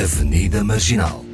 Avenida 0.00 0.64
Marginal. 0.64 1.29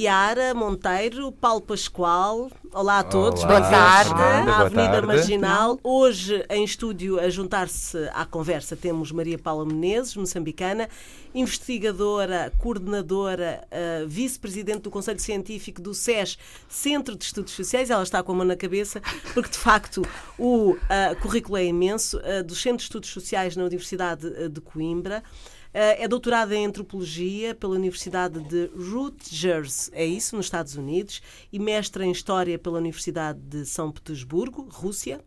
Yara 0.00 0.54
Monteiro, 0.54 1.30
Paulo 1.30 1.60
Pascoal. 1.60 2.50
Olá 2.72 3.00
a 3.00 3.04
todos, 3.04 3.44
Olá, 3.44 3.60
bem-vindos 3.60 4.08
Fernanda, 4.08 4.40
à 4.40 4.44
boa 4.44 4.66
Avenida 4.66 4.92
tarde. 4.92 5.06
Marginal. 5.06 5.78
Hoje, 5.84 6.42
em 6.48 6.64
estúdio, 6.64 7.20
a 7.20 7.28
juntar-se 7.28 7.98
à 8.14 8.24
conversa, 8.24 8.74
temos 8.74 9.12
Maria 9.12 9.38
Paula 9.38 9.66
Menezes, 9.66 10.16
moçambicana, 10.16 10.88
investigadora, 11.34 12.50
coordenadora, 12.58 13.62
eh, 13.70 14.04
vice-presidente 14.06 14.80
do 14.82 14.90
Conselho 14.90 15.20
Científico 15.20 15.82
do 15.82 15.92
SES, 15.92 16.38
Centro 16.66 17.14
de 17.14 17.24
Estudos 17.24 17.52
Sociais. 17.52 17.90
Ela 17.90 18.02
está 18.02 18.22
com 18.22 18.32
a 18.32 18.36
mão 18.36 18.46
na 18.46 18.56
cabeça, 18.56 19.02
porque 19.34 19.50
de 19.50 19.58
facto 19.58 20.00
o 20.38 20.78
eh, 20.88 21.14
currículo 21.16 21.58
é 21.58 21.64
imenso, 21.66 22.18
eh, 22.24 22.42
do 22.42 22.54
Centro 22.54 22.78
de 22.78 22.84
Estudos 22.84 23.10
Sociais 23.10 23.54
na 23.54 23.64
Universidade 23.64 24.48
de 24.48 24.60
Coimbra. 24.62 25.22
Uh, 25.70 26.02
é 26.02 26.08
doutorada 26.08 26.52
em 26.56 26.66
antropologia 26.66 27.54
pela 27.54 27.76
Universidade 27.76 28.40
de 28.40 28.66
Rutgers, 28.76 29.88
é 29.92 30.04
isso, 30.04 30.34
nos 30.34 30.46
Estados 30.46 30.74
Unidos, 30.74 31.22
e 31.52 31.60
mestra 31.60 32.04
em 32.04 32.10
história 32.10 32.58
pela 32.58 32.78
Universidade 32.78 33.38
de 33.38 33.64
São 33.64 33.92
Petersburgo, 33.92 34.68
Rússia. 34.68 35.20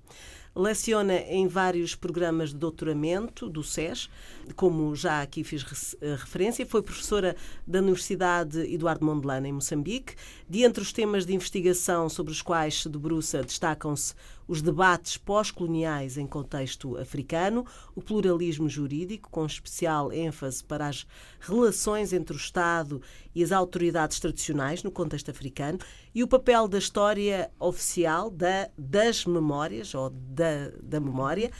Leciona 0.55 1.15
em 1.15 1.47
vários 1.47 1.95
programas 1.95 2.49
de 2.49 2.57
doutoramento 2.57 3.49
do 3.49 3.63
SES, 3.63 4.07
como 4.55 4.93
já 4.95 5.23
aqui 5.23 5.43
fiz 5.43 5.95
eh, 5.99 6.15
referência. 6.15 6.63
Foi 6.63 6.83
professora 6.83 7.35
da 7.65 7.79
Universidade 7.79 8.59
Eduardo 8.71 9.03
Mondlane, 9.03 9.49
em 9.49 9.53
Moçambique. 9.53 10.13
De 10.47 10.61
entre 10.61 10.83
os 10.83 10.93
temas 10.93 11.25
de 11.25 11.33
investigação 11.33 12.07
sobre 12.07 12.31
os 12.31 12.43
quais 12.43 12.83
se 12.83 12.89
debruça, 12.89 13.41
destacam-se 13.41 14.13
os 14.47 14.61
debates 14.61 15.17
pós-coloniais 15.17 16.17
em 16.17 16.27
contexto 16.27 16.97
africano, 16.97 17.65
o 17.95 18.01
pluralismo 18.01 18.69
jurídico, 18.69 19.29
com 19.29 19.45
especial 19.45 20.11
ênfase 20.11 20.63
para 20.63 20.87
as 20.87 21.05
relações 21.39 22.13
entre 22.13 22.35
o 22.35 22.37
Estado 22.37 23.01
e 23.33 23.43
as 23.43 23.51
autoridades 23.51 24.19
tradicionais 24.19 24.83
no 24.83 24.91
contexto 24.91 25.31
africano, 25.31 25.79
e 26.13 26.23
o 26.23 26.27
papel 26.27 26.67
da 26.67 26.77
história 26.77 27.49
oficial 27.59 28.29
da, 28.29 28.69
das 28.77 29.25
memórias, 29.25 29.93
ou 29.95 30.09
da, 30.09 30.69
da 30.81 30.99
memória, 30.99 31.51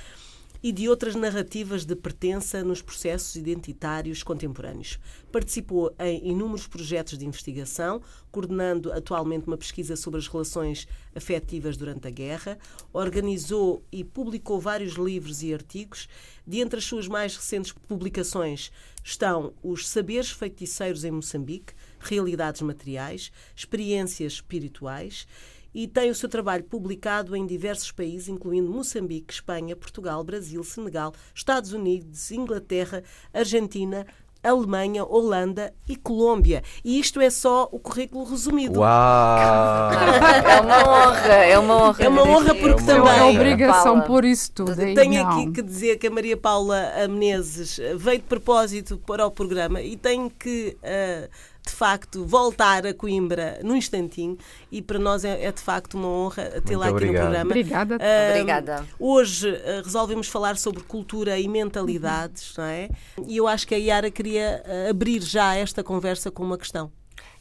e 0.64 0.72
de 0.72 0.88
outras 0.88 1.14
narrativas 1.14 1.84
de 1.84 1.94
pertença 1.94 2.64
nos 2.64 2.82
processos 2.82 3.36
identitários 3.36 4.24
contemporâneos. 4.24 4.98
Participou 5.30 5.94
em 6.00 6.30
inúmeros 6.30 6.66
projetos 6.66 7.18
de 7.18 7.26
investigação, 7.26 8.02
coordenando 8.32 8.90
atualmente 8.94 9.46
uma 9.46 9.58
pesquisa 9.58 9.98
sobre 9.98 10.22
as 10.22 10.28
relações 10.28 10.88
afetivas 11.14 11.76
durante 11.76 12.08
a 12.08 12.12
guerra, 12.12 12.58
organizou 12.94 13.84
e 13.92 14.06
publicou 14.06 14.58
vários 14.58 14.94
livros 14.94 15.44
e 15.44 15.54
artigos. 15.54 16.08
De 16.48 16.60
entre 16.60 16.80
as 16.80 16.86
suas 16.86 17.10
mais 17.10 17.36
recentes 17.36 17.74
publicações 17.74 18.72
estão 19.04 19.54
Os 19.62 19.88
Saberes 19.88 20.32
Feiticeiros 20.32 21.04
em 21.04 21.12
Moçambique, 21.12 21.74
Realidades 22.00 22.62
Materiais, 22.62 23.32
Experiências 23.56 24.34
Espirituais 24.34 25.28
e 25.74 25.88
tem 25.88 26.10
o 26.10 26.16
seu 26.16 26.30
trabalho 26.30 26.64
publicado 26.64 27.36
em 27.36 27.46
diversos 27.46 27.92
países, 27.92 28.28
incluindo 28.30 28.72
Moçambique, 28.72 29.34
Espanha, 29.34 29.76
Portugal, 29.76 30.24
Brasil, 30.24 30.64
Senegal, 30.64 31.14
Estados 31.34 31.74
Unidos, 31.74 32.32
Inglaterra, 32.32 33.04
Argentina, 33.34 34.06
Alemanha, 34.44 35.06
Holanda 35.06 35.74
e 35.88 35.96
Colômbia. 35.96 36.62
E 36.84 37.00
isto 37.00 37.22
é 37.22 37.30
só 37.30 37.70
o 37.72 37.80
currículo 37.80 38.26
resumido. 38.26 38.82
Uau! 38.82 39.92
É 39.94 40.60
uma 40.60 40.78
honra, 40.80 41.34
é 41.34 41.58
uma 41.58 41.76
honra. 41.76 42.04
É 42.04 42.10
uma 42.10 42.24
honra 42.24 42.56
porque 42.56 42.92
É 42.92 42.96
uma 42.96 43.14
também-. 43.14 43.36
É 43.36 43.40
obrigação 43.40 43.94
Paula. 43.94 44.02
pôr 44.02 44.26
isso 44.26 44.52
tudo. 44.52 44.80
aí 44.82 44.94
Tenho 44.94 45.26
aqui 45.26 45.52
que 45.52 45.62
dizer 45.62 45.98
que 45.98 46.08
a 46.08 46.12
Maria 46.12 46.36
Paula 46.36 46.92
Menezes 47.10 47.80
veio 47.96 48.18
de 48.20 48.26
propósito 48.26 48.98
para 48.98 49.26
o 49.26 49.32
programa 49.32 49.82
e 49.82 49.96
tenho 49.96 50.30
que, 50.30 50.76
eh, 50.84 51.30
de 51.66 51.72
facto, 51.72 52.26
voltar 52.26 52.86
a 52.86 52.94
Coimbra 52.94 53.60
num 53.64 53.76
instantinho 53.76 54.38
e 54.72 54.82
para 54.82 55.00
nós 55.00 55.24
é, 55.24 55.46
é, 55.46 55.52
de 55.52 55.62
facto 55.62 55.94
uma 55.96 56.08
honra 56.08 56.62
tê-la 56.62 56.62
aqui 56.62 56.66
Muito 56.66 56.84
no 56.84 56.90
obrigado. 56.90 57.24
programa. 57.24 57.46
Obrigada. 57.46 57.98
Ah, 58.02 58.30
Obrigada. 58.32 58.88
Hoje 59.00 59.50
eh, 59.56 59.82
resolvemos 59.84 60.28
falar 60.28 60.58
sobre 60.58 60.84
cultura 60.84 61.40
e 61.40 61.48
mentalidades, 61.48 62.54
não 62.58 62.66
é? 62.66 62.90
E 63.26 63.38
eu 63.38 63.48
acho 63.48 63.66
que 63.66 63.74
a 63.74 63.78
Yara 63.78 64.12
queria 64.12 64.62
eh, 64.66 64.90
abrir 64.90 65.22
já 65.22 65.56
esta 65.56 65.82
conversa 65.84 66.30
com 66.30 66.44
uma 66.44 66.58
questão. 66.58 66.92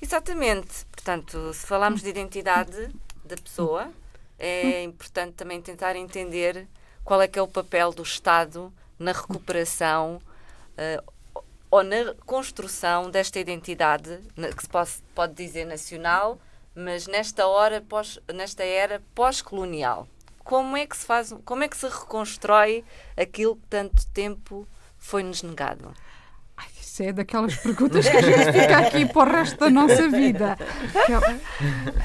Exatamente. 0.00 0.86
Portanto, 0.92 1.52
se 1.52 1.66
falarmos 1.66 2.00
de 2.02 2.08
identidade 2.08 2.90
da 3.24 3.36
pessoa, 3.36 3.90
é 4.38 4.84
importante 4.84 5.32
também 5.32 5.60
tentar 5.60 5.96
entender 5.96 6.68
qual 7.04 7.20
é 7.20 7.26
que 7.26 7.38
é 7.38 7.42
o 7.42 7.48
papel 7.48 7.92
do 7.92 8.02
Estado 8.02 8.72
na 8.98 9.10
recuperação 9.10 10.20
eh, 10.76 11.02
ou 11.72 11.82
na 11.82 12.12
construção 12.26 13.10
desta 13.10 13.40
identidade, 13.40 14.20
que 14.56 14.62
se 14.62 14.68
pode, 14.68 14.90
pode 15.14 15.32
dizer 15.32 15.64
nacional, 15.64 16.38
mas 16.74 17.06
nesta 17.06 17.46
hora, 17.46 17.80
pós, 17.80 18.18
nesta 18.32 18.62
era 18.62 19.02
pós-colonial. 19.14 20.06
Como 20.44 20.76
é 20.76 20.86
que 20.86 20.94
se 20.96 21.06
faz, 21.06 21.34
como 21.46 21.64
é 21.64 21.68
que 21.68 21.76
se 21.78 21.86
reconstrói 21.88 22.84
aquilo 23.16 23.56
que 23.56 23.66
tanto 23.70 24.06
tempo 24.08 24.68
foi-nos 24.98 25.42
negado? 25.42 25.94
Isso 26.78 27.02
é 27.04 27.10
daquelas 27.12 27.56
perguntas 27.56 28.06
que 28.06 28.16
a 28.18 28.20
gente 28.20 28.52
fica 28.52 28.76
aqui 28.78 29.06
para 29.06 29.30
o 29.30 29.32
resto 29.32 29.58
da 29.58 29.70
nossa 29.70 30.08
vida. 30.10 30.58
Que 31.06 31.12
eu- 31.12 31.20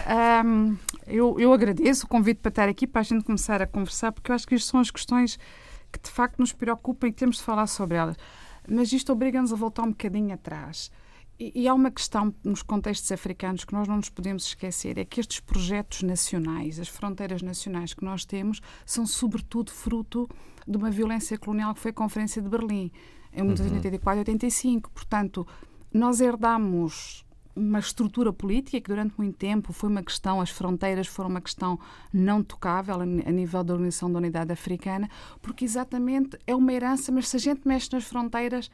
Ahm, 0.06 0.78
eu, 1.06 1.38
eu 1.40 1.52
agradeço 1.52 2.06
o 2.06 2.10
convite 2.10 2.38
para 2.40 2.50
estar 2.50 2.70
aqui 2.70 2.88
para 2.88 3.02
a 3.02 3.04
gente 3.04 3.26
começar 3.26 3.62
a 3.62 3.68
conversar, 3.68 4.14
porque 4.14 4.32
eu 4.32 4.36
acho 4.36 4.48
que 4.48 4.56
isto 4.56 4.70
são 4.72 4.80
as 4.80 4.90
questões 4.90 5.38
que 5.92 6.00
de 6.00 6.10
facto 6.10 6.40
nos 6.40 6.54
preocupam 6.54 7.08
e 7.08 7.12
que 7.12 7.18
temos 7.18 7.36
de 7.38 7.44
falar 7.44 7.68
sobre 7.68 7.98
elas. 7.98 8.16
Mas 8.70 8.92
isto 8.92 9.12
obriga-nos 9.14 9.54
a 9.54 9.56
voltar 9.56 9.84
um 9.84 9.90
bocadinho 9.90 10.34
atrás. 10.34 10.92
E, 11.40 11.64
e 11.64 11.68
há 11.68 11.74
uma 11.74 11.92
questão 11.92 12.34
nos 12.44 12.62
contextos 12.62 13.12
africanos 13.12 13.64
que 13.64 13.74
nós 13.74 13.88
não 13.88 13.98
nos 13.98 14.10
podemos 14.10 14.46
esquecer: 14.46 14.98
é 14.98 15.06
que 15.06 15.20
estes 15.20 15.40
projetos 15.40 16.04
nacionais, 16.04 16.80
as 16.80 16.88
fronteiras 16.88 17.42
nacionais 17.42 17.94
que 17.94 18.04
nós 18.04 18.26
temos, 18.26 18.62
são 18.86 19.06
sobretudo 19.06 19.72
fruto 19.72 20.28
de 20.68 20.78
uma 20.78 20.92
violência 20.92 21.38
colonial 21.38 21.74
que 21.74 21.80
foi 21.80 21.92
a 21.92 21.94
Conferência 21.94 22.42
de 22.42 22.50
Berlim, 22.50 22.92
em 23.32 23.42
1984 23.44 24.18
e 24.18 24.22
85. 24.22 24.92
Portanto, 24.92 25.48
nós 25.94 26.20
herdamos 26.20 27.26
uma 27.58 27.80
estrutura 27.80 28.32
política 28.32 28.80
que 28.80 28.90
durante 28.90 29.16
muito 29.18 29.38
tempo 29.38 29.74
foi 29.74 29.90
uma 29.90 30.04
questão, 30.04 30.40
as 30.40 30.50
fronteiras 30.50 31.08
foram 31.08 31.30
uma 31.30 31.42
questão 31.42 31.80
não 32.14 32.44
tocável 32.44 32.96
a 33.02 33.04
a 33.04 33.32
nível 33.32 33.64
da 33.64 33.74
Organização 33.74 34.12
da 34.12 34.20
Unidade 34.20 34.52
Africana, 34.52 35.10
porque 35.42 35.66
exatamente 35.66 36.38
é 36.46 36.56
uma 36.56 36.72
herança, 36.72 37.12
mas 37.12 37.28
se 37.28 37.36
a 37.36 37.40
gente 37.40 37.68
mexe 37.68 37.90
nas 37.92 38.04
fronteiras, 38.04 38.70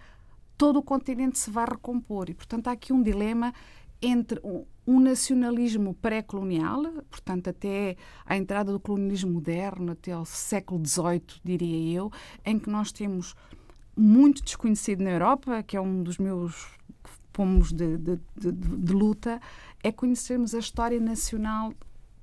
todo 0.58 0.80
o 0.80 0.84
continente 0.84 1.40
se 1.40 1.50
vai 1.50 1.66
recompor. 1.66 2.30
E, 2.30 2.34
portanto, 2.34 2.68
há 2.68 2.72
aqui 2.72 2.94
um 2.94 3.02
dilema 3.02 3.54
entre 4.02 4.40
um, 4.86 5.00
nacionalismo 5.00 5.94
pré-colonial, 5.94 6.84
portanto, 7.10 7.50
até 7.50 7.96
à 8.26 8.36
entrada 8.36 8.72
do 8.72 8.80
colonialismo 8.80 9.32
moderno, 9.32 9.94
até 9.94 10.12
ao 10.12 10.26
século 10.26 10.86
XVIII, 10.86 11.42
diria 11.44 11.98
eu, 11.98 12.12
em 12.46 12.60
que 12.60 12.70
nós 12.70 12.92
temos 12.92 13.34
muito 13.96 14.44
desconhecido 14.44 15.04
na 15.04 15.12
Europa, 15.12 15.64
que 15.64 15.78
é 15.78 15.82
um 15.82 16.04
dos 16.04 16.18
meus 16.18 16.68
pomos 17.34 17.74
de, 17.74 17.98
de, 17.98 18.20
de, 18.38 18.52
de- 18.52 18.94
luta, 18.94 19.42
é 19.84 19.92
conhecermos 19.92 20.54
a 20.56 20.60
história 20.60 21.00
nacional 21.00 21.74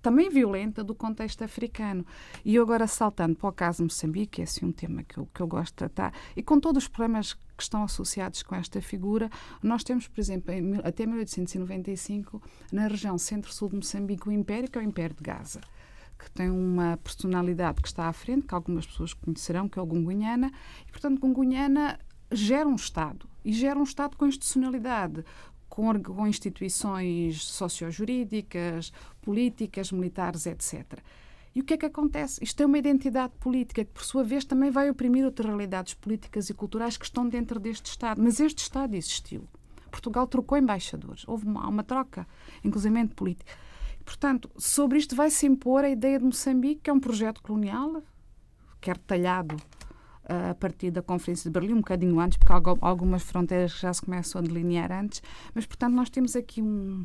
também 0.01 0.31
violenta 0.31 0.83
do 0.83 0.95
contexto 0.95 1.43
africano. 1.43 2.07
E 2.43 2.55
eu 2.55 2.63
agora 2.63 2.87
saltando 2.87 3.37
para 3.37 3.49
o 3.51 3.53
caso 3.53 3.83
Moçambique, 3.83 4.37
que 4.37 4.41
é 4.41 4.45
assim 4.45 4.65
um 4.65 4.73
tema 4.73 5.03
que 5.03 5.19
eu, 5.19 5.29
que 5.35 5.41
eu 5.43 5.47
gosto 5.47 5.73
de 5.73 5.77
tratar, 5.77 6.15
e 6.35 6.43
com 6.43 6.59
todos 6.59 6.85
os 6.85 6.89
problemas 6.89 7.35
que 7.35 7.63
estão 7.63 7.83
associados 7.83 8.43
com 8.43 8.55
esta 8.55 8.81
figura, 8.81 9.29
nós 9.63 9.85
temos, 9.85 10.09
por 10.09 10.19
exemplo, 10.19 10.53
em 10.55 10.77
até 10.83 11.05
1895, 11.05 12.43
na 12.73 12.87
região 12.87 13.19
centro-sul 13.19 13.69
de 13.69 13.77
Moçambique, 13.77 14.27
o 14.27 14.33
Império, 14.33 14.71
que 14.71 14.79
é 14.79 14.81
o 14.81 14.85
Império 14.85 15.15
de 15.15 15.23
Gaza 15.23 15.61
que 16.21 16.31
tem 16.33 16.51
uma 16.51 16.99
personalidade 16.99 17.81
que 17.81 17.89
está 17.89 18.07
à 18.07 18.13
frente, 18.13 18.47
que 18.47 18.55
algumas 18.55 18.87
pessoas 18.87 19.15
conhecerão, 19.15 19.67
que 19.67 19.79
é 19.79 19.83
o 19.83 19.87
Gungunhana, 19.87 20.53
e, 20.87 20.93
portanto, 20.93 21.19
Gungunhana 21.19 21.99
gera 22.31 22.69
um 22.69 22.75
Estado, 22.75 23.27
e 23.45 23.53
gera 23.53 23.79
um 23.79 23.85
Estado 23.85 24.17
com 24.17 24.27
institucionalidade, 24.27 25.25
com, 25.69 26.03
com 26.03 26.27
instituições 26.27 27.45
sociojurídicas, 27.45 28.93
políticas, 29.23 29.93
militares, 29.93 30.47
etc. 30.47 30.99
E 31.55 31.61
o 31.61 31.65
que 31.65 31.75
é 31.75 31.77
que 31.77 31.87
acontece? 31.87 32.43
Isto 32.43 32.63
é 32.63 32.67
uma 32.67 32.79
identidade 32.79 33.33
política 33.41 33.85
que, 33.85 33.91
por 33.91 34.05
sua 34.05 34.23
vez, 34.23 34.45
também 34.45 34.71
vai 34.71 34.89
oprimir 34.89 35.25
outras 35.25 35.49
realidades 35.49 35.95
políticas 35.95 36.49
e 36.49 36.55
culturais 36.55 36.97
que 36.97 37.05
estão 37.05 37.29
dentro 37.29 37.59
deste 37.59 37.87
Estado. 37.87 38.23
Mas 38.23 38.39
este 38.39 38.59
Estado 38.59 38.95
existiu. 38.95 39.49
Portugal 39.91 40.27
trocou 40.27 40.57
embaixadores. 40.57 41.27
Houve 41.27 41.47
uma, 41.47 41.69
uma 41.69 41.83
troca, 41.83 42.27
inclusive 42.65 43.09
política. 43.09 43.53
Portanto, 44.05 44.51
sobre 44.57 44.99
isto 44.99 45.15
vai-se 45.15 45.47
impor 45.47 45.85
a 45.85 45.91
ideia 45.91 46.19
de 46.19 46.25
Moçambique, 46.25 46.83
que 46.83 46.91
é 46.91 46.93
um 46.93 47.01
projeto 47.01 47.43
colonial, 47.43 48.03
quer 48.81 48.97
talhado 48.97 49.57
a 50.51 50.55
partir 50.55 50.91
da 50.91 51.03
Conferência 51.03 51.51
de 51.51 51.53
Berlim, 51.53 51.75
um 51.75 51.79
bocadinho 51.79 52.21
antes, 52.21 52.39
porque 52.39 52.53
há 52.53 52.61
algumas 52.81 53.23
fronteiras 53.23 53.73
já 53.73 53.93
se 53.93 54.03
começam 54.03 54.41
a 54.41 54.43
delinear 54.43 54.93
antes, 54.93 55.23
mas, 55.55 55.67
portanto, 55.67 55.95
nós 55.95 56.09
temos 56.09 56.37
aqui 56.37 56.63
um, 56.63 57.05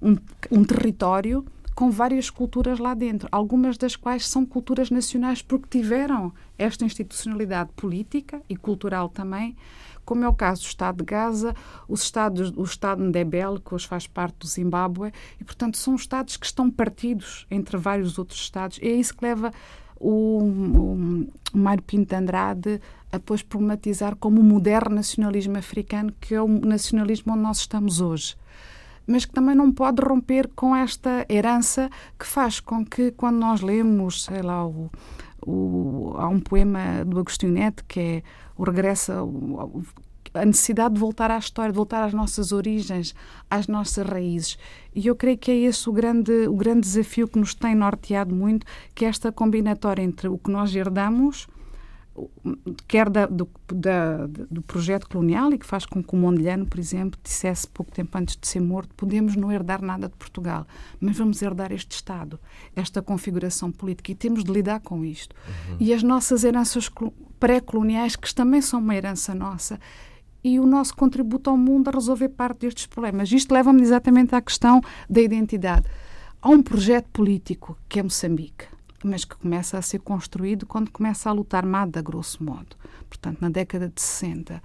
um, 0.00 0.16
um 0.50 0.64
território 0.64 1.44
com 1.74 1.90
várias 1.90 2.28
culturas 2.28 2.78
lá 2.78 2.94
dentro, 2.94 3.28
algumas 3.32 3.78
das 3.78 3.96
quais 3.96 4.26
são 4.28 4.44
culturas 4.44 4.90
nacionais 4.90 5.40
porque 5.40 5.78
tiveram 5.78 6.32
esta 6.58 6.84
institucionalidade 6.84 7.70
política 7.74 8.42
e 8.48 8.56
cultural 8.56 9.08
também, 9.08 9.56
como 10.04 10.24
é 10.24 10.28
o 10.28 10.34
caso 10.34 10.62
do 10.62 10.66
Estado 10.66 10.98
de 10.98 11.04
Gaza, 11.04 11.54
os 11.88 12.02
estados, 12.02 12.52
o 12.56 12.62
Estado 12.62 13.00
de 13.00 13.08
Ndebele, 13.08 13.60
que 13.60 13.74
hoje 13.74 13.86
faz 13.86 14.06
parte 14.06 14.36
do 14.38 14.46
Zimbábue, 14.46 15.12
e, 15.40 15.44
portanto, 15.44 15.76
são 15.76 15.94
estados 15.94 16.36
que 16.36 16.46
estão 16.46 16.70
partidos 16.70 17.46
entre 17.50 17.76
vários 17.76 18.18
outros 18.18 18.40
estados. 18.40 18.78
E 18.82 18.88
é 18.88 18.92
isso 18.92 19.16
que 19.16 19.24
leva 19.24 19.52
o, 20.02 20.42
o, 20.42 21.26
o 21.54 21.58
Mário 21.58 21.82
Pinto 21.82 22.14
Andrade 22.14 22.80
depois 23.10 23.42
problematizar 23.42 24.16
como 24.16 24.40
o 24.40 24.44
moderno 24.44 24.96
nacionalismo 24.96 25.58
africano, 25.58 26.12
que 26.20 26.34
é 26.34 26.40
o 26.40 26.48
nacionalismo 26.48 27.32
onde 27.32 27.42
nós 27.42 27.58
estamos 27.58 28.00
hoje. 28.00 28.36
Mas 29.06 29.24
que 29.24 29.32
também 29.32 29.54
não 29.54 29.70
pode 29.70 30.02
romper 30.02 30.48
com 30.54 30.74
esta 30.74 31.26
herança 31.28 31.90
que 32.18 32.26
faz 32.26 32.58
com 32.58 32.84
que, 32.84 33.10
quando 33.10 33.36
nós 33.36 33.60
lemos, 33.60 34.24
sei 34.24 34.40
lá, 34.40 34.66
o, 34.66 34.90
o, 35.44 36.14
há 36.16 36.28
um 36.28 36.40
poema 36.40 37.04
do 37.04 37.18
Agostinho 37.18 37.52
Neto 37.52 37.84
que 37.86 38.00
é 38.00 38.22
o 38.56 38.64
regresso, 38.64 39.12
a 40.34 40.44
necessidade 40.44 40.94
de 40.94 41.00
voltar 41.00 41.30
à 41.30 41.38
história, 41.38 41.72
de 41.72 41.76
voltar 41.76 42.04
às 42.04 42.12
nossas 42.12 42.52
origens, 42.52 43.14
às 43.50 43.66
nossas 43.66 44.06
raízes. 44.06 44.58
E 44.94 45.06
eu 45.06 45.16
creio 45.16 45.38
que 45.38 45.50
é 45.50 45.56
esse 45.56 45.88
o 45.88 45.92
grande, 45.92 46.46
o 46.48 46.54
grande 46.54 46.80
desafio 46.80 47.28
que 47.28 47.38
nos 47.38 47.54
tem 47.54 47.74
norteado 47.74 48.34
muito, 48.34 48.66
que 48.94 49.04
é 49.04 49.08
esta 49.08 49.30
combinatória 49.30 50.02
entre 50.02 50.28
o 50.28 50.38
que 50.38 50.50
nós 50.50 50.74
herdamos 50.74 51.46
quer 52.86 53.08
da, 53.08 53.26
do, 53.26 53.48
da, 53.72 54.26
do 54.26 54.60
projeto 54.62 55.08
colonial 55.08 55.52
e 55.52 55.58
que 55.58 55.64
faz 55.64 55.86
com 55.86 56.02
que 56.02 56.14
o 56.14 56.16
Mondlane, 56.16 56.66
por 56.66 56.78
exemplo, 56.78 57.18
dissesse 57.22 57.66
pouco 57.66 57.90
tempo 57.90 58.16
antes 58.18 58.36
de 58.36 58.46
ser 58.46 58.60
morto, 58.60 58.94
podemos 58.94 59.34
não 59.34 59.50
herdar 59.50 59.80
nada 59.82 60.08
de 60.08 60.16
Portugal, 60.16 60.66
mas 61.00 61.16
vamos 61.16 61.40
herdar 61.40 61.72
este 61.72 61.92
Estado, 61.92 62.38
esta 62.76 63.00
configuração 63.00 63.72
política 63.72 64.12
e 64.12 64.14
temos 64.14 64.44
de 64.44 64.52
lidar 64.52 64.80
com 64.80 65.04
isto. 65.04 65.34
Uhum. 65.70 65.76
E 65.80 65.92
as 65.94 66.02
nossas 66.02 66.44
heranças 66.44 66.90
pré-coloniais, 67.40 68.14
que 68.14 68.32
também 68.34 68.60
são 68.60 68.80
uma 68.80 68.94
herança 68.94 69.34
nossa, 69.34 69.80
e 70.44 70.58
o 70.58 70.66
nosso 70.66 70.94
contributo 70.96 71.50
ao 71.50 71.56
mundo 71.56 71.88
a 71.88 71.92
resolver 71.92 72.30
parte 72.30 72.60
destes 72.60 72.86
problemas. 72.86 73.30
Isto 73.30 73.52
leva-me 73.52 73.82
exatamente 73.82 74.34
à 74.34 74.40
questão 74.40 74.80
da 75.08 75.20
identidade. 75.20 75.86
Há 76.40 76.48
um 76.48 76.62
projeto 76.62 77.08
político 77.12 77.78
que 77.88 78.00
é 78.00 78.02
Moçambique 78.02 78.66
mas 79.04 79.24
que 79.24 79.36
começa 79.36 79.78
a 79.78 79.82
ser 79.82 79.98
construído 80.00 80.66
quando 80.66 80.90
começa 80.90 81.28
a 81.28 81.32
lutar 81.32 81.66
Mada, 81.66 82.00
grosso 82.00 82.42
modo. 82.42 82.76
Portanto, 83.08 83.40
na 83.40 83.48
década 83.48 83.88
de 83.88 84.00
60. 84.00 84.62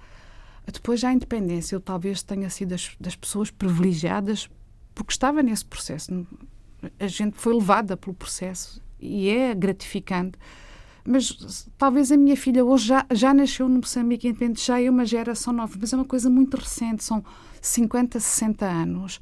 Depois 0.72 1.00
já 1.00 1.08
a 1.08 1.12
independência, 1.12 1.74
eu 1.74 1.80
talvez 1.80 2.22
tenha 2.22 2.48
sido 2.50 2.70
das, 2.70 2.94
das 3.00 3.16
pessoas 3.16 3.50
privilegiadas 3.50 4.48
porque 4.94 5.12
estava 5.12 5.42
nesse 5.42 5.64
processo. 5.64 6.26
A 6.98 7.06
gente 7.06 7.36
foi 7.36 7.54
levada 7.54 7.96
pelo 7.96 8.14
processo 8.14 8.82
e 9.00 9.28
é 9.28 9.54
gratificante. 9.54 10.38
Mas 11.08 11.66
talvez 11.78 12.12
a 12.12 12.16
minha 12.16 12.36
filha 12.36 12.64
hoje 12.64 12.88
já, 12.88 13.06
já 13.10 13.32
nasceu 13.32 13.68
no 13.68 13.76
Moçambique 13.76 14.28
independente, 14.28 14.64
já 14.64 14.80
é 14.80 14.90
uma 14.90 15.06
geração 15.06 15.52
nova, 15.52 15.74
mas 15.80 15.92
é 15.92 15.96
uma 15.96 16.04
coisa 16.04 16.28
muito 16.28 16.56
recente, 16.56 17.02
são 17.02 17.24
50, 17.60 18.20
60 18.20 18.66
anos 18.66 19.20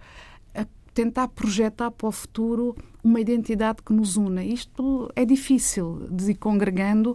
tentar 0.97 1.29
projetar 1.29 1.91
para 1.91 2.09
o 2.09 2.11
futuro 2.11 2.75
uma 3.05 3.21
identidade 3.21 3.83
que 3.83 3.93
nos 3.93 4.17
una. 4.17 4.43
Isto 4.43 5.13
é 5.15 5.27
difícil 5.27 6.09
de 6.11 6.31
ir 6.31 6.37
congregando 6.37 7.15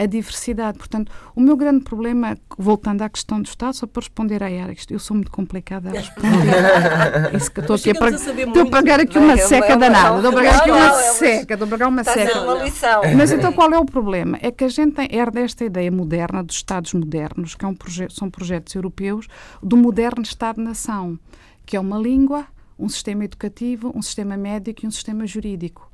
a 0.00 0.06
diversidade. 0.06 0.78
Portanto, 0.78 1.12
o 1.36 1.40
meu 1.42 1.54
grande 1.58 1.84
problema, 1.84 2.34
voltando 2.56 3.02
à 3.02 3.08
questão 3.10 3.40
do 3.40 3.46
Estado, 3.46 3.74
só 3.74 3.86
para 3.86 4.00
responder 4.00 4.42
à 4.42 4.48
Yara, 4.48 4.74
eu 4.88 4.98
sou 4.98 5.14
muito 5.14 5.30
complicada 5.30 5.90
a 5.90 5.92
responder. 5.92 7.36
Isso 7.36 7.52
que 7.52 7.60
estou 7.60 7.76
aqui 7.76 7.90
a, 7.90 7.94
pra... 7.94 8.08
estou 8.08 8.62
a 8.62 8.66
pagar 8.66 9.00
aqui 9.00 9.18
uma 9.18 9.36
seca 9.36 9.76
danada. 9.76 10.16
Estou 10.16 10.30
a 10.30 10.34
pagar 10.34 10.56
aqui 10.56 10.70
uma 10.70 10.92
seca. 10.94 11.54
Estou 11.54 11.66
a 11.66 11.70
pagar 11.70 11.88
uma 11.88 12.02
seca. 12.02 12.40
Uma 12.40 12.64
lição. 12.64 13.02
Mas 13.14 13.30
então 13.30 13.52
qual 13.52 13.70
é 13.72 13.78
o 13.78 13.84
problema? 13.84 14.38
É 14.40 14.50
que 14.50 14.64
a 14.64 14.68
gente 14.68 15.00
herda 15.14 15.40
esta 15.40 15.66
ideia 15.66 15.92
moderna 15.92 16.42
dos 16.42 16.56
Estados 16.56 16.94
modernos, 16.94 17.54
que 17.54 17.64
é 17.64 17.68
um 17.68 17.74
projeto, 17.74 18.14
são 18.14 18.30
projetos 18.30 18.74
europeus, 18.74 19.28
do 19.62 19.76
moderno 19.76 20.22
Estado-nação, 20.22 21.18
que 21.66 21.76
é 21.76 21.80
uma 21.80 21.98
língua, 21.98 22.46
um 22.78 22.88
sistema 22.88 23.26
educativo, 23.26 23.92
um 23.94 24.00
sistema 24.00 24.34
médico 24.34 24.84
e 24.84 24.86
um 24.86 24.90
sistema 24.90 25.26
jurídico. 25.26 25.89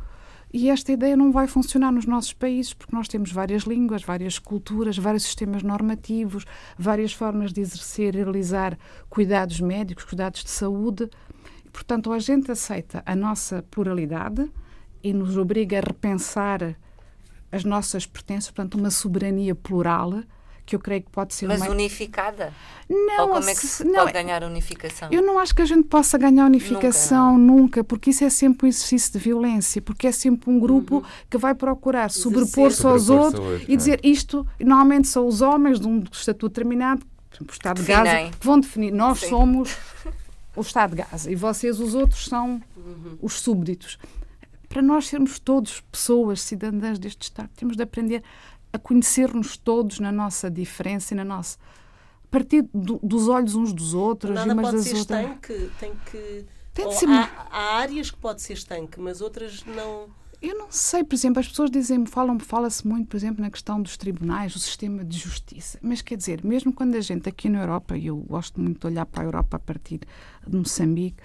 E 0.58 0.70
esta 0.70 0.90
ideia 0.90 1.14
não 1.18 1.32
vai 1.32 1.46
funcionar 1.46 1.92
nos 1.92 2.06
nossos 2.06 2.32
países, 2.32 2.72
porque 2.72 2.96
nós 2.96 3.08
temos 3.08 3.30
várias 3.30 3.64
línguas, 3.64 4.02
várias 4.02 4.38
culturas, 4.38 4.96
vários 4.96 5.24
sistemas 5.24 5.62
normativos, 5.62 6.46
várias 6.78 7.12
formas 7.12 7.52
de 7.52 7.60
exercer 7.60 8.14
e 8.14 8.24
realizar 8.24 8.78
cuidados 9.10 9.60
médicos, 9.60 10.04
cuidados 10.04 10.42
de 10.42 10.48
saúde. 10.48 11.10
E, 11.62 11.68
portanto, 11.68 12.10
a 12.10 12.18
gente 12.18 12.50
aceita 12.50 13.02
a 13.04 13.14
nossa 13.14 13.62
pluralidade 13.70 14.50
e 15.02 15.12
nos 15.12 15.36
obriga 15.36 15.76
a 15.76 15.82
repensar 15.82 16.74
as 17.52 17.62
nossas 17.62 18.06
pertences, 18.06 18.50
portanto, 18.50 18.78
uma 18.78 18.90
soberania 18.90 19.54
plural 19.54 20.22
que 20.66 20.74
eu 20.74 20.80
creio 20.80 21.02
que 21.02 21.10
pode 21.10 21.32
ser 21.32 21.46
Mas 21.46 21.62
uma... 21.62 21.70
unificada? 21.70 22.52
Não, 22.88 23.22
Ou 23.22 23.28
como 23.34 23.48
é 23.48 23.54
que 23.54 23.66
se 23.66 23.84
não, 23.84 24.00
pode 24.00 24.12
ganhar 24.12 24.42
unificação? 24.42 25.08
Eu 25.12 25.22
não 25.22 25.38
acho 25.38 25.54
que 25.54 25.62
a 25.62 25.64
gente 25.64 25.84
possa 25.84 26.18
ganhar 26.18 26.44
unificação 26.44 27.38
nunca, 27.38 27.62
nunca 27.62 27.84
porque 27.84 28.10
isso 28.10 28.24
é 28.24 28.30
sempre 28.30 28.66
um 28.66 28.68
exercício 28.68 29.12
de 29.12 29.18
violência, 29.20 29.80
porque 29.80 30.08
é 30.08 30.12
sempre 30.12 30.50
um 30.50 30.58
grupo 30.58 30.96
uhum. 30.96 31.04
que 31.30 31.38
vai 31.38 31.54
procurar 31.54 32.10
sobrepor-se 32.10 32.84
aos 32.84 33.08
outros 33.08 33.62
e 33.68 33.74
é. 33.74 33.76
dizer 33.76 34.00
isto, 34.02 34.46
normalmente 34.58 35.08
são 35.08 35.26
os 35.26 35.40
homens 35.40 35.78
de 35.78 35.86
um 35.86 36.02
estatuto 36.12 36.48
determinado, 36.48 37.06
o 37.40 37.50
Estado 37.50 37.80
de 37.80 37.86
Gaza, 37.86 38.30
que 38.38 38.46
vão 38.46 38.58
definir, 38.58 38.92
nós 38.92 39.20
Sim. 39.20 39.28
somos 39.28 39.76
o 40.56 40.60
Estado 40.60 40.96
de 40.96 41.02
Gaza 41.02 41.30
e 41.30 41.36
vocês, 41.36 41.78
os 41.78 41.94
outros, 41.94 42.24
são 42.26 42.60
uhum. 42.76 43.18
os 43.22 43.34
súbditos. 43.34 43.98
Para 44.68 44.82
nós 44.82 45.06
sermos 45.06 45.38
todos 45.38 45.80
pessoas, 45.92 46.40
cidadãs 46.40 46.98
deste 46.98 47.22
Estado, 47.22 47.50
temos 47.56 47.76
de 47.76 47.82
aprender 47.82 48.22
a 48.72 48.78
conhecer-nos 48.78 49.56
todos 49.56 50.00
na 50.00 50.12
nossa 50.12 50.50
diferença 50.50 51.14
e 51.14 51.16
na 51.16 51.24
nossa. 51.24 51.58
a 52.24 52.28
partir 52.30 52.62
do, 52.74 52.98
dos 53.02 53.28
olhos 53.28 53.54
uns 53.54 53.72
dos 53.72 53.94
outros 53.94 54.34
Nada 54.34 54.48
e 54.48 54.52
umas 54.52 54.64
pode 54.66 54.76
das 54.76 54.86
ser 54.86 54.96
outras. 54.96 55.20
Estanque, 55.20 55.70
tem 55.78 55.92
que. 56.10 56.46
Tem 56.74 56.88
de 56.88 56.94
ser... 56.94 57.08
há, 57.08 57.46
há 57.50 57.76
áreas 57.76 58.10
que 58.10 58.18
pode 58.18 58.42
ser 58.42 58.52
estanque, 58.52 59.00
mas 59.00 59.20
outras 59.20 59.64
não. 59.64 60.08
Eu 60.42 60.58
não 60.58 60.66
sei, 60.70 61.02
por 61.02 61.14
exemplo, 61.14 61.40
as 61.40 61.48
pessoas 61.48 61.70
dizem, 61.70 62.04
falam, 62.04 62.38
fala-se 62.38 62.86
muito, 62.86 63.08
por 63.08 63.16
exemplo, 63.16 63.40
na 63.40 63.50
questão 63.50 63.80
dos 63.80 63.96
tribunais, 63.96 64.52
do 64.52 64.58
sistema 64.58 65.02
de 65.02 65.16
justiça. 65.16 65.78
Mas 65.80 66.02
quer 66.02 66.16
dizer, 66.16 66.44
mesmo 66.44 66.72
quando 66.72 66.94
a 66.94 67.00
gente 67.00 67.26
aqui 67.26 67.48
na 67.48 67.62
Europa, 67.62 67.96
e 67.96 68.08
eu 68.08 68.16
gosto 68.18 68.60
muito 68.60 68.80
de 68.80 68.86
olhar 68.86 69.06
para 69.06 69.22
a 69.22 69.26
Europa 69.26 69.56
a 69.56 69.60
partir 69.60 70.00
de 70.46 70.56
Moçambique, 70.56 71.16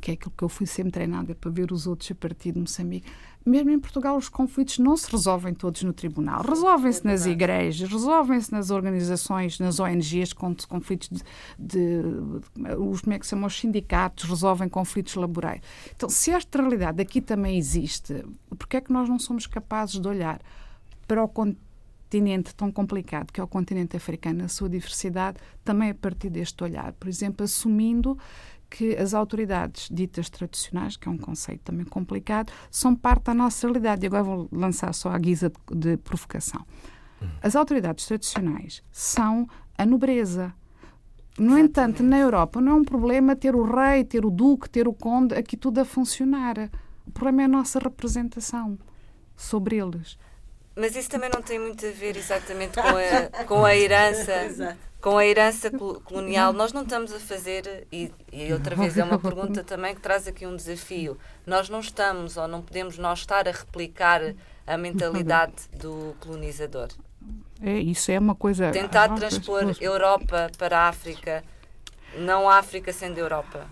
que 0.00 0.10
é 0.10 0.14
aquilo 0.14 0.32
que 0.36 0.44
eu 0.44 0.48
fui 0.48 0.66
sempre 0.66 0.92
treinada 0.92 1.34
para 1.34 1.50
ver 1.50 1.72
os 1.72 1.86
outros 1.86 2.10
a 2.10 2.14
partir 2.14 2.52
de 2.52 2.60
Moçambique. 2.60 3.10
Mesmo 3.44 3.70
em 3.70 3.78
Portugal, 3.78 4.16
os 4.16 4.28
conflitos 4.28 4.78
não 4.78 4.96
se 4.96 5.10
resolvem 5.10 5.54
todos 5.54 5.82
no 5.82 5.92
tribunal. 5.92 6.42
Resolvem-se 6.42 7.06
é 7.06 7.10
nas 7.10 7.26
igrejas, 7.26 7.90
resolvem-se 7.90 8.52
nas 8.52 8.70
organizações, 8.70 9.58
nas 9.58 9.80
ONGs, 9.80 10.32
com 10.32 10.54
conflitos 10.68 11.08
de, 11.08 11.22
de, 11.58 12.02
os, 12.78 13.00
como 13.00 13.14
é 13.14 13.18
que 13.18 13.26
se 13.26 13.34
os 13.34 13.58
sindicatos, 13.58 14.24
resolvem 14.28 14.68
conflitos 14.68 15.14
laborais. 15.14 15.62
Então, 15.94 16.08
se 16.08 16.30
esta 16.30 16.60
realidade 16.60 17.00
aqui 17.00 17.20
também 17.20 17.56
existe, 17.56 18.24
por 18.56 18.66
que 18.66 18.76
é 18.76 18.80
que 18.80 18.92
nós 18.92 19.08
não 19.08 19.18
somos 19.18 19.46
capazes 19.46 19.98
de 19.98 20.06
olhar 20.06 20.40
para 21.06 21.22
o 21.22 21.28
continente 21.28 22.54
tão 22.54 22.70
complicado 22.70 23.32
que 23.32 23.40
é 23.40 23.44
o 23.44 23.48
continente 23.48 23.96
africano, 23.96 24.42
na 24.42 24.48
sua 24.48 24.68
diversidade, 24.68 25.38
também 25.64 25.90
a 25.90 25.94
partir 25.94 26.30
deste 26.30 26.62
olhar? 26.62 26.92
Por 26.94 27.08
exemplo, 27.08 27.44
assumindo 27.44 28.18
que 28.70 28.96
as 28.96 29.14
autoridades 29.14 29.88
ditas 29.90 30.28
tradicionais, 30.28 30.96
que 30.96 31.08
é 31.08 31.10
um 31.10 31.18
conceito 31.18 31.62
também 31.64 31.86
complicado, 31.86 32.52
são 32.70 32.94
parte 32.94 33.24
da 33.24 33.34
nossa 33.34 33.66
realidade. 33.66 34.04
E 34.04 34.06
agora 34.06 34.22
vou 34.22 34.48
lançar 34.52 34.92
só 34.94 35.10
a 35.10 35.18
guisa 35.18 35.50
de, 35.70 35.76
de 35.76 35.96
provocação. 35.96 36.64
As 37.42 37.56
autoridades 37.56 38.06
tradicionais 38.06 38.82
são 38.92 39.48
a 39.76 39.84
nobreza. 39.84 40.54
No 41.38 41.56
Exatamente. 41.56 41.64
entanto, 41.70 42.02
na 42.02 42.18
Europa 42.18 42.60
não 42.60 42.72
é 42.72 42.74
um 42.76 42.84
problema 42.84 43.36
ter 43.36 43.54
o 43.54 43.62
rei, 43.62 44.04
ter 44.04 44.24
o 44.24 44.30
duque, 44.30 44.68
ter 44.68 44.88
o 44.88 44.92
conde, 44.92 45.34
aqui 45.34 45.56
tudo 45.56 45.80
a 45.80 45.84
funcionar. 45.84 46.70
O 47.06 47.10
problema 47.10 47.42
é 47.42 47.44
a 47.44 47.48
nossa 47.48 47.78
representação 47.78 48.78
sobre 49.36 49.76
eles. 49.76 50.18
Mas 50.78 50.94
isso 50.94 51.10
também 51.10 51.28
não 51.28 51.42
tem 51.42 51.58
muito 51.58 51.84
a 51.84 51.90
ver 51.90 52.16
exatamente 52.16 52.74
com 52.74 52.80
a, 52.80 53.44
com 53.44 53.64
a 53.64 53.76
herança 53.76 54.76
com 55.00 55.16
a 55.16 55.24
herança 55.24 55.70
colonial, 55.70 56.52
nós 56.52 56.72
não 56.72 56.82
estamos 56.82 57.12
a 57.12 57.20
fazer, 57.20 57.86
e, 57.92 58.10
e, 58.32 58.52
outra 58.52 58.74
vez 58.74 58.98
é 58.98 59.04
uma 59.04 59.18
pergunta 59.18 59.62
também 59.62 59.94
que 59.94 60.00
traz 60.00 60.26
aqui 60.26 60.44
um 60.44 60.56
desafio, 60.56 61.16
nós 61.46 61.68
não 61.68 61.78
estamos 61.78 62.36
ou 62.36 62.48
não 62.48 62.60
podemos 62.60 62.98
nós 62.98 63.20
estar 63.20 63.46
a 63.46 63.52
replicar 63.52 64.34
a 64.66 64.76
mentalidade 64.76 65.54
do 65.78 66.16
colonizador. 66.18 66.88
É, 67.62 67.78
isso 67.78 68.10
é 68.10 68.18
uma 68.18 68.34
coisa... 68.34 68.72
Tentar 68.72 69.14
transpor 69.14 69.76
Europa 69.80 70.50
para 70.58 70.80
a 70.80 70.88
África, 70.88 71.44
não 72.18 72.48
a 72.48 72.58
África 72.58 72.92
sendo 72.92 73.18
Europa. 73.18 73.66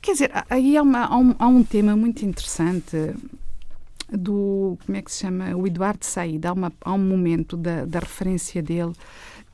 Quer 0.00 0.12
dizer, 0.12 0.30
aí 0.48 0.76
há, 0.76 0.82
uma, 0.82 1.04
há, 1.04 1.16
um, 1.18 1.34
há 1.38 1.46
um 1.46 1.62
tema 1.62 1.94
muito 1.94 2.24
interessante 2.24 3.14
do. 4.16 4.78
Como 4.84 4.96
é 4.96 5.02
que 5.02 5.10
se 5.10 5.20
chama? 5.20 5.56
O 5.56 5.66
Eduardo 5.66 6.04
Said. 6.04 6.46
Há, 6.46 6.52
uma, 6.52 6.72
há 6.80 6.92
um 6.92 6.98
momento 6.98 7.56
da, 7.56 7.84
da 7.84 7.98
referência 7.98 8.62
dele 8.62 8.92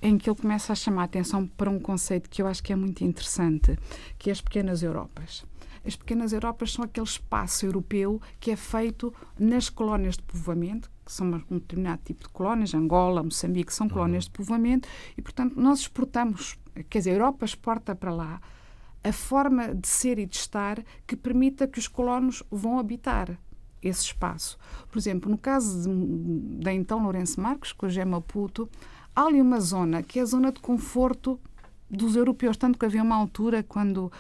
em 0.00 0.16
que 0.16 0.30
ele 0.30 0.38
começa 0.40 0.72
a 0.72 0.76
chamar 0.76 1.02
a 1.02 1.04
atenção 1.06 1.46
para 1.46 1.70
um 1.70 1.80
conceito 1.80 2.30
que 2.30 2.40
eu 2.40 2.46
acho 2.46 2.62
que 2.62 2.72
é 2.72 2.76
muito 2.76 3.02
interessante, 3.02 3.76
que 4.16 4.30
é 4.30 4.32
as 4.32 4.40
pequenas 4.40 4.82
Europas. 4.82 5.44
As 5.84 5.96
pequenas 5.96 6.32
Europas 6.32 6.72
são 6.72 6.84
aquele 6.84 7.06
espaço 7.06 7.64
europeu 7.66 8.20
que 8.38 8.50
é 8.50 8.56
feito 8.56 9.12
nas 9.38 9.68
colónias 9.68 10.16
de 10.16 10.22
povoamento, 10.22 10.90
que 11.04 11.12
são 11.12 11.26
um 11.50 11.58
determinado 11.58 12.02
tipo 12.04 12.24
de 12.24 12.28
colónias, 12.28 12.74
Angola, 12.74 13.22
Moçambique, 13.22 13.72
são 13.72 13.88
colónias 13.88 14.24
de 14.24 14.30
povoamento, 14.30 14.88
e, 15.16 15.22
portanto, 15.22 15.58
nós 15.58 15.80
exportamos, 15.80 16.58
quer 16.90 16.98
dizer, 16.98 17.10
a 17.10 17.14
Europa 17.14 17.44
exporta 17.44 17.94
para 17.94 18.12
lá 18.12 18.40
a 19.02 19.12
forma 19.12 19.74
de 19.74 19.88
ser 19.88 20.18
e 20.18 20.26
de 20.26 20.36
estar 20.36 20.84
que 21.06 21.16
permita 21.16 21.66
que 21.66 21.78
os 21.78 21.88
colonos 21.88 22.42
vão 22.50 22.78
habitar 22.78 23.38
esse 23.82 24.02
espaço. 24.02 24.58
Por 24.90 24.99
exemplo, 24.99 25.30
no 25.30 25.38
caso 25.38 25.88
da 26.61 26.73
então 26.73 27.02
Lourenço 27.02 27.40
Marques, 27.40 27.73
com 27.73 27.87
hoje 27.87 28.00
é 28.00 28.04
Maputo, 28.04 28.68
há 29.14 29.25
ali 29.25 29.40
uma 29.40 29.61
zona 29.61 30.02
que 30.02 30.18
é 30.18 30.23
a 30.23 30.26
zona 30.26 30.52
de 30.52 30.61
conforto 30.61 31.40
dos 31.90 32.16
europeus, 32.16 32.56
tanto 32.56 32.78
que 32.78 32.85
havia 32.85 33.02
uma 33.02 33.16
altura 33.16 33.62
quando 33.62 34.12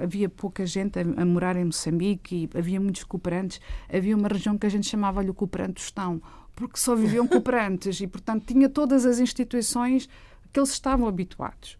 havia 0.00 0.28
pouca 0.28 0.64
gente 0.64 0.98
a, 0.98 1.02
a, 1.02 1.24
morar 1.24 1.56
em 1.56 1.64
Moçambique 1.64 2.48
e 2.54 2.58
havia 2.58 2.80
muitos 2.80 3.04
cooperantes, 3.04 3.60
havia 3.92 4.16
uma 4.16 4.28
região 4.28 4.56
que 4.56 4.66
a 4.66 4.70
gente 4.70 4.86
chamava-lhe 4.86 5.30
o 5.30 5.34
cooperante 5.34 5.74
Tostão, 5.74 6.22
porque 6.54 6.78
só 6.78 6.94
viviam 6.94 7.26
cooperantes 7.28 8.00
e, 8.00 8.06
portanto, 8.06 8.44
tinha 8.46 8.68
todas 8.68 9.04
as 9.04 9.18
instituições 9.18 10.08
que 10.52 10.60
eles 10.60 10.70
estavam 10.70 11.08
habituados. 11.08 11.76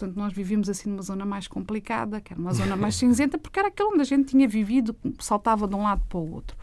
Portanto, 0.00 0.16
nós 0.16 0.32
vivíamos 0.32 0.70
assim 0.70 0.88
numa 0.88 1.02
zona 1.02 1.26
mais 1.26 1.46
complicada, 1.46 2.22
que 2.22 2.32
era 2.32 2.40
uma 2.40 2.54
zona 2.54 2.74
mais 2.74 2.94
cinzenta, 2.94 3.36
porque 3.36 3.58
era 3.58 3.68
aquela 3.68 3.90
onde 3.90 4.00
a 4.00 4.04
gente 4.04 4.30
tinha 4.30 4.48
vivido, 4.48 4.96
saltava 5.18 5.68
de 5.68 5.74
um 5.74 5.82
lado 5.82 6.02
para 6.08 6.18
o 6.18 6.32
outro. 6.32 6.56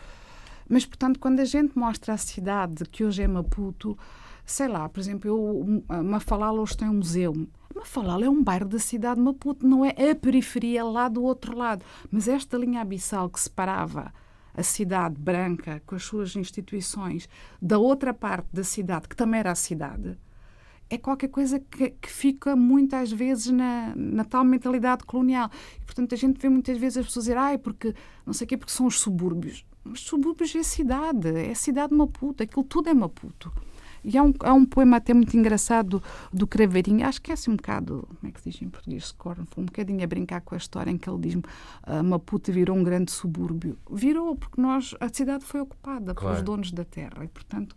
Mas, 0.67 0.87
portanto, 0.87 1.19
quando 1.19 1.39
a 1.39 1.45
gente 1.45 1.77
mostra 1.77 2.15
a 2.15 2.17
cidade 2.17 2.83
que 2.85 3.03
hoje 3.03 3.21
é 3.21 3.27
Maputo, 3.27 3.95
sei 4.43 4.67
lá, 4.67 4.89
por 4.89 4.99
exemplo, 4.99 5.29
eu, 5.29 5.83
Mafalala 6.03 6.59
hoje 6.59 6.75
tem 6.75 6.89
um 6.89 6.95
museu. 6.95 7.47
Mafalala 7.75 8.25
é 8.25 8.29
um 8.29 8.43
bairro 8.43 8.65
da 8.65 8.79
cidade 8.79 9.17
de 9.17 9.21
Maputo, 9.21 9.67
não 9.67 9.85
é 9.85 9.91
a 10.09 10.15
periferia 10.15 10.83
lá 10.83 11.07
do 11.07 11.21
outro 11.21 11.55
lado. 11.55 11.85
Mas 12.09 12.27
esta 12.27 12.57
linha 12.57 12.81
abissal 12.81 13.29
que 13.29 13.39
separava 13.39 14.11
a 14.51 14.63
cidade 14.63 15.15
branca 15.15 15.79
com 15.85 15.93
as 15.93 16.03
suas 16.03 16.35
instituições 16.35 17.29
da 17.61 17.77
outra 17.77 18.15
parte 18.15 18.47
da 18.51 18.63
cidade, 18.63 19.07
que 19.07 19.15
também 19.15 19.41
era 19.41 19.51
a 19.51 19.55
cidade, 19.55 20.17
é 20.89 20.97
qualquer 20.97 21.27
coisa 21.27 21.59
que, 21.59 21.91
que, 21.91 22.09
fica 22.09 22.55
muitas 22.55 23.11
vezes 23.11 23.47
na, 23.47 23.93
na 23.95 24.23
tal 24.23 24.43
mentalidade 24.43 25.03
colonial. 25.03 25.49
E, 25.81 25.85
portanto, 25.85 26.13
a 26.13 26.17
gente 26.17 26.39
vê 26.39 26.49
muitas 26.49 26.77
vezes 26.77 26.99
as 26.99 27.05
pessoas 27.05 27.25
dizer, 27.25 27.37
ai, 27.37 27.57
porque 27.57 27.93
não 28.25 28.33
sei 28.33 28.45
o 28.45 28.47
quê, 28.47 28.57
porque 28.57 28.71
são 28.71 28.85
os 28.85 28.99
subúrbios. 28.99 29.65
Os 29.85 30.01
subúrbios 30.01 30.55
é 30.55 30.63
cidade, 30.63 31.29
é 31.29 31.51
a 31.51 31.55
cidade 31.55 31.89
de 31.89 31.95
Maputo, 31.95 32.43
aquilo 32.43 32.63
tudo 32.63 32.89
é 32.89 32.93
Maputo. 32.93 33.51
E 34.03 34.17
há 34.17 34.23
um, 34.23 34.33
há 34.39 34.53
um 34.53 34.65
poema 34.65 34.97
até 34.97 35.13
muito 35.13 35.35
engraçado 35.35 35.99
do, 35.99 36.03
do 36.31 36.47
Craveirinho, 36.47 37.05
acho 37.05 37.21
que 37.21 37.31
é 37.31 37.33
assim 37.33 37.51
um 37.51 37.55
bocado, 37.55 38.07
como 38.07 38.29
é 38.29 38.31
que 38.31 38.39
se 38.39 38.49
diz 38.49 38.61
em 38.61 38.69
português, 38.69 39.07
Scorn, 39.07 39.45
um 39.57 39.65
bocadinho 39.65 40.03
a 40.03 40.07
brincar 40.07 40.41
com 40.41 40.55
a 40.55 40.57
história 40.57 40.91
em 40.91 40.97
que 40.97 41.09
ele 41.09 41.19
diz-me 41.19 41.43
uh, 41.87 42.03
Maputo 42.03 42.51
virou 42.51 42.77
um 42.77 42.83
grande 42.83 43.11
subúrbio. 43.11 43.77
Virou, 43.91 44.35
porque 44.35 44.61
nós, 44.61 44.95
a 44.99 45.09
cidade 45.09 45.43
foi 45.43 45.61
ocupada 45.61 46.13
claro. 46.13 46.35
pelos 46.35 46.41
donos 46.41 46.71
da 46.71 46.85
terra 46.85 47.23
e, 47.23 47.27
portanto, 47.27 47.75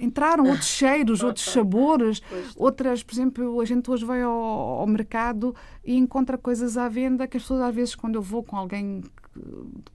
entraram 0.00 0.44
outros 0.48 0.68
cheiros, 0.68 1.22
outros 1.22 1.46
sabores, 1.46 2.22
outras, 2.56 3.02
por 3.02 3.14
exemplo, 3.14 3.60
a 3.60 3.64
gente 3.64 3.90
hoje 3.90 4.04
vai 4.04 4.22
ao, 4.22 4.32
ao, 4.32 4.86
mercado 4.86 5.54
e 5.84 5.96
encontra 5.96 6.38
coisas 6.38 6.76
à 6.76 6.88
venda 6.88 7.26
que 7.26 7.36
as 7.36 7.42
pessoas 7.42 7.60
às 7.62 7.74
vezes 7.74 7.94
quando 7.94 8.14
eu 8.14 8.22
vou 8.22 8.42
com 8.42 8.56
alguém 8.56 9.02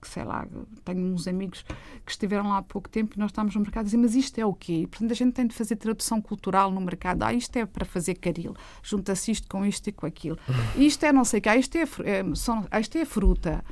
que 0.00 0.08
sei 0.08 0.24
lá, 0.24 0.46
tenho 0.84 1.00
uns 1.12 1.26
amigos 1.26 1.64
que 2.04 2.10
estiveram 2.10 2.48
lá 2.48 2.58
há 2.58 2.62
pouco 2.62 2.88
tempo 2.88 3.14
e 3.16 3.18
nós 3.18 3.30
estamos 3.30 3.54
no 3.54 3.60
mercado 3.60 3.84
e 3.84 3.86
dizem, 3.86 4.00
mas 4.00 4.14
isto 4.14 4.38
é 4.38 4.46
o 4.46 4.54
quê? 4.54 4.86
Portanto, 4.90 5.10
a 5.10 5.14
gente 5.14 5.32
tem 5.32 5.46
de 5.46 5.54
fazer 5.54 5.76
tradução 5.76 6.20
cultural 6.20 6.70
no 6.70 6.80
mercado. 6.80 7.22
Ah, 7.22 7.32
isto 7.32 7.56
é 7.56 7.66
para 7.66 7.84
fazer 7.84 8.14
caril. 8.14 8.54
Junta-se 8.82 9.30
isto 9.30 9.48
com 9.48 9.64
isto 9.64 9.88
e 9.88 9.92
com 9.92 10.06
aquilo. 10.06 10.38
Isto 10.76 11.06
é 11.06 11.12
não 11.12 11.24
sei 11.24 11.38
o 11.38 11.42
que. 11.42 11.48
Ah, 11.48 11.56
isto 11.56 11.76
é, 11.76 11.82
é, 11.82 12.34
são, 12.34 12.66
ah, 12.70 12.80
isto 12.80 12.96
é 12.98 13.04
fruta. 13.04 13.64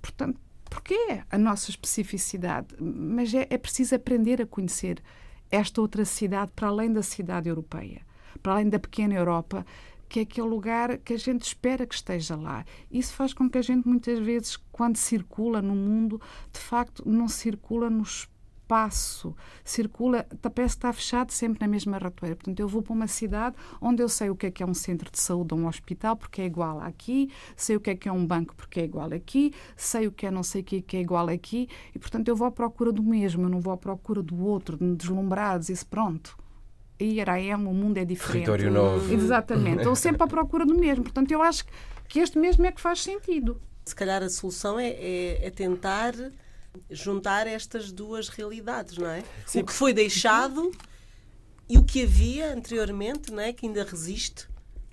Portanto, 0.00 0.40
porquê 0.70 1.22
a 1.30 1.38
nossa 1.38 1.70
especificidade? 1.70 2.68
Mas 2.80 3.32
é, 3.34 3.46
é 3.50 3.58
preciso 3.58 3.94
aprender 3.94 4.40
a 4.42 4.46
conhecer 4.46 5.02
esta 5.50 5.80
outra 5.80 6.04
cidade 6.04 6.52
para 6.54 6.68
além 6.68 6.92
da 6.92 7.02
cidade 7.02 7.48
europeia, 7.48 8.02
para 8.42 8.52
além 8.52 8.68
da 8.68 8.78
pequena 8.78 9.14
Europa 9.14 9.64
que 10.14 10.20
é 10.20 10.22
aquele 10.22 10.46
lugar 10.46 10.98
que 10.98 11.14
a 11.14 11.18
gente 11.18 11.42
espera 11.42 11.84
que 11.84 11.94
esteja 11.94 12.36
lá. 12.36 12.64
Isso 12.88 13.12
faz 13.14 13.32
com 13.34 13.50
que 13.50 13.58
a 13.58 13.62
gente, 13.62 13.88
muitas 13.88 14.18
vezes, 14.20 14.56
quando 14.70 14.96
circula 14.96 15.60
no 15.60 15.74
mundo, 15.74 16.20
de 16.52 16.60
facto, 16.60 17.02
não 17.04 17.26
circula 17.26 17.90
no 17.90 18.04
espaço, 18.64 19.36
circula, 19.62 20.26
parece 20.40 20.74
que 20.74 20.78
está 20.78 20.92
fechado 20.92 21.30
sempre 21.30 21.60
na 21.60 21.68
mesma 21.68 21.98
ratoeira. 21.98 22.34
Portanto, 22.34 22.58
eu 22.58 22.66
vou 22.66 22.82
para 22.82 22.94
uma 22.94 23.06
cidade 23.06 23.54
onde 23.80 24.02
eu 24.02 24.08
sei 24.08 24.30
o 24.30 24.36
que 24.36 24.46
é 24.46 24.50
que 24.50 24.62
é 24.62 24.66
um 24.66 24.74
centro 24.74 25.10
de 25.10 25.20
saúde 25.20 25.52
ou 25.52 25.60
um 25.60 25.68
hospital, 25.68 26.16
porque 26.16 26.40
é 26.40 26.46
igual 26.46 26.80
aqui, 26.80 27.30
sei 27.56 27.76
o 27.76 27.80
que 27.80 27.90
é 27.90 27.94
que 27.94 28.08
é 28.08 28.12
um 28.12 28.26
banco, 28.26 28.54
porque 28.56 28.80
é 28.80 28.84
igual 28.84 29.12
aqui, 29.12 29.52
sei 29.76 30.06
o 30.06 30.12
que 30.12 30.26
é 30.26 30.30
não 30.30 30.42
sei 30.42 30.62
o 30.62 30.64
que, 30.64 30.80
que 30.80 30.96
é 30.96 31.00
igual 31.00 31.28
aqui, 31.28 31.68
e 31.94 31.98
portanto 31.98 32.26
eu 32.28 32.34
vou 32.34 32.48
à 32.48 32.50
procura 32.50 32.90
do 32.90 33.02
mesmo, 33.02 33.44
eu 33.44 33.48
não 33.50 33.60
vou 33.60 33.72
à 33.72 33.76
procura 33.76 34.22
do 34.22 34.42
outro, 34.44 34.78
de 34.78 34.96
deslumbrados, 34.96 35.68
isso 35.68 35.86
pronto. 35.86 36.36
IRAM, 36.98 37.66
o 37.68 37.74
mundo 37.74 37.98
é 37.98 38.04
diferente. 38.04 38.46
Território 38.46 38.70
novo. 38.70 39.12
Exatamente. 39.12 39.78
Estou 39.78 39.96
sempre 39.96 40.22
à 40.22 40.26
procura 40.28 40.64
do 40.64 40.76
mesmo. 40.76 41.02
Portanto, 41.02 41.32
eu 41.32 41.42
acho 41.42 41.64
que 42.08 42.20
este 42.20 42.38
mesmo 42.38 42.64
é 42.64 42.70
que 42.70 42.80
faz 42.80 43.02
sentido. 43.02 43.60
Se 43.84 43.94
calhar 43.96 44.22
a 44.22 44.30
solução 44.30 44.78
é, 44.78 44.90
é, 44.90 45.46
é 45.46 45.50
tentar 45.50 46.14
juntar 46.90 47.46
estas 47.46 47.92
duas 47.92 48.28
realidades, 48.28 48.96
não 48.96 49.08
é? 49.08 49.22
Sim. 49.46 49.60
O 49.60 49.66
que 49.66 49.72
foi 49.72 49.92
deixado 49.92 50.72
e 51.68 51.78
o 51.78 51.84
que 51.84 52.02
havia 52.02 52.52
anteriormente, 52.52 53.32
não 53.32 53.40
é? 53.40 53.52
Que 53.52 53.66
ainda 53.66 53.84
resiste. 53.84 54.48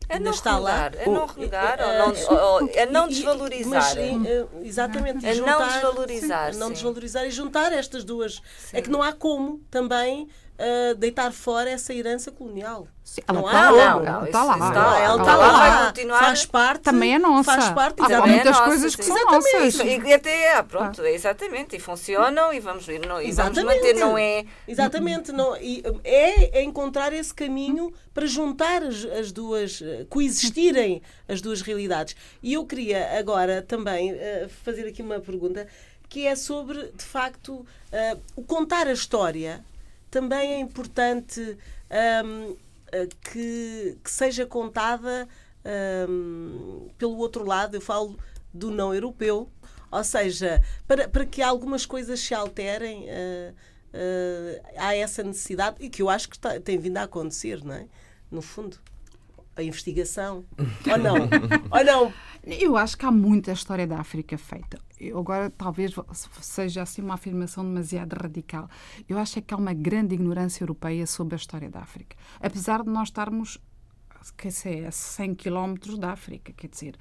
É 0.08 0.20
não 0.20 0.32
está 0.32 0.56
renegar, 0.56 0.94
lá. 0.94 1.02
É 1.02 1.06
não 1.06 1.26
renegar, 1.26 1.80
é, 1.80 2.04
ou 2.04 2.62
não, 2.62 2.70
é 2.74 2.86
não 2.86 3.08
desvalorizar. 3.08 3.96
Mas, 3.96 3.98
eh, 3.98 4.48
exatamente. 4.62 5.26
É 5.26 5.34
juntar, 5.34 5.60
não 5.60 5.68
desvalorizar. 5.68 6.54
Sim, 6.54 6.60
não 6.60 6.72
desvalorizar 6.72 7.26
e 7.26 7.32
juntar 7.32 7.72
estas 7.72 8.04
duas. 8.04 8.42
Sim. 8.58 8.78
É 8.78 8.82
que 8.82 8.90
não 8.90 9.02
há 9.02 9.14
como 9.14 9.60
também 9.72 10.28
uh, 10.62 10.96
deitar 10.96 11.32
fora 11.32 11.70
essa 11.70 11.94
herança 11.94 12.32
colonial. 12.32 12.88
Sim, 13.03 13.22
ela 13.27 13.41
não 13.41 13.48
está 13.48 13.72
lá. 13.72 13.94
Não, 13.94 14.03
não, 14.03 14.25
está 14.25 14.44
lá. 14.44 14.53
Está, 14.53 15.00
ela 15.00 15.22
está 15.22 15.36
lá. 15.36 15.51
Vai 15.51 15.88
continuar. 15.88 16.20
Faz 16.20 16.46
parte. 16.46 16.82
Também 16.84 17.15
é 17.15 17.20
nossa. 17.20 17.51
Faz 17.51 17.70
parte. 17.72 18.01
Há 18.01 18.25
muitas 18.25 18.46
é 18.46 18.50
nossa, 18.51 18.63
coisas 18.63 18.96
que 18.96 19.03
sim. 19.03 19.12
são 19.12 19.25
nossas. 19.25 19.75
E 19.80 20.13
até, 20.13 20.56
ah, 20.56 20.63
pronto, 20.63 21.01
é 21.01 21.12
exatamente. 21.12 21.75
E 21.75 21.80
funcionam 21.80 22.53
e 22.53 22.60
vamos, 22.60 22.88
e 22.88 23.00
vamos 23.32 23.63
manter. 23.63 23.96
Não 23.96 24.18
é... 24.18 24.46
Exatamente. 24.68 25.32
Não, 25.32 25.58
e 25.58 25.84
é, 26.03 26.60
é 26.60 26.63
encontrar 26.63 27.12
esse 27.12 27.34
caminho 27.34 27.91
para 28.13 28.25
juntar 28.25 28.84
as, 28.84 29.03
as, 29.03 29.32
duas, 29.32 29.82
coexistirem 30.10 31.01
as 31.27 31.41
duas 31.41 31.62
realidades. 31.62 32.15
E 32.41 32.53
eu 32.53 32.65
queria 32.65 33.20
agora 33.20 33.62
também 33.62 34.13
uh, 34.13 34.50
fazer 34.63 34.88
aqui 34.88 35.01
uma 35.01 35.20
pergunta 35.20 35.68
que 36.08 36.27
é 36.27 36.36
sobre, 36.36 36.91
de 36.94 37.03
facto, 37.06 37.53
uh, 37.53 38.22
o 38.36 38.44
contar 38.44 38.86
a 38.86 38.91
história 38.91 39.63
também 40.12 40.53
é 40.53 40.60
importante 40.60 41.58
um, 42.25 42.58
eh, 42.91 43.08
que, 43.22 43.98
que, 44.03 44.12
seja 44.12 44.46
contada 44.46 45.27
um, 46.10 46.89
pelo 46.98 47.18
outro 47.18 47.46
lado, 47.46 47.75
eu 47.75 47.82
falo 47.82 48.20
do 48.53 48.70
não 48.70 48.94
europeu, 48.94 49.50
ou 49.89 50.03
seja, 50.03 50.62
para, 50.86 51.08
para 51.08 51.25
que 51.25 51.41
algumas 51.41 51.86
coisas 51.86 52.20
se 52.20 52.34
alterem, 52.34 53.06
uh, 53.06 53.53
uh, 53.53 54.62
há 54.77 54.96
essa 54.96 55.24
necessidade, 55.24 55.77
e 55.80 55.89
que 55.89 56.01
eu 56.01 56.10
acho 56.10 56.30
que 56.30 56.36
está, 56.36 56.60
tem 56.60 56.77
vindo 56.77 56.98
a 56.98 57.03
acontecer, 57.03 57.63
não 57.63 57.74
é? 57.74 57.88
No 58.30 58.41
fundo 58.41 58.77
a 59.56 59.63
investigação. 59.63 60.46
Ou 60.89 60.98
não? 60.98 61.15
Ou 61.72 61.84
não? 61.84 62.13
Eu 62.44 62.77
acho 62.77 62.98
que 62.98 63.06
há 63.06 63.12
muita 63.12 63.51
história 63.51 63.86
da 63.86 64.00
África 64.00 64.38
feita. 64.38 64.80
Agora 65.15 65.50
talvez 65.50 65.93
seja 66.41 66.84
assim 66.84 67.01
uma 67.01 67.15
afirmação 67.15 67.63
demasiado 67.63 68.13
radical. 68.13 68.70
Eu 69.08 69.17
acho 69.17 69.39
é 69.39 69.41
que 69.41 69.53
há 69.53 69.58
uma 69.58 69.74
grande 69.74 70.15
ignorância 70.15 70.63
europeia 70.63 71.08
sobre 71.08 71.36
a 71.36 71.38
história 71.38 71.70
da 71.70 71.79
África. 71.79 72.15
Apesar 72.39 72.84
de 72.84 72.89
nós 72.89 73.08
estarmos 73.08 73.60
quer 74.38 74.50
dizer, 74.50 74.86
a 74.86 74.91
100 74.91 75.36
quilómetros 75.36 75.98
da 75.98 76.12
África, 76.12 76.53
quer 76.53 76.67
dizer, 76.67 76.96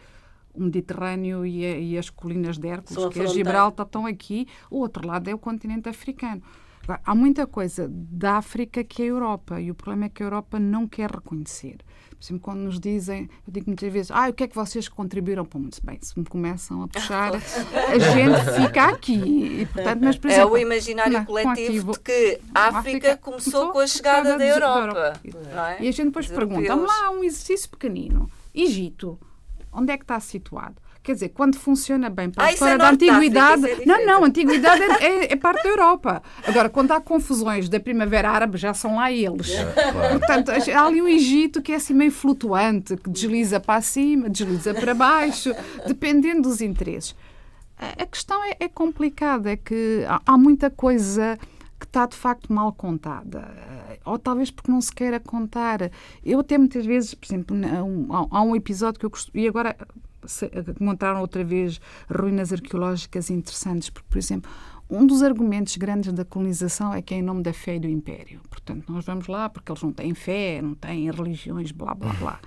o 0.55 0.63
Mediterrâneo 0.63 1.45
e, 1.45 1.65
a, 1.65 1.79
e 1.79 1.99
as 1.99 2.09
colinas 2.09 2.59
de 2.59 2.69
Hércules, 2.69 3.13
que 3.13 3.21
é 3.21 3.27
Gibraltar, 3.27 3.87
estão 3.87 4.07
aqui, 4.07 4.47
o 4.71 4.79
outro 4.79 5.07
lado 5.07 5.29
é 5.29 5.35
o 5.35 5.39
continente 5.39 5.89
africano. 5.89 6.43
Agora, 6.91 7.01
há 7.05 7.15
muita 7.15 7.47
coisa 7.47 7.87
da 7.89 8.39
África 8.39 8.83
que 8.83 9.03
é 9.03 9.05
a 9.05 9.09
Europa 9.09 9.61
e 9.61 9.71
o 9.71 9.75
problema 9.77 10.07
é 10.07 10.09
que 10.09 10.25
a 10.25 10.27
Europa 10.27 10.59
não 10.59 10.89
quer 10.89 11.09
reconhecer. 11.09 11.77
Por 12.11 12.25
exemplo, 12.25 12.43
quando 12.43 12.59
nos 12.59 12.81
dizem, 12.81 13.31
eu 13.47 13.53
digo 13.53 13.67
muitas 13.69 13.93
vezes, 13.93 14.11
ah, 14.11 14.29
o 14.29 14.33
que 14.33 14.43
é 14.43 14.49
que 14.49 14.57
vocês 14.57 14.89
contribuíram 14.89 15.45
para 15.45 15.57
o 15.57 15.61
mundo? 15.61 15.77
Bem, 15.85 15.99
se 16.03 16.19
me 16.19 16.25
começam 16.25 16.83
a 16.83 16.89
puxar, 16.89 17.33
a 17.35 17.39
gente 17.99 18.61
fica 18.61 18.87
aqui. 18.87 19.61
E, 19.61 19.67
portanto, 19.67 20.01
mas, 20.03 20.19
por 20.19 20.31
exemplo, 20.31 20.57
é 20.57 20.61
o 20.61 20.63
imaginário 20.63 21.13
não, 21.13 21.25
coletivo 21.25 21.93
de 21.93 22.01
que 22.01 22.41
a 22.53 22.79
África, 22.79 22.79
África 22.79 23.17
começou, 23.19 23.71
com 23.71 23.79
a 23.79 23.87
chegada 23.87 24.37
da 24.37 24.45
Europa. 24.45 25.13
É? 25.79 25.85
E 25.85 25.89
a 25.89 25.93
gente 25.93 26.07
depois 26.07 26.27
pergunta, 26.27 26.75
vamos 26.75 26.89
lá, 26.89 27.11
um 27.11 27.23
exercício 27.23 27.71
pequenino. 27.71 28.29
Egito, 28.53 29.17
onde 29.73 29.93
é 29.93 29.97
que 29.97 30.05
está 30.05 30.19
situado? 30.19 30.75
Quer 31.03 31.15
dizer, 31.15 31.31
quando 31.31 31.57
funciona 31.57 32.11
bem 32.11 32.29
para 32.31 32.45
a 32.45 32.47
Ah, 32.47 32.51
é 32.51 32.53
história 32.53 32.77
da 32.77 32.93
de 32.93 33.09
África, 33.09 33.17
antiguidade. 33.17 33.67
é 33.83 33.87
não, 33.87 34.05
não, 34.07 34.23
a 34.23 34.27
antiguidade 34.27 34.83
é, 34.83 35.05
é- 35.25 35.33
é 35.33 35.37
parte 35.37 35.63
da 35.63 35.69
Europa. 35.71 36.23
Agora, 36.47 36.69
quando 36.69 36.93
há 36.93 37.01
confusões 37.01 37.71
da 37.71 37.81
Primavera 37.81 38.29
Árabe, 38.31 38.59
já 38.59 38.75
são 38.75 38.97
lá 38.97 39.11
eles. 39.11 39.51
Claro. 39.93 40.19
Portanto, 40.19 40.51
há 40.51 40.87
ali 40.87 41.01
o 41.01 41.09
Egito 41.09 41.63
que 41.63 41.73
é 41.73 41.77
assim 41.77 41.95
meio 41.95 42.13
flutuante, 42.13 42.97
que 42.99 43.09
desliza 43.09 43.59
para 43.59 43.81
cima, 43.81 44.29
desliza 44.29 44.75
para 44.75 44.95
baixo, 44.95 45.55
dependendo 45.87 46.43
dos 46.43 46.61
interesses. 46.61 47.15
A 47.79 48.03
a 48.03 48.07
questão 48.07 48.45
é, 48.45 48.57
é 48.61 48.69
complicada, 48.69 49.51
é 49.53 49.57
que 49.57 50.05
há, 50.07 50.21
há 50.27 50.37
muita 50.37 50.69
coisa 50.71 51.39
que 51.79 51.87
está 51.87 52.05
de 52.05 52.15
facto 52.15 52.53
mal 52.53 52.75
contada. 52.75 53.49
Ou 54.05 54.19
talvez 54.19 54.51
porque 54.51 54.71
não 54.71 54.83
se 54.83 54.93
queira 54.93 55.19
contar. 55.19 55.91
Eu 56.23 56.41
até 56.41 56.59
muitas 56.59 56.85
vezes, 56.85 57.15
por 57.15 57.25
exemplo, 57.27 57.57
na- 57.57 57.83
um- 57.83 58.07
há 58.13 58.27
há 58.39 58.43
um 58.43 58.55
episódio 58.55 59.01
que 59.01 59.07
eu 59.07 59.11
costumo. 59.11 59.43
E 59.43 59.49
agora 59.49 59.75
se- 60.27 60.51
encontraram 60.81 61.21
outra 61.21 61.45
vez 61.45 61.81
ruínas 62.09 62.53
arqueológicas 62.53 63.31
interessantes, 63.31 63.91
porque, 63.91 64.09
por 64.09 64.19
exemplo, 64.19 64.51
um 64.89 65.07
dos 65.07 65.23
argumentos 65.23 65.77
grandes 65.77 66.13
da 66.13 66.25
colonização 66.25 66.93
é 66.93 67.01
que 67.01 67.15
é 67.15 67.19
em 67.19 67.23
nome 67.23 67.43
da 67.43 67.53
fé 67.53 67.77
e 67.77 67.81
do 67.81 67.89
império. 67.89 68.41
Portanto, 68.51 68.93
nós 68.93 69.05
vamos 69.05 69.27
lá 69.29 69.49
porque 69.49 69.71
eles 69.71 69.83
não 69.83 69.93
têm 69.93 70.15
fé, 70.15 70.61
não 70.61 70.75
têm 70.75 71.11
religiões, 71.11 71.71
blá, 71.71 71.95
blá, 71.95 72.13
blá. 72.15 72.41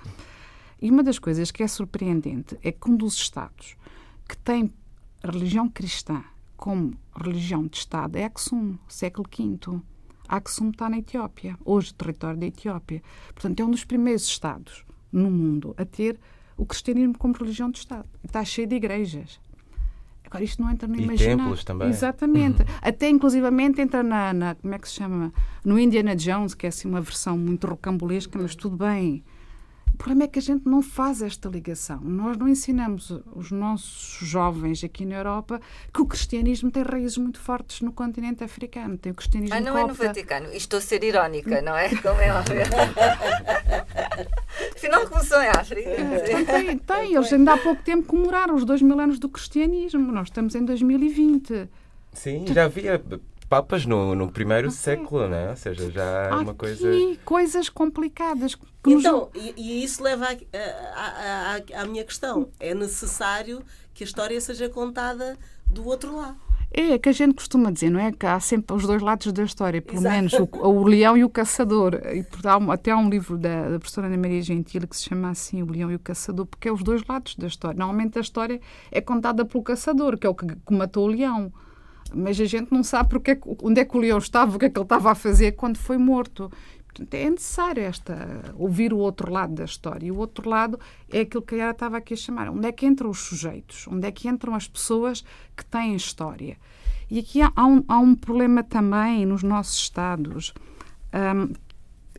E 0.82 0.90
uma 0.90 1.02
das 1.02 1.18
coisas 1.18 1.50
que 1.50 1.62
é 1.62 1.68
surpreendente 1.68 2.58
é 2.62 2.70
que 2.70 2.90
um 2.90 2.96
dos 2.96 3.14
Estados 3.14 3.76
que 4.28 4.36
tem 4.36 4.70
religião 5.22 5.68
cristã 5.68 6.22
como 6.56 6.92
religião 7.16 7.66
de 7.66 7.78
Estado 7.78 8.16
é 8.16 8.24
Aksum, 8.24 8.76
século 8.88 9.26
V. 9.34 9.80
Aksum 10.28 10.70
está 10.70 10.88
na 10.88 10.98
Etiópia, 10.98 11.56
hoje 11.64 11.92
território 11.94 12.38
da 12.38 12.46
Etiópia. 12.46 13.02
Portanto, 13.34 13.60
é 13.60 13.64
um 13.64 13.70
dos 13.70 13.84
primeiros 13.84 14.24
Estados 14.24 14.84
no 15.12 15.30
mundo 15.30 15.74
a 15.78 15.84
ter 15.84 16.18
o 16.56 16.64
cristianismo 16.66 17.16
como 17.18 17.34
religião 17.34 17.70
de 17.70 17.78
Estado. 17.78 18.06
Está 18.24 18.44
cheio 18.44 18.66
de 18.66 18.76
igrejas. 18.76 19.40
Agora, 20.26 20.42
isto 20.42 20.60
não 20.62 20.70
entra 20.70 20.88
no 20.88 20.96
E 20.96 21.02
imaginário. 21.02 21.38
templos 21.38 21.64
também. 21.64 21.88
Exatamente. 21.88 22.64
Até, 22.82 23.08
inclusivamente, 23.08 23.80
entra 23.80 24.02
na, 24.02 24.32
na- 24.32 24.54
Como 24.56 24.74
é 24.74 24.78
que 24.78 24.88
se 24.88 24.94
chama? 24.94 25.32
No 25.64 25.78
Indiana 25.78 26.16
Jones, 26.16 26.54
que 26.54 26.66
é 26.66 26.68
assim 26.70 26.88
uma 26.88 27.00
versão 27.00 27.38
muito 27.38 27.66
rocambolesca, 27.66 28.38
mas 28.40 28.54
tudo 28.56 28.76
bem. 28.76 29.22
O 29.92 29.96
problema 29.96 30.24
é 30.24 30.26
que 30.26 30.40
a 30.40 30.42
gente 30.42 30.66
não 30.66 30.82
faz 30.82 31.22
esta 31.22 31.48
ligação. 31.48 32.00
Nós 32.00 32.36
não 32.36 32.48
ensinamos 32.48 33.12
os 33.32 33.52
nossos 33.52 34.26
jovens 34.28 34.82
aqui 34.82 35.04
na 35.04 35.14
Europa 35.14 35.60
que 35.92 36.02
o 36.02 36.06
cristianismo 36.06 36.68
tem 36.68 36.82
raízes 36.82 37.16
muito 37.16 37.38
fortes 37.38 37.80
no 37.80 37.92
continente 37.92 38.42
africano. 38.42 38.98
Tem 38.98 39.12
o 39.12 39.14
cristianismo 39.14 39.54
Ah, 39.54 39.60
não 39.60 39.78
é 39.78 39.82
no 39.82 39.88
copta. 39.90 40.06
Vaticano. 40.08 40.52
E 40.52 40.56
estou 40.56 40.78
a 40.78 40.82
ser 40.82 41.04
irónica, 41.04 41.62
não 41.62 41.76
é? 41.76 41.88
Como 42.02 42.20
é 42.20 42.32
óbvio. 42.34 42.56
Começou 45.28 45.42
em 45.42 45.48
África. 45.48 45.90
Então, 45.90 46.44
tem, 46.44 46.78
tem. 46.78 47.14
Eles 47.16 47.32
ainda 47.32 47.54
há 47.54 47.58
pouco 47.58 47.82
tempo 47.82 48.06
comemoraram 48.06 48.54
os 48.54 48.64
dois 48.64 48.82
mil 48.82 48.98
anos 49.00 49.18
do 49.18 49.28
cristianismo. 49.28 50.12
Nós 50.12 50.28
estamos 50.28 50.54
em 50.54 50.64
2020. 50.64 51.68
Sim, 52.12 52.44
já 52.52 52.64
havia 52.64 53.02
papas 53.48 53.84
no, 53.86 54.14
no 54.14 54.30
primeiro 54.30 54.70
século, 54.70 55.28
né? 55.28 55.50
Ou 55.50 55.56
seja, 55.56 55.90
já 55.90 56.02
é 56.04 56.30
Há 56.30 56.36
uma 56.38 56.54
coisa. 56.54 56.88
aqui 56.88 57.18
coisas 57.24 57.68
complicadas. 57.68 58.54
que 58.54 58.62
nos- 58.94 59.04
Então, 59.04 59.30
e, 59.34 59.54
e 59.56 59.84
isso 59.84 60.02
leva 60.02 60.26
à- 60.26 60.36
à- 60.94 61.56
à- 61.78 61.82
à 61.82 61.84
minha 61.86 62.04
questão. 62.04 62.48
É 62.60 62.74
necessário 62.74 63.62
que 63.92 64.04
a 64.04 64.06
história 64.06 64.40
seja 64.40 64.68
contada 64.68 65.36
do 65.66 65.86
outro 65.86 66.16
lado. 66.16 66.36
É 66.76 66.98
que 66.98 67.08
a 67.08 67.12
gente 67.12 67.34
costuma 67.34 67.70
dizer, 67.70 67.88
não 67.88 68.00
é? 68.00 68.10
Que 68.10 68.26
há 68.26 68.40
sempre 68.40 68.74
os 68.74 68.84
dois 68.84 69.00
lados 69.00 69.32
da 69.32 69.44
história, 69.44 69.80
pelo 69.80 69.98
Exato. 69.98 70.14
menos 70.16 70.32
o, 70.32 70.48
o 70.66 70.84
leão 70.84 71.16
e 71.16 71.22
o 71.22 71.30
caçador. 71.30 72.00
E 72.12 72.26
até 72.72 72.90
há 72.90 72.96
um 72.96 73.08
livro 73.08 73.38
da, 73.38 73.70
da 73.70 73.78
professora 73.78 74.08
Ana 74.08 74.16
Maria 74.16 74.42
Gentili 74.42 74.84
que 74.84 74.96
se 74.96 75.04
chama 75.04 75.30
assim 75.30 75.62
O 75.62 75.70
Leão 75.70 75.88
e 75.92 75.94
o 75.94 76.00
Caçador, 76.00 76.46
porque 76.46 76.68
é 76.68 76.72
os 76.72 76.82
dois 76.82 77.06
lados 77.06 77.36
da 77.36 77.46
história. 77.46 77.78
Normalmente 77.78 78.18
a 78.18 78.20
história 78.20 78.60
é 78.90 79.00
contada 79.00 79.44
pelo 79.44 79.62
caçador, 79.62 80.18
que 80.18 80.26
é 80.26 80.30
o 80.30 80.34
que, 80.34 80.46
que 80.46 80.74
matou 80.74 81.04
o 81.04 81.08
leão. 81.08 81.52
Mas 82.12 82.40
a 82.40 82.44
gente 82.44 82.72
não 82.72 82.82
sabe 82.82 83.08
porque 83.08 83.30
é 83.30 83.38
onde 83.62 83.80
é 83.80 83.84
que 83.84 83.96
o 83.96 84.00
leão 84.00 84.18
estava, 84.18 84.56
o 84.56 84.58
que 84.58 84.66
é 84.66 84.68
que 84.68 84.76
ele 84.76 84.84
estava 84.84 85.12
a 85.12 85.14
fazer 85.14 85.52
quando 85.52 85.76
foi 85.76 85.96
morto. 85.96 86.50
Portanto, 86.94 87.14
é 87.14 87.28
necessário 87.28 87.82
esta, 87.82 88.54
ouvir 88.56 88.92
o 88.92 88.98
outro 88.98 89.32
lado 89.32 89.52
da 89.52 89.64
história. 89.64 90.06
E 90.06 90.12
o 90.12 90.16
outro 90.16 90.48
lado 90.48 90.78
é 91.10 91.20
aquilo 91.20 91.42
que 91.42 91.56
a 91.56 91.58
Yara 91.58 91.70
estava 91.72 91.96
aqui 91.96 92.14
a 92.14 92.16
chamar. 92.16 92.48
Onde 92.48 92.68
é 92.68 92.72
que 92.72 92.86
entram 92.86 93.10
os 93.10 93.18
sujeitos? 93.18 93.88
Onde 93.88 94.06
é 94.06 94.12
que 94.12 94.28
entram 94.28 94.54
as 94.54 94.68
pessoas 94.68 95.24
que 95.56 95.64
têm 95.64 95.96
história? 95.96 96.56
E 97.10 97.18
aqui 97.18 97.42
há, 97.42 97.52
há 97.56 97.66
um, 97.66 97.82
há 97.88 97.98
um 97.98 98.14
problema 98.14 98.62
também 98.62 99.26
nos 99.26 99.42
nossos 99.42 99.76
Estados. 99.76 100.54
Hum, 101.12 101.52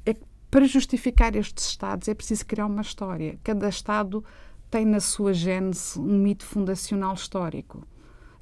é 0.06 0.14
que 0.14 0.26
para 0.52 0.66
justificar 0.66 1.36
estes 1.38 1.68
Estados 1.68 2.10
é 2.10 2.14
preciso 2.14 2.46
criar 2.46 2.66
uma 2.66 2.82
história. 2.82 3.40
Cada 3.44 3.70
Estado 3.70 4.26
tem 4.70 4.86
na 4.86 5.00
sua 5.00 5.34
gênese 5.34 5.98
um 5.98 6.18
mito 6.20 6.46
fundacional 6.46 7.14
histórico. 7.14 7.82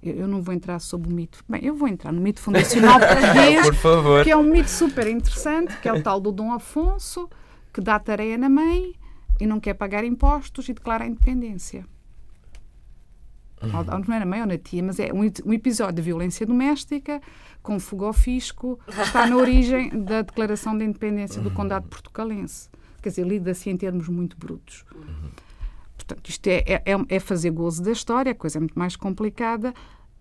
Eu, 0.03 0.15
eu 0.15 0.27
não 0.27 0.41
vou 0.41 0.53
entrar 0.53 0.79
sobre 0.79 1.11
o 1.11 1.15
mito. 1.15 1.43
Bem, 1.47 1.63
eu 1.63 1.75
vou 1.75 1.87
entrar 1.87 2.11
no 2.11 2.21
mito 2.21 2.41
fundacional 2.41 2.99
português, 2.99 3.65
Por 3.65 3.75
favor. 3.75 4.23
que 4.23 4.31
é 4.31 4.37
um 4.37 4.43
mito 4.43 4.69
super 4.69 5.07
interessante, 5.07 5.77
que 5.77 5.87
é 5.87 5.93
o 5.93 6.03
tal 6.03 6.19
do 6.19 6.31
Dom 6.31 6.51
Afonso, 6.51 7.29
que 7.71 7.81
dá 7.81 7.97
tareia 7.99 8.37
na 8.37 8.49
mãe 8.49 8.93
e 9.39 9.45
não 9.45 9.59
quer 9.59 9.73
pagar 9.73 10.03
impostos 10.03 10.67
e 10.69 10.73
declara 10.73 11.05
a 11.05 11.07
independência. 11.07 11.85
Ou 13.61 13.99
Não 14.05 14.15
é 14.15 14.19
na 14.19 14.25
mãe 14.25 14.41
ou 14.41 14.47
na 14.47 14.57
tia, 14.57 14.83
mas 14.83 14.99
é 14.99 15.11
um, 15.13 15.21
um 15.21 15.53
episódio 15.53 15.95
de 15.95 16.01
violência 16.01 16.45
doméstica 16.45 17.21
com 17.61 17.79
fuga 17.79 18.07
ao 18.07 18.13
fisco, 18.13 18.77
que 18.85 19.01
está 19.01 19.25
na 19.25 19.37
origem 19.37 19.89
da 20.03 20.21
declaração 20.21 20.77
de 20.77 20.83
independência 20.83 21.41
do 21.41 21.49
Condado 21.49 21.87
Portucalense. 21.87 22.69
Quer 23.01 23.09
dizer, 23.09 23.25
lida-se 23.25 23.69
em 23.69 23.77
termos 23.77 24.09
muito 24.09 24.37
brutos. 24.37 24.83
Portanto, 26.05 26.29
isto 26.29 26.47
é, 26.47 26.57
é, 26.67 26.73
é- 26.85 27.05
é 27.15 27.19
fazer 27.19 27.51
gozo 27.51 27.81
da 27.81 27.91
história, 27.91 28.31
a 28.31 28.35
coisa 28.35 28.57
é 28.57 28.61
muito 28.61 28.77
mais 28.77 28.95
complicada, 28.95 29.73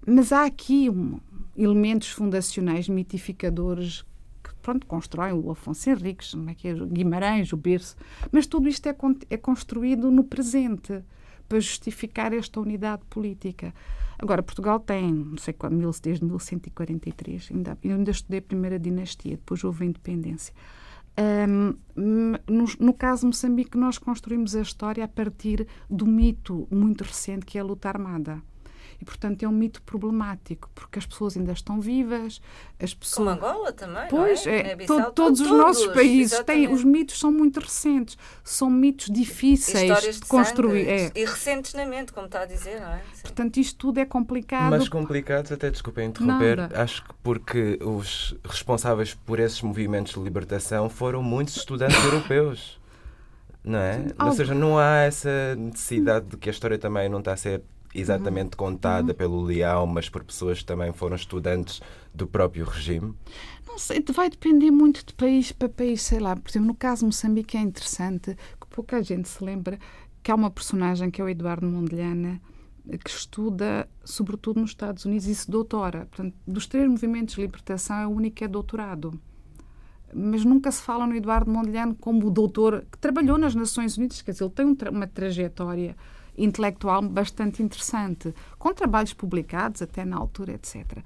mas 0.07 0.33
há 0.33 0.45
aqui 0.45 0.89
um- 0.89 1.19
elementos 1.57 2.09
fundacionais, 2.11 2.89
mitificadores, 2.89 4.05
que 4.45 4.55
pronto, 4.63 4.87
constroem 4.87 5.33
o 5.33 5.51
Afonso 5.51 5.91
Henriques, 5.91 6.35
é 6.35 6.69
é, 6.69 6.73
o 6.75 6.87
Guimarães, 6.87 7.53
o 7.53 7.57
berço, 7.57 7.97
mas 8.31 8.47
tudo 8.47 8.69
isto 8.69 8.87
é, 8.89 8.97
é 9.31 9.37
construído 9.37 10.11
no 10.11 10.25
presente 10.25 11.03
para 11.49 11.59
justificar 11.61 12.33
esta 12.33 12.61
unidade 12.61 13.03
política. 13.11 13.75
Agora, 14.19 14.43
Portugal 14.43 14.79
tem, 14.79 15.13
não 15.13 15.37
sei 15.37 15.53
quando, 15.53 15.77
desde 16.01 16.25
1143, 16.25 17.49
ainda, 17.53 17.77
eu 17.83 17.97
ainda 17.97 18.11
estudei 18.13 18.39
a 18.39 18.43
primeira 18.43 18.79
dinastia, 18.79 19.33
depois 19.37 19.65
houve 19.65 19.83
a 19.85 19.87
independência. 19.89 20.55
Ahm, 21.17 21.75
m- 21.97 22.39
no, 22.49 22.65
no 22.81 22.95
caso 22.95 23.27
Moçambique, 23.27 23.77
nós 23.77 23.99
construímos 23.99 24.57
a 24.57 24.63
história 24.63 25.05
a 25.05 25.09
partir 25.09 25.67
do 25.89 26.07
mito 26.07 26.67
muito 26.71 27.05
recente 27.05 27.45
que 27.47 27.59
é 27.59 27.61
a 27.61 27.65
luta 27.65 27.89
armada. 27.89 28.43
E, 29.03 29.05
portanto, 29.05 29.43
é 29.43 29.49
um 29.49 29.53
mito 29.53 29.83
problemático, 29.83 30.71
porque 30.77 30.97
as 30.97 31.05
pessoas 31.05 31.37
ainda 31.37 31.51
estão 31.51 31.81
vivas, 31.81 32.41
as 32.81 32.95
Como 32.95 33.01
pessoas. 33.01 33.37
Angola 33.37 33.73
também, 33.73 34.07
Pois, 34.09 34.47
não 34.47 34.53
é? 34.53 34.59
é, 34.61 34.77
to- 34.77 35.11
todos 35.11 35.41
os 35.41 35.49
todos, 35.49 35.61
nossos 35.65 35.87
países 35.89 36.39
têm. 36.45 36.63
exatamente. 36.63 36.73
Os 36.73 36.85
mitos 36.85 37.19
são 37.19 37.33
muito 37.33 37.59
recentes, 37.59 38.17
são 38.45 38.71
mitos 38.71 39.07
difíceis 39.11 39.83
Histórias 39.91 40.15
de 40.15 40.21
de 40.21 40.27
construir. 40.29 40.89
É. 40.89 41.11
E 41.17 41.25
recentes 41.25 41.75
na 41.75 41.85
mente, 41.85 42.13
como 42.13 42.27
está 42.27 42.43
a 42.43 42.47
dizer, 42.47 42.81
não 42.81 42.91
é? 42.93 43.03
Sim. 43.13 43.23
Portanto, 43.23 43.57
isto 43.57 43.77
tudo 43.77 43.99
é 43.99 44.05
complicado. 44.05 44.71
Mas 44.71 44.89
complicados, 44.89 45.51
até 45.51 45.69
desculpem 45.69 46.07
interromper, 46.11 46.57
Nada. 46.59 46.81
acho 46.81 47.03
que 47.03 47.13
porque 47.25 47.81
os 47.83 48.37
responsáveis 48.45 49.15
por 49.15 49.41
esses 49.41 49.61
movimentos 49.63 50.15
de 50.15 50.21
libertação 50.21 50.89
foram 50.89 51.25
muitos 51.25 51.57
estudantes 51.57 51.97
europeus. 52.05 52.81
Não 53.65 53.79
é? 53.79 54.07
Ou 54.21 54.33
seja, 54.33 54.55
não 54.55 54.77
há 54.79 54.99
essa 55.03 55.55
necessidade 55.57 56.27
de 56.27 56.37
que 56.37 56.49
a 56.49 56.53
história 56.53 56.79
também 56.79 57.09
não 57.09 57.19
está 57.21 57.33
a 57.33 57.37
ser. 57.37 57.63
Exatamente 57.95 58.57
contada 58.57 59.13
pelo 59.13 59.43
Leão, 59.43 59.87
mas 59.87 60.09
por 60.09 60.25
pessoas 60.25 60.61
que 60.61 60.65
também 60.65 60.93
foram 60.93 61.17
estudantes 61.17 61.81
do 62.15 62.27
próprio 62.27 62.65
regime. 62.65 63.15
Não 63.67 63.79
sei, 63.79 64.05
vai 64.13 64.29
depender 64.29 64.71
muito 64.71 65.05
de 65.05 65.15
país 65.15 65.53
para 65.53 65.69
país, 65.69 66.03
sei 66.03 66.19
lá. 66.19 66.37
Por 66.37 66.51
exemplo, 66.51 66.69
no 66.69 66.75
caso 66.75 67.01
de 67.01 67.07
Moçambique 67.07 67.57
é 67.57 67.61
interessante 67.61 68.37
que 68.61 68.67
pouca 68.69 69.03
gente 69.03 69.29
se 69.29 69.43
lembra 69.43 69.79
que 70.23 70.31
há 70.31 70.35
uma 70.35 70.51
personagem 70.51 71.11
que 71.11 71.21
é 71.21 71.25
o 71.25 71.29
Eduardo 71.29 71.67
Mondlane 71.67 72.41
que 73.03 73.11
estuda 73.11 73.89
sobretudo 74.05 74.61
nos 74.61 74.71
Estados 74.71 75.05
Unidos 75.05 75.27
e 75.27 75.35
se 75.35 75.51
doutora. 75.51 76.07
Portanto, 76.07 76.35
dos 76.47 76.67
três 76.67 76.89
movimentos 76.89 77.35
de 77.35 77.41
libertação 77.41 77.97
é 77.97 78.07
o 78.07 78.11
único 78.11 78.37
que 78.37 78.45
é 78.45 78.49
doutorado. 78.49 79.19
Mas 80.15 80.45
nunca 80.45 80.71
se 80.71 80.83
fala 80.83 81.07
no 81.07 81.15
Eduardo 81.15 81.51
Mondlane 81.51 81.95
como 81.95 82.27
o 82.27 82.31
doutor 82.31 82.85
que 82.91 82.99
trabalhou 82.99 83.39
nas 83.39 83.55
Nações 83.55 83.97
Unidas, 83.97 84.21
quer 84.21 84.33
dizer, 84.33 84.45
ele 84.45 84.53
tem 84.53 84.67
um 84.67 84.77
uma 84.91 85.07
trajetória 85.07 85.97
intelectual 86.37 87.03
bastante 87.03 87.63
interessante, 87.63 88.35
com 88.59 88.73
trabalhos 88.73 89.13
publicados 89.13 89.83
até 89.83 90.05
na 90.05 90.17
altura, 90.17 90.53
etc. 90.53 91.03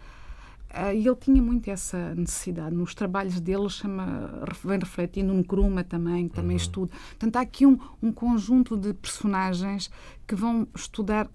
Ah, 0.70 0.92
E 0.92 1.06
ele 1.06 1.16
tinha 1.16 1.42
muito 1.42 1.68
essa 1.70 2.14
necessidade. 2.14 2.74
Nos 2.74 2.94
trabalhos 2.94 3.40
dele, 3.40 3.68
chama, 3.68 4.44
vem 4.64 4.78
refletindo 4.78 5.32
no 5.32 5.40
Nkrumah 5.40 5.84
também, 5.84 6.28
que 6.28 6.34
também 6.34 6.56
estuda. 6.56 6.92
Portanto, 7.10 7.36
há 7.36 7.40
aqui 7.40 7.64
um, 7.66 7.78
um 8.02 8.12
conjunto 8.12 8.76
de 8.76 8.92
personagens 8.92 9.90
que 10.26 10.34
vão 10.34 10.68
estudar. 10.74 11.28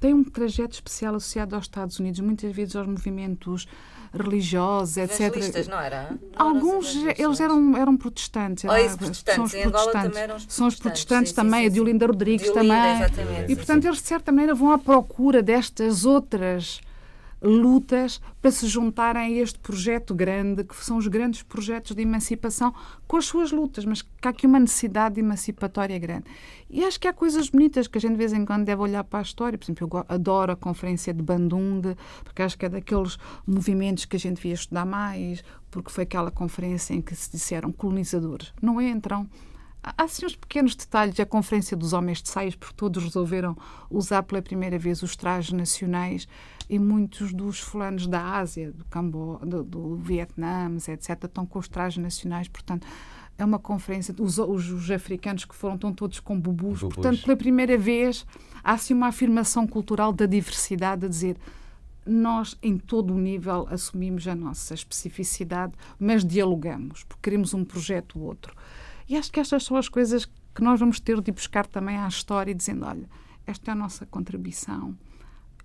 Tem 0.00 0.14
um 0.14 0.24
trajeto 0.24 0.74
especial 0.74 1.14
associado 1.14 1.54
aos 1.54 1.64
Estados 1.64 1.98
Unidos, 1.98 2.20
muitas 2.20 2.54
vezes 2.54 2.76
aos 2.76 2.86
movimentos 2.86 3.66
religiosos, 4.16 4.96
etc. 4.96 5.20
Evangelistas, 5.20 5.68
não 5.68 5.78
era? 5.80 6.10
Não 6.10 6.46
Alguns, 6.48 6.96
eram 6.96 7.14
eles 7.18 7.40
eram, 7.40 7.76
eram 7.76 7.96
protestantes. 7.96 8.64
Oh, 8.64 8.72
era- 8.72 8.82
isso, 8.86 8.98
protestantes. 8.98 9.34
São 9.34 9.44
os 9.44 9.52
protestantes. 9.52 10.02
também 10.02 10.22
eram 10.22 10.36
os 10.36 10.46
São 10.48 10.66
os 10.66 10.74
protestantes, 10.76 11.30
sim, 11.30 11.36
também, 11.36 11.60
sim, 11.60 11.66
a. 11.66 11.70
Diolinda 11.70 12.06
Rodrigues 12.06 12.50
Diolinda, 12.50 12.74
também. 12.74 12.94
exatamente, 12.96 13.52
E, 13.52 13.56
portanto, 13.56 13.84
eles, 13.84 13.98
de 14.02 14.06
certa 14.08 14.32
maneira, 14.32 14.54
vão 14.54 14.72
à 14.72 14.78
procura 14.78 15.42
destas 15.42 16.04
outras 16.04 16.80
lutas 17.42 18.20
para 18.40 18.50
se 18.50 18.66
juntarem 18.66 19.22
a 19.22 19.42
este 19.42 19.58
projeto 19.58 20.14
grande, 20.14 20.64
que 20.64 20.74
são 20.76 20.96
os 20.96 21.06
grandes 21.06 21.42
projetos 21.42 21.94
de 21.94 22.02
emancipação, 22.02 22.74
com 23.06 23.16
as 23.16 23.26
suas 23.26 23.52
lutas, 23.52 23.84
mas 23.84 24.02
que 24.02 24.08
há 24.26 24.30
aqui 24.30 24.46
uma 24.46 24.58
necessidade 24.58 25.20
emancipatória 25.20 25.98
grande. 25.98 26.24
E 26.68 26.84
acho 26.84 26.98
que 26.98 27.06
há 27.06 27.12
coisas 27.12 27.48
bonitas 27.48 27.86
que 27.86 27.98
a 27.98 28.00
gente 28.00 28.12
de 28.12 28.18
vez 28.18 28.32
em 28.32 28.44
quando 28.44 28.64
deve 28.64 28.82
olhar 28.82 29.04
para 29.04 29.20
a 29.20 29.22
história. 29.22 29.58
Por 29.58 29.64
exemplo, 29.64 29.88
eu 29.92 30.04
adoro 30.08 30.52
a 30.52 30.56
conferência 30.56 31.12
de 31.12 31.22
Bandung, 31.22 31.82
porque 32.24 32.42
acho 32.42 32.58
que 32.58 32.66
é 32.66 32.68
daqueles 32.68 33.18
movimentos 33.46 34.04
que 34.04 34.16
a 34.16 34.18
gente 34.18 34.36
devia 34.36 34.54
estudar 34.54 34.84
mais, 34.84 35.44
porque 35.70 35.90
foi 35.90 36.04
aquela 36.04 36.30
conferência 36.30 36.94
em 36.94 37.02
que 37.02 37.14
se 37.14 37.30
disseram 37.30 37.70
colonizadores. 37.70 38.52
Não 38.60 38.80
entram. 38.80 39.28
Há 39.86 40.02
assim 40.02 40.26
uns 40.26 40.34
pequenos 40.34 40.74
detalhes, 40.74 41.20
a 41.20 41.24
conferência 41.24 41.76
dos 41.76 41.92
homens 41.92 42.20
de 42.20 42.28
saias, 42.28 42.56
porque 42.56 42.74
todos 42.74 43.04
resolveram 43.04 43.56
usar 43.88 44.24
pela 44.24 44.42
primeira 44.42 44.76
vez 44.76 45.00
os 45.00 45.14
trajes 45.14 45.52
nacionais 45.52 46.26
e 46.68 46.76
muitos 46.76 47.32
dos 47.32 47.60
fulanos 47.60 48.08
da 48.08 48.36
Ásia, 48.36 48.72
do 48.72 48.84
Cambo, 48.86 49.38
do, 49.46 49.62
do 49.62 49.96
Vietnã, 49.96 50.68
etc., 50.88 51.24
estão 51.24 51.46
com 51.46 51.60
os 51.60 51.68
trajes 51.68 52.02
nacionais, 52.02 52.48
portanto 52.48 52.84
é 53.38 53.44
uma 53.44 53.60
conferência, 53.60 54.12
os, 54.18 54.38
os, 54.38 54.70
os 54.70 54.90
africanos 54.90 55.44
que 55.44 55.54
foram 55.54 55.76
estão 55.76 55.92
todos 55.92 56.18
com 56.18 56.40
bubus, 56.40 56.80
Bubus. 56.80 56.94
portanto 56.94 57.22
pela 57.22 57.36
primeira 57.36 57.78
vez 57.78 58.26
há 58.64 58.72
assim 58.72 58.94
uma 58.94 59.08
afirmação 59.08 59.68
cultural 59.68 60.12
da 60.12 60.26
diversidade 60.26 61.06
a 61.06 61.08
dizer 61.08 61.36
nós, 62.06 62.56
em 62.62 62.78
todo 62.78 63.12
o 63.12 63.18
nível, 63.18 63.66
assumimos 63.68 64.28
a 64.28 64.34
nossa 64.34 64.74
especificidade, 64.74 65.72
mas 65.98 66.24
dialogamos, 66.24 67.02
porque 67.02 67.22
queremos 67.22 67.52
um 67.52 67.64
projeto 67.64 68.18
ou 68.18 68.26
outro. 68.26 68.54
E 69.08 69.16
acho 69.16 69.30
que 69.30 69.40
estas 69.40 69.64
são 69.64 69.76
as 69.76 69.88
coisas 69.88 70.24
que 70.24 70.62
nós 70.62 70.80
vamos 70.80 70.98
ter 70.98 71.20
de 71.20 71.30
buscar 71.30 71.66
também 71.66 71.96
à 71.96 72.08
história, 72.08 72.54
dizendo: 72.54 72.84
olha, 72.86 73.08
esta 73.46 73.70
é 73.70 73.72
a 73.72 73.76
nossa 73.76 74.06
contribuição. 74.06 74.96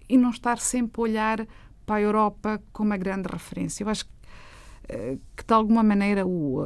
E 0.08 0.18
não 0.18 0.30
estar 0.30 0.60
sempre 0.60 1.00
a 1.00 1.04
olhar 1.04 1.48
para 1.86 1.96
a 1.96 2.02
Europa 2.02 2.62
como 2.72 2.94
a 2.94 2.98
grande 2.98 3.28
referência. 3.32 3.84
Eu 3.84 3.90
acho 3.90 4.06
que, 4.06 4.12
eh, 4.90 5.18
que 5.36 5.44
de 5.46 5.54
alguma 5.54 5.82
maneira, 5.82 6.26
o, 6.26 6.62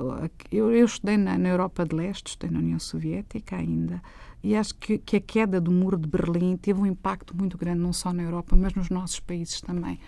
eu, 0.51 0.71
eu 0.71 0.85
estudei 0.85 1.17
na, 1.17 1.37
na 1.37 1.49
Europa 1.49 1.85
de 1.85 1.95
Leste, 1.95 2.27
estudei 2.27 2.51
na 2.51 2.59
União 2.59 2.79
Soviética 2.79 3.55
ainda, 3.55 4.01
e 4.43 4.55
acho 4.55 4.75
que, 4.75 4.97
que 4.97 5.15
a 5.15 5.21
queda 5.21 5.61
do 5.61 5.71
muro 5.71 5.97
de 5.97 6.07
Berlim 6.07 6.57
teve 6.57 6.79
um 6.79 6.85
impacto 6.85 7.35
muito 7.35 7.57
grande, 7.57 7.79
não 7.79 7.93
só 7.93 8.11
na 8.11 8.23
Europa, 8.23 8.55
mas 8.55 8.73
nos 8.73 8.89
nossos 8.89 9.19
países 9.19 9.61
também. 9.61 9.99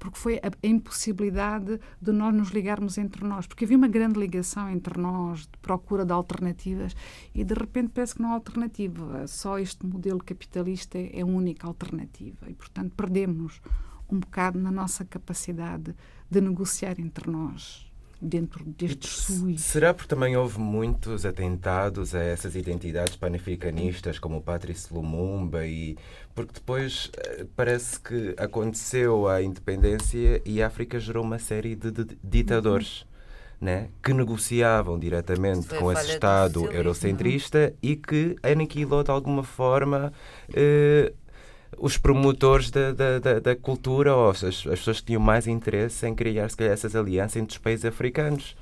Porque 0.00 0.18
foi 0.18 0.38
a, 0.38 0.48
a 0.48 0.66
impossibilidade 0.66 1.78
de 2.00 2.10
nós 2.10 2.34
nos 2.34 2.48
ligarmos 2.48 2.98
entre 2.98 3.24
nós. 3.24 3.46
Porque 3.46 3.64
havia 3.64 3.76
uma 3.76 3.86
grande 3.86 4.18
ligação 4.18 4.68
entre 4.68 4.98
nós, 5.00 5.42
de 5.42 5.58
procura 5.62 6.04
de 6.04 6.12
alternativas, 6.12 6.96
e 7.32 7.44
de 7.44 7.54
repente 7.54 7.90
parece 7.94 8.16
que 8.16 8.22
não 8.22 8.30
há 8.30 8.34
alternativa. 8.34 9.26
Só 9.28 9.58
este 9.58 9.86
modelo 9.86 10.18
capitalista 10.18 10.98
é 10.98 11.20
a 11.20 11.26
única 11.26 11.68
alternativa. 11.68 12.50
E, 12.50 12.54
portanto, 12.54 12.94
perdemos 12.96 13.60
um 14.10 14.18
bocado 14.18 14.58
na 14.58 14.70
nossa 14.70 15.04
capacidade 15.04 15.94
de 16.28 16.40
negociar 16.40 16.98
entre 16.98 17.30
nós, 17.30 17.89
dentro 18.20 18.64
destes 18.64 19.10
SUIs. 19.24 19.60
Será 19.62 19.94
porque 19.94 20.08
também 20.08 20.36
houve 20.36 20.58
muitos 20.58 21.24
atentados 21.24 22.14
a 22.14 22.22
essas 22.22 22.54
identidades 22.54 23.16
panafricanistas, 23.16 24.18
como 24.18 24.38
o 24.38 24.42
Patrice 24.42 24.92
Lumumba, 24.92 25.66
e 25.66 25.96
porque 26.34 26.52
depois 26.54 27.10
eh, 27.16 27.46
parece 27.56 27.98
que 28.00 28.34
aconteceu 28.36 29.26
a 29.28 29.40
independência 29.42 30.42
e 30.44 30.62
a 30.62 30.66
África 30.66 30.98
gerou 31.00 31.24
uma 31.24 31.38
série 31.38 31.74
de, 31.74 31.90
de 31.90 32.18
ditadores. 32.22 33.08
Né, 33.62 33.90
que 34.02 34.14
negociavam 34.14 34.98
diretamente 34.98 35.66
Foi 35.66 35.76
a 35.76 35.80
com 35.82 35.92
esse 35.92 36.12
Estado 36.12 36.54
socialismo. 36.60 36.78
eurocentrista 36.78 37.74
e 37.82 37.94
que 37.94 38.34
aniquilou 38.42 39.02
de 39.04 39.10
alguma 39.10 39.42
forma 39.44 40.14
eh, 40.54 41.12
os 41.80 41.96
promotores 41.96 42.70
da, 42.70 42.92
da, 42.92 43.18
da, 43.18 43.38
da 43.40 43.56
cultura 43.56 44.14
ou 44.14 44.30
as, 44.30 44.44
as 44.44 44.62
pessoas 44.62 45.00
que 45.00 45.06
tinham 45.06 45.20
mais 45.22 45.46
interesse 45.46 46.06
em 46.06 46.14
criar 46.14 46.48
se 46.50 46.56
calhar, 46.56 46.72
essas 46.74 46.94
alianças 46.94 47.36
entre 47.36 47.52
os 47.56 47.58
países 47.58 47.84
africanos. 47.86 48.54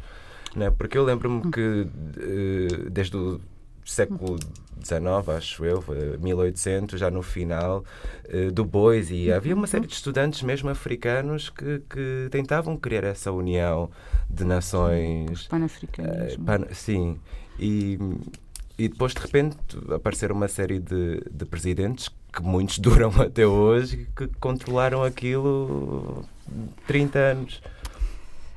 Né? 0.56 0.70
Porque 0.70 0.96
eu 0.96 1.04
lembro-me 1.04 1.50
que 1.50 1.86
eh, 2.16 2.88
desde 2.90 3.16
o 3.16 3.40
século 3.84 4.38
XIX, 4.82 5.28
acho 5.36 5.64
eu, 5.64 5.82
eh, 5.90 6.16
1800, 6.18 6.98
já 7.00 7.10
no 7.10 7.22
final, 7.22 7.84
eh, 8.28 8.50
do 8.50 8.64
Bois, 8.64 9.10
e 9.10 9.32
havia 9.32 9.54
uma 9.54 9.66
série 9.66 9.86
de 9.86 9.92
estudantes 9.94 10.42
mesmo 10.42 10.70
africanos 10.70 11.50
que, 11.50 11.82
que 11.90 12.28
tentavam 12.30 12.76
criar 12.76 13.04
essa 13.04 13.32
união 13.32 13.90
de 14.30 14.44
nações 14.44 15.44
eh, 15.46 15.48
Panafricanismo. 15.50 16.44
pan- 16.44 16.66
sim. 16.72 17.18
E, 17.58 17.98
e 18.78 18.88
depois, 18.88 19.12
de 19.12 19.20
repente, 19.20 19.56
apareceram 19.92 20.36
uma 20.36 20.48
série 20.48 20.78
de, 20.78 21.20
de 21.30 21.44
presidentes 21.44 22.08
que 22.32 22.42
muitos 22.42 22.78
duram 22.80 23.10
até 23.20 23.46
hoje 23.46 24.06
que 24.16 24.26
controlaram 24.40 25.02
aquilo 25.02 26.24
30 26.86 27.18
anos. 27.18 27.62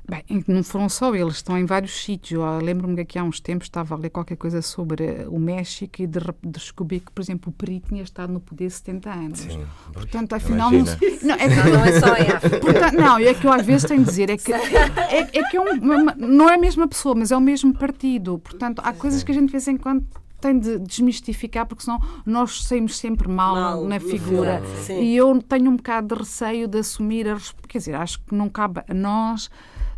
Bem, 0.10 0.44
não 0.46 0.62
foram 0.62 0.90
só 0.90 1.16
eles, 1.16 1.36
estão 1.36 1.58
em 1.58 1.64
vários 1.66 2.04
sítios. 2.04 2.42
Lembro-me 2.62 2.96
que 2.96 3.02
aqui 3.02 3.20
há 3.20 3.24
uns 3.24 3.40
tempos 3.40 3.68
estava 3.68 3.96
a 3.96 3.98
ler 3.98 4.10
qualquer 4.10 4.36
coisa 4.36 4.62
sobre 4.62 5.06
eh, 5.06 5.26
o 5.30 5.40
México 5.40 6.02
e 6.02 6.08
de 6.08 6.20
descobri 6.44 7.00
que, 7.00 7.12
por 7.12 7.22
exemplo, 7.22 7.50
o 7.50 7.54
PRI 7.54 7.80
tinha 7.88 8.04
estado 8.04 8.34
no 8.34 8.42
poder 8.42 8.70
70 8.70 9.10
anos. 9.10 9.40
Sim. 9.40 9.64
Portanto, 9.94 10.34
afinal, 10.34 10.70
não, 10.70 10.80
não, 10.82 10.92
é 10.92 10.96
que- 10.98 11.24
Não, 11.26 11.38
não 11.38 11.86
é 11.86 12.00
só. 12.00 12.60
Portanto, 12.60 12.94
não, 12.96 13.18
é 13.20 13.34
que 13.34 13.48
eu 13.48 13.54
às 13.54 13.66
vezes 13.66 13.88
tenho 13.88 14.02
de 14.04 14.10
dizer, 14.10 14.30
é 14.32 14.38
que, 14.38 14.52
é, 14.52 15.30
é 15.40 15.44
que 15.50 15.56
é 15.56 15.62
um- 15.62 15.80
não 16.18 16.50
é 16.50 16.56
a 16.56 16.60
mesma 16.60 16.90
pessoa, 16.90 17.16
mas 17.16 17.32
é 17.32 17.38
o 17.38 17.42
mesmo 17.42 17.74
partido. 17.74 18.38
Portanto, 18.40 18.82
há 18.84 18.92
coisas 18.92 19.24
que 19.24 19.32
a 19.32 19.34
gente 19.36 19.46
de 19.46 19.52
vez 19.54 19.66
em 19.68 19.78
quando 19.78 20.04
tem 20.42 20.60
de 20.60 20.80
desmistificar, 20.80 21.66
porque 21.66 21.84
senão 21.84 22.00
nós 22.26 22.64
saímos 22.64 22.98
sempre 22.98 23.28
mal, 23.28 23.56
Mal, 23.56 23.86
na 23.86 24.00
figura. 24.00 24.62
final. 24.86 25.02
E 25.02 25.16
eu 25.16 25.42
tenho 25.42 25.72
um 25.72 25.76
bocado 25.78 26.14
de 26.16 26.22
receio 26.22 26.68
de 26.68 26.80
assumir 26.80 27.28
a 27.30 27.38
Quer 27.68 27.78
dizer, 27.78 27.96
acho 27.96 28.20
que 28.22 28.36
não 28.36 28.50
cabe 28.50 28.82
a 28.88 28.94
nós 28.94 29.50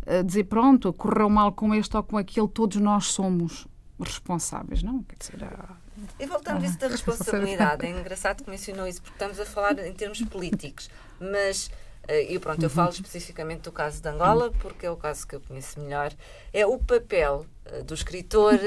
eh, 0.06 0.22
dizer, 0.22 0.44
pronto, 0.44 0.92
correu 0.92 1.28
mal 1.28 1.50
com 1.52 1.74
este 1.74 1.96
ou 1.96 2.02
com 2.02 2.16
aquele, 2.16 2.46
todos 2.48 2.76
nós 2.76 3.06
somos 3.06 3.66
responsáveis, 3.98 4.82
não? 4.82 5.02
Quer 5.02 5.16
dizer, 5.18 5.44
ah, 5.44 5.76
E 6.18 6.26
voltando 6.26 6.62
a 6.62 6.66
isso 6.66 6.78
da 6.78 6.86
responsabilidade, 6.88 7.86
é 7.86 7.90
engraçado 7.90 8.44
que 8.44 8.50
mencionou 8.50 8.86
isso, 8.86 9.00
porque 9.00 9.14
estamos 9.14 9.40
a 9.40 9.46
falar 9.46 9.78
em 9.78 9.92
termos 9.92 10.20
políticos, 10.22 10.90
mas, 11.18 11.70
eh, 12.06 12.32
e 12.32 12.38
pronto, 12.38 12.62
eu 12.62 12.70
falo 12.70 12.90
especificamente 12.90 13.62
do 13.62 13.72
caso 13.72 14.02
de 14.02 14.08
Angola, 14.08 14.52
porque 14.60 14.86
é 14.86 14.90
o 14.90 14.96
caso 14.96 15.26
que 15.26 15.36
eu 15.36 15.40
conheço 15.40 15.80
melhor, 15.80 16.12
é 16.52 16.66
o 16.66 16.78
papel 16.78 17.46
eh, 17.66 17.82
do 17.82 17.94
escritor, 17.94 18.58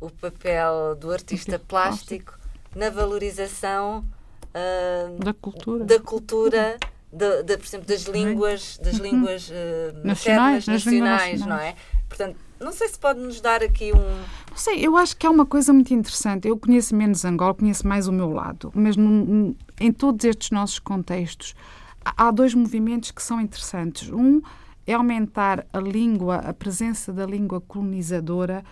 o 0.00 0.10
papel 0.10 0.94
do 1.00 1.10
artista 1.12 1.58
plástico 1.58 2.38
na 2.74 2.90
valorização 2.90 4.04
ah, 4.54 5.10
da 5.18 5.32
cultura. 5.34 5.84
da 5.84 6.00
cultura, 6.00 6.76
da, 7.12 7.42
por 7.56 7.64
exemplo, 7.66 7.86
das 7.86 8.02
línguas, 8.02 8.78
das 8.78 8.96
línguas 8.96 9.50
eh, 9.52 9.92
Nacionais, 10.04 10.66
maternas, 10.66 10.84
línguas 10.86 11.10
nacionais, 11.10 11.40
não 11.46 11.56
é? 11.56 11.74
Portanto, 12.08 12.36
não 12.60 12.72
sei 12.72 12.88
se 12.88 12.98
pode 12.98 13.20
nos 13.20 13.40
dar 13.40 13.62
aqui 13.62 13.92
um. 13.92 13.98
Não 14.50 14.56
sei, 14.56 14.86
eu 14.86 14.96
acho 14.96 15.16
que 15.16 15.26
há 15.26 15.30
uma 15.30 15.44
coisa 15.46 15.72
muito 15.72 15.92
interessante. 15.92 16.48
Eu 16.48 16.56
conheço 16.58 16.94
menos 16.94 17.24
Angola, 17.24 17.54
conheço 17.54 17.86
mais 17.86 18.06
o 18.08 18.12
meu 18.12 18.30
lado, 18.30 18.70
mas 18.74 18.96
num- 18.96 19.54
em 19.78 19.92
todos 19.92 20.24
estes 20.24 20.50
nossos 20.50 20.78
contextos 20.78 21.54
há 22.04 22.30
dois 22.30 22.54
movimentos 22.54 23.10
que 23.10 23.22
são 23.22 23.40
interessantes. 23.40 24.10
Um 24.10 24.40
é 24.86 24.94
aumentar 24.94 25.66
a 25.72 25.80
língua, 25.80 26.36
a 26.36 26.54
presença 26.54 27.12
da 27.12 27.26
língua 27.26 27.60
colonizadora 27.60 28.64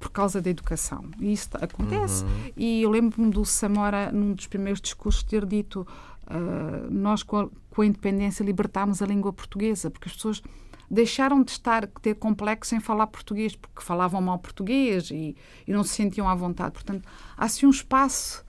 por 0.00 0.10
causa 0.10 0.40
da 0.40 0.48
educação. 0.50 1.04
E 1.20 1.32
isso 1.32 1.50
acontece. 1.52 2.24
E 2.56 2.82
eu 2.82 2.90
lembro-me 2.90 3.30
do 3.30 3.44
Samora, 3.44 4.10
num 4.10 4.32
dos 4.32 4.46
primeiros 4.46 4.80
discursos, 4.80 5.22
ter 5.22 5.44
dito: 5.44 5.86
ah, 6.26 6.86
nós, 6.90 7.22
com 7.22 7.36
a, 7.36 7.48
com 7.68 7.82
a 7.82 7.86
independência, 7.86 8.42
libertámos 8.42 9.02
a 9.02 9.06
língua 9.06 9.32
portuguesa, 9.32 9.90
porque 9.90 10.08
as 10.08 10.14
pessoas 10.14 10.42
deixaram 10.90 11.42
de 11.42 11.52
estar 11.52 11.86
ter 12.02 12.14
complexo 12.14 12.74
em 12.74 12.80
falar 12.80 13.06
português 13.06 13.54
porque 13.54 13.80
falavam 13.80 14.20
mal 14.20 14.38
português 14.38 15.10
e, 15.10 15.36
e 15.66 15.72
não 15.72 15.84
se 15.84 15.94
sentiam 15.94 16.28
à 16.28 16.34
vontade. 16.34 16.72
Portanto, 16.72 17.06
há 17.36 17.44
assim 17.44 17.66
um 17.66 17.70
espaço 17.70 18.44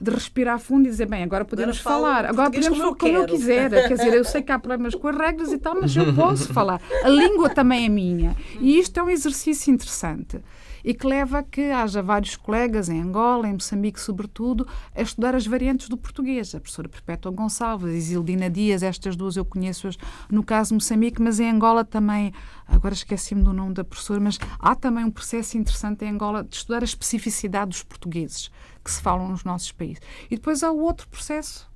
de 0.00 0.10
respirar 0.10 0.58
fundo 0.58 0.86
e 0.86 0.90
dizer, 0.90 1.06
bem, 1.06 1.22
agora 1.22 1.44
podemos 1.44 1.78
falar, 1.78 2.26
agora 2.26 2.50
podemos 2.50 2.68
como 2.68 2.80
falar 2.80 2.90
eu 2.90 2.96
como 2.96 3.16
eu 3.16 3.26
quiser. 3.26 3.70
Quer 3.70 3.94
dizer, 3.94 4.14
eu 4.14 4.24
sei 4.24 4.42
que 4.42 4.50
há 4.50 4.58
problemas 4.58 4.94
com 4.94 5.06
as 5.06 5.16
regras 5.16 5.52
e 5.52 5.58
tal, 5.58 5.76
mas 5.80 5.94
eu 5.94 6.12
posso 6.14 6.52
falar. 6.52 6.80
A 7.04 7.08
língua 7.08 7.50
também 7.50 7.86
é 7.86 7.88
minha. 7.88 8.36
E 8.60 8.78
isto 8.78 8.98
é 8.98 9.02
um 9.02 9.10
exercício 9.10 9.72
interessante 9.72 10.40
e 10.84 10.92
que 10.92 11.06
leva 11.06 11.38
a 11.38 11.42
que 11.42 11.70
haja 11.70 12.02
vários 12.02 12.36
colegas 12.36 12.88
em 12.88 13.00
Angola, 13.00 13.48
em 13.48 13.54
Moçambique, 13.54 13.98
sobretudo, 13.98 14.68
a 14.94 15.00
estudar 15.00 15.34
as 15.34 15.46
variantes 15.46 15.88
do 15.88 15.96
português. 15.96 16.54
A 16.54 16.60
professora 16.60 16.88
Perpétua 16.88 17.32
Gonçalves, 17.32 17.94
Isildina 17.94 18.50
Dias, 18.50 18.82
estas 18.82 19.16
duas 19.16 19.36
eu 19.36 19.44
conheço-as 19.44 19.96
no 20.30 20.44
caso 20.44 20.74
Moçambique, 20.74 21.22
mas 21.22 21.40
em 21.40 21.50
Angola 21.50 21.84
também, 21.84 22.32
agora 22.66 22.92
esqueci-me 22.92 23.42
do 23.42 23.52
nome 23.52 23.72
da 23.72 23.82
professora, 23.82 24.20
mas 24.20 24.38
há 24.58 24.74
também 24.74 25.04
um 25.04 25.10
processo 25.10 25.56
interessante 25.56 26.04
em 26.04 26.10
Angola 26.10 26.44
de 26.44 26.54
estudar 26.54 26.82
a 26.82 26.84
especificidade 26.84 27.70
dos 27.70 27.82
portugueses 27.82 28.50
que 28.84 28.90
se 28.90 29.00
falam 29.00 29.28
nos 29.28 29.44
nossos 29.44 29.72
países. 29.72 30.02
E 30.30 30.36
depois 30.36 30.62
há 30.62 30.70
o 30.70 30.78
outro 30.78 31.08
processo 31.08 31.72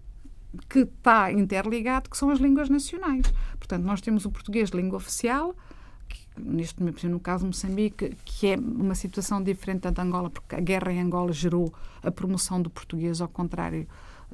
que 0.68 0.80
está 0.80 1.32
interligado, 1.32 2.10
que 2.10 2.16
são 2.16 2.30
as 2.30 2.38
línguas 2.38 2.68
nacionais. 2.68 3.32
Portanto, 3.58 3.84
nós 3.84 4.00
temos 4.00 4.24
o 4.24 4.30
português 4.30 4.70
de 4.70 4.76
língua 4.76 4.96
oficial, 4.96 5.54
neste 6.38 6.80
momento, 6.80 7.08
no 7.08 7.20
caso 7.20 7.42
de 7.42 7.48
Moçambique, 7.48 8.16
que 8.24 8.48
é 8.48 8.56
uma 8.56 8.94
situação 8.94 9.42
diferente 9.42 9.82
da 9.82 9.90
de 9.90 10.00
Angola, 10.00 10.30
porque 10.30 10.54
a 10.54 10.60
guerra 10.60 10.92
em 10.92 11.00
Angola 11.00 11.32
gerou 11.32 11.72
a 12.02 12.10
promoção 12.10 12.60
do 12.60 12.70
português, 12.70 13.20
ao 13.20 13.28
contrário 13.28 13.86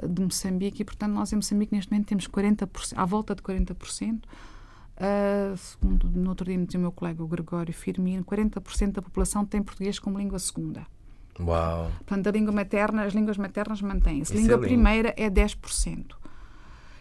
de 0.03 0.23
Moçambique, 0.23 0.83
e, 0.83 0.85
portanto, 0.85 1.13
nós 1.13 1.33
em 1.33 1.37
Moçambique, 1.37 1.75
neste 1.75 1.91
momento, 1.91 2.09
temos 2.09 2.29
40%, 2.29 2.93
à 2.97 3.05
volta 3.05 3.35
de 3.35 3.43
40%. 3.43 4.23
Uh, 4.95 5.57
segundo 5.57 6.09
no 6.09 6.29
outro 6.29 6.47
dia 6.47 6.57
me 6.57 6.67
dizia 6.67 6.79
o 6.79 6.83
meu 6.83 6.93
colega 6.93 7.21
o 7.21 7.27
Gregório 7.27 7.75
Firmino, 7.75 8.25
40% 8.25 8.93
da 8.93 9.03
população 9.03 9.45
tem 9.45 9.61
português 9.61 9.99
como 9.99 10.17
língua 10.17 10.39
segunda. 10.39 10.87
Uau! 11.41 11.91
Portanto, 12.07 12.29
a 12.29 12.31
língua 12.31 12.53
materna, 12.53 13.05
as 13.05 13.13
línguas 13.13 13.37
maternas 13.37 13.83
mantêm-se. 13.83 14.33
Isso 14.33 14.43
Língua 14.43 14.55
é 14.55 14.59
primeira 14.59 15.15
é 15.17 15.29
10%. 15.29 16.15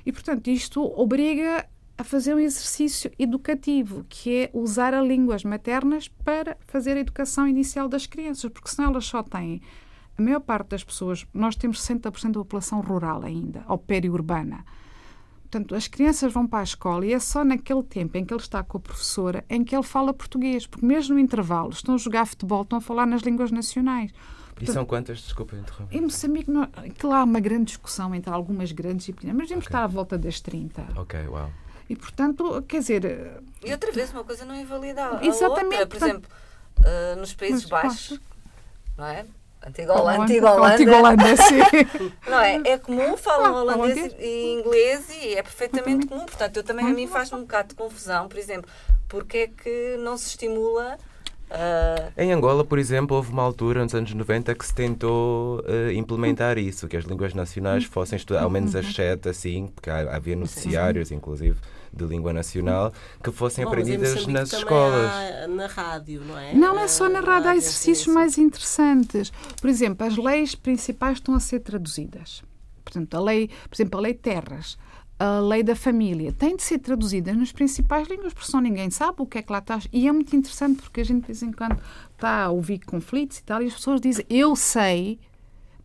E, 0.05 0.11
portanto, 0.11 0.47
isto 0.47 0.83
obriga 0.99 1.65
a 1.97 2.03
fazer 2.03 2.33
um 2.33 2.39
exercício 2.39 3.11
educativo, 3.19 4.05
que 4.09 4.35
é 4.43 4.49
usar 4.53 4.93
as 4.93 5.07
línguas 5.07 5.43
maternas 5.43 6.07
para 6.07 6.57
fazer 6.61 6.97
a 6.97 6.99
educação 6.99 7.47
inicial 7.47 7.87
das 7.87 8.05
crianças, 8.07 8.49
porque 8.51 8.69
senão 8.69 8.89
elas 8.89 9.05
só 9.05 9.21
têm. 9.21 9.61
A 10.17 10.21
maior 10.21 10.39
parte 10.39 10.69
das 10.69 10.83
pessoas, 10.83 11.25
nós 11.33 11.55
temos 11.55 11.79
60% 11.81 12.31
da 12.31 12.39
população 12.39 12.81
rural 12.81 13.23
ainda, 13.23 13.63
ou 13.67 13.77
periurbana. 13.77 14.65
Portanto, 15.43 15.75
as 15.75 15.87
crianças 15.87 16.33
vão 16.33 16.47
para 16.47 16.59
a 16.59 16.63
escola 16.63 17.05
e 17.05 17.13
é 17.13 17.19
só 17.19 17.43
naquele 17.43 17.83
tempo 17.83 18.17
em 18.17 18.25
que 18.25 18.33
ele 18.33 18.41
está 18.41 18.63
com 18.63 18.77
a 18.77 18.81
professora 18.81 19.45
em 19.47 19.63
que 19.63 19.75
ele 19.75 19.83
fala 19.83 20.11
português, 20.11 20.65
porque 20.65 20.85
mesmo 20.85 21.13
no 21.13 21.19
intervalo 21.19 21.69
estão 21.69 21.93
a 21.93 21.97
jogar 21.97 22.25
futebol, 22.25 22.63
estão 22.63 22.79
a 22.79 22.81
falar 22.81 23.05
nas 23.05 23.21
línguas 23.21 23.51
nacionais. 23.51 24.11
E 24.59 24.65
são 24.67 24.85
quantas? 24.85 25.19
Desculpa 25.19 25.55
interromper. 25.55 25.95
Em 25.95 26.01
Moçambique, 26.01 26.49
não, 26.49 26.63
aquilo 26.63 27.11
há 27.13 27.23
uma 27.23 27.39
grande 27.39 27.65
discussão 27.65 28.13
entre 28.15 28.31
algumas 28.33 28.71
grandes 28.71 29.07
e 29.09 29.13
pequenas, 29.13 29.35
mas 29.35 29.47
devemos 29.47 29.65
Ok. 29.65 29.69
estar 29.75 29.83
à 29.83 29.87
volta 29.87 30.17
das 30.17 30.39
30. 30.41 30.87
Ok, 30.95 31.27
uau. 31.27 31.51
E, 31.89 31.95
portanto, 31.95 32.61
quer 32.67 32.79
dizer, 32.79 33.41
E 33.63 33.71
outra 33.71 33.91
vez, 33.91 34.11
uma 34.11 34.23
coisa 34.23 34.45
não 34.45 34.55
invalida 34.55 35.17
a 35.19 35.25
Exatamente, 35.25 35.81
outra. 35.81 35.87
Por 35.87 35.99
portanto- 35.99 36.27
exemplo, 36.29 36.31
uh, 36.79 37.19
nos 37.19 37.33
Países 37.33 37.65
Baixos, 37.65 38.19
não 38.97 39.05
é? 39.05 39.25
Antiga 39.65 39.93
Holanda- 39.93 40.03
Holanda, 40.03 40.23
antiga 40.23 40.51
Holanda, 40.51 40.73
Antiga 40.73 40.97
Holanda, 40.97 41.37
sim. 41.37 42.11
não 42.29 42.39
é? 42.39 42.61
É 42.65 42.77
comum, 42.77 43.15
falam 43.15 43.55
Ah, 43.55 43.61
holandês 43.61 43.97
holandês. 43.97 44.15
e 44.19 44.53
inglês 44.59 45.09
e 45.09 45.35
é 45.35 45.41
perfeitamente 45.43 46.05
comum. 46.07 46.25
Portanto, 46.25 46.57
eu 46.57 46.63
também, 46.63 46.85
a 46.85 46.89
mim 46.89 47.07
faz-me 47.07 47.37
um 47.37 47.41
bocado 47.43 47.69
de 47.69 47.75
confusão, 47.75 48.27
por 48.27 48.37
exemplo, 48.37 48.69
porque 49.07 49.37
é 49.37 49.47
que 49.47 49.95
não 49.99 50.17
se 50.17 50.27
estimula 50.29 50.97
uh, 51.49 52.11
Em 52.17 52.31
Angola, 52.31 52.63
por 52.63 52.79
exemplo, 52.79 53.15
houve 53.15 53.31
uma 53.31 53.43
altura, 53.43 53.83
nos 53.83 53.93
anos 53.93 54.13
90, 54.13 54.55
que 54.55 54.65
se 54.65 54.73
tentou 54.73 55.63
eh, 55.67 55.93
implementar 55.93 56.57
isso, 56.57 56.87
que 56.87 56.97
as 56.97 57.05
línguas 57.05 57.33
nacionais 57.33 57.83
fossem 57.85 58.17
estudadas, 58.17 58.43
ao 58.45 58.49
menos 58.49 58.75
as 58.75 58.93
sete, 58.93 59.29
assim, 59.29 59.67
porque 59.73 59.89
havia 59.89 60.35
noticiários, 60.35 61.11
inclusive, 61.11 61.57
de 61.93 62.05
língua 62.05 62.33
nacional, 62.33 62.91
que 63.23 63.31
fossem 63.31 63.63
Bom, 63.63 63.71
aprendidas 63.71 64.25
nas 64.25 64.51
escolas. 64.51 65.11
há 65.11 65.47
na 65.47 65.67
rádio, 65.67 66.21
não 66.21 66.37
é? 66.37 66.53
Não 66.53 66.79
é 66.79 66.87
só 66.87 67.07
na 67.07 67.19
rádio, 67.19 67.51
há 67.51 67.55
exercícios 67.55 68.13
mais 68.13 68.37
interessantes. 68.37 69.31
Por 69.61 69.69
exemplo, 69.69 70.05
as 70.05 70.17
leis 70.17 70.55
principais 70.55 71.17
estão 71.17 71.35
a 71.35 71.39
ser 71.39 71.59
traduzidas. 71.59 72.43
Portanto, 72.83 73.15
a 73.15 73.21
lei, 73.21 73.47
por 73.69 73.75
exemplo, 73.75 73.99
a 73.99 74.01
lei 74.03 74.13
terras, 74.13 74.77
a 75.23 75.39
lei 75.39 75.63
da 75.63 75.73
família, 75.73 76.33
tem 76.33 76.53
de 76.57 76.63
ser 76.63 76.79
traduzida 76.79 77.33
nas 77.33 77.49
principais 77.49 78.09
línguas, 78.09 78.33
porque 78.33 78.45
senão 78.45 78.61
ninguém 78.61 78.89
sabe 78.89 79.21
o 79.21 79.25
que 79.25 79.37
é 79.37 79.41
que 79.41 79.53
lá 79.53 79.59
está. 79.59 79.79
E 79.93 80.05
é 80.05 80.11
muito 80.11 80.35
interessante 80.35 80.81
porque 80.81 80.99
a 80.99 81.05
gente 81.05 81.21
de 81.21 81.27
vez 81.27 81.41
em 81.41 81.53
quando 81.53 81.79
está 82.11 82.43
a 82.43 82.49
ouvir 82.49 82.79
conflitos 82.79 83.37
e 83.37 83.43
tal, 83.43 83.61
e 83.63 83.67
as 83.67 83.73
pessoas 83.73 84.01
dizem, 84.01 84.25
eu 84.29 84.53
sei, 84.53 85.17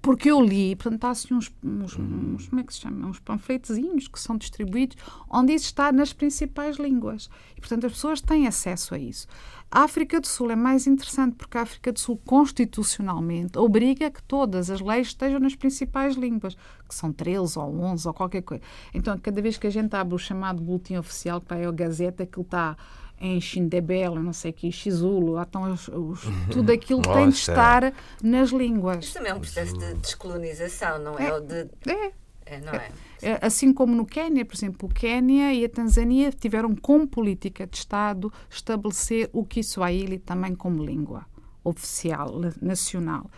porque 0.01 0.31
eu 0.31 0.41
li, 0.41 0.75
portanto, 0.77 0.95
está 0.97 1.11
assim 1.11 1.35
uns, 1.35 1.51
uns, 1.63 1.99
uns- 1.99 2.49
como 2.49 2.61
é 2.61 2.65
que 2.65 2.73
se 2.73 2.81
chama? 2.81 3.07
Uns 3.07 3.19
panfletozinhos 3.19 4.09
que 4.09 4.19
são 4.21 4.37
distribuídos, 4.37 4.97
onde 5.29 5.53
isso 5.53 5.67
está 5.67 5.91
nas 5.93 6.13
principais 6.13 6.77
línguas. 6.77 7.29
E, 7.57 7.61
portanto, 7.61 7.87
as 7.87 7.93
pessoas 7.93 8.21
têm 8.21 8.47
acesso 8.47 8.95
a 8.95 8.99
isso. 8.99 9.27
A 9.71 9.83
África 9.83 10.19
do 10.21 10.27
Sul 10.27 10.51
é 10.51 10.57
mais 10.57 10.87
interessante 10.87 11.35
porque 11.37 11.59
a 11.59 11.63
África 11.63 11.93
do 11.93 11.99
Sul, 12.01 12.17
constitucionalmente, 12.25 13.59
obriga 13.59 14.11
que 14.11 14.23
todas 14.23 14.71
as 14.71 14.81
leis 14.81 15.09
estejam 15.09 15.41
nas 15.41 15.55
principais 15.55 16.15
línguas, 16.17 16.55
que 16.89 16.95
são 16.95 17.13
13 17.13 17.59
ou 17.59 17.79
11 17.81 18.09
ou 18.09 18.15
qualquer 18.15 18.43
coisa. 18.43 18.63
Então, 18.95 19.19
cada 19.19 19.43
vez 19.43 19.59
que 19.59 19.67
a 19.67 19.71
gente 19.71 19.95
abre 19.95 20.15
o 20.15 20.19
chamado 20.19 20.63
boletim 20.63 20.97
oficial, 20.97 21.41
que 21.41 21.49
vai 21.49 21.65
ao 21.65 21.73
Gazeta, 21.73 22.23
aquilo 22.23 22.45
está 22.45 22.77
em 23.21 23.41
Xindebele, 23.41 24.17
não 24.21 24.33
sei 24.33 24.51
o 24.51 24.55
que, 24.55 24.71
Xizulu, 24.71 25.33
lá 25.33 25.43
estão 25.43 25.73
os- 25.73 25.89
os- 25.89 26.23
tudo 26.51 26.71
aquilo 26.73 27.03
tem 27.03 27.13
de 27.13 27.19
Nossa. 27.27 27.51
estar 27.53 27.93
nas 28.23 28.51
línguas. 28.51 29.05
Isto 29.05 29.15
também 29.15 29.33
é 29.33 29.35
um 29.35 29.41
processo 29.41 29.77
de 29.77 29.95
descolonização, 29.95 30.99
não 30.99 31.19
é? 31.19 31.33
Ou 31.33 31.41
de, 31.41 31.69
É, 31.87 32.13
é, 32.47 32.61
não 32.61 32.73
é? 32.73 32.89
É, 33.21 33.39
Assim 33.45 33.73
como 33.73 33.95
no 33.97 34.07
Quénia, 34.07 34.45
por 34.45 34.55
exemplo, 34.55 34.89
o 34.89 34.93
Quénia 34.95 35.53
e 35.53 35.65
a 35.65 35.69
Tanzânia 35.69 36.31
tiveram 36.31 36.75
como 36.77 37.07
política 37.09 37.67
de 37.67 37.77
Estado 37.77 38.33
estabelecer 38.49 39.29
o 39.33 39.45
Kiswahili 39.45 40.19
também 40.19 40.55
como 40.55 40.85
língua 40.85 41.27
oficial, 41.65 42.41
nacional. 42.63 43.29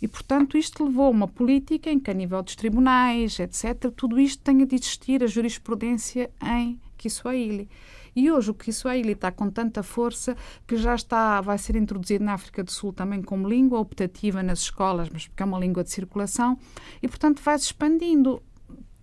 E, 0.00 0.08
portanto, 0.08 0.56
isto 0.58 0.84
levou 0.84 1.06
a 1.06 1.10
uma 1.10 1.28
política 1.28 1.90
em 1.90 2.00
que, 2.00 2.10
a 2.10 2.14
nível 2.14 2.42
dos 2.42 2.56
tribunais, 2.56 3.38
etc., 3.38 3.90
tudo 3.94 4.18
isto 4.18 4.42
tenha 4.42 4.66
de 4.66 4.74
existir 4.74 5.22
a 5.22 5.26
jurisprudência 5.26 6.30
em 6.42 6.80
Kiswahili. 6.96 7.68
E 8.16 8.30
hoje 8.32 8.50
o 8.50 8.54
Kiswahili 8.54 9.12
está 9.12 9.30
com 9.30 9.50
tanta 9.50 9.82
força 9.82 10.34
que 10.66 10.76
já 10.76 10.94
está, 10.94 11.40
vai 11.42 11.58
ser 11.58 11.76
introduzido 11.76 12.24
na 12.24 12.32
África 12.32 12.64
do 12.64 12.72
Sul 12.72 12.92
também 12.92 13.22
como 13.22 13.46
língua 13.46 13.78
optativa 13.78 14.42
nas 14.42 14.60
escolas, 14.60 15.10
mas 15.10 15.28
porque 15.28 15.42
é 15.42 15.46
uma 15.46 15.58
língua 15.58 15.84
de 15.84 15.90
circulação, 15.90 16.58
e, 17.02 17.06
portanto, 17.06 17.42
vai-se 17.42 17.66
expandindo 17.66 18.42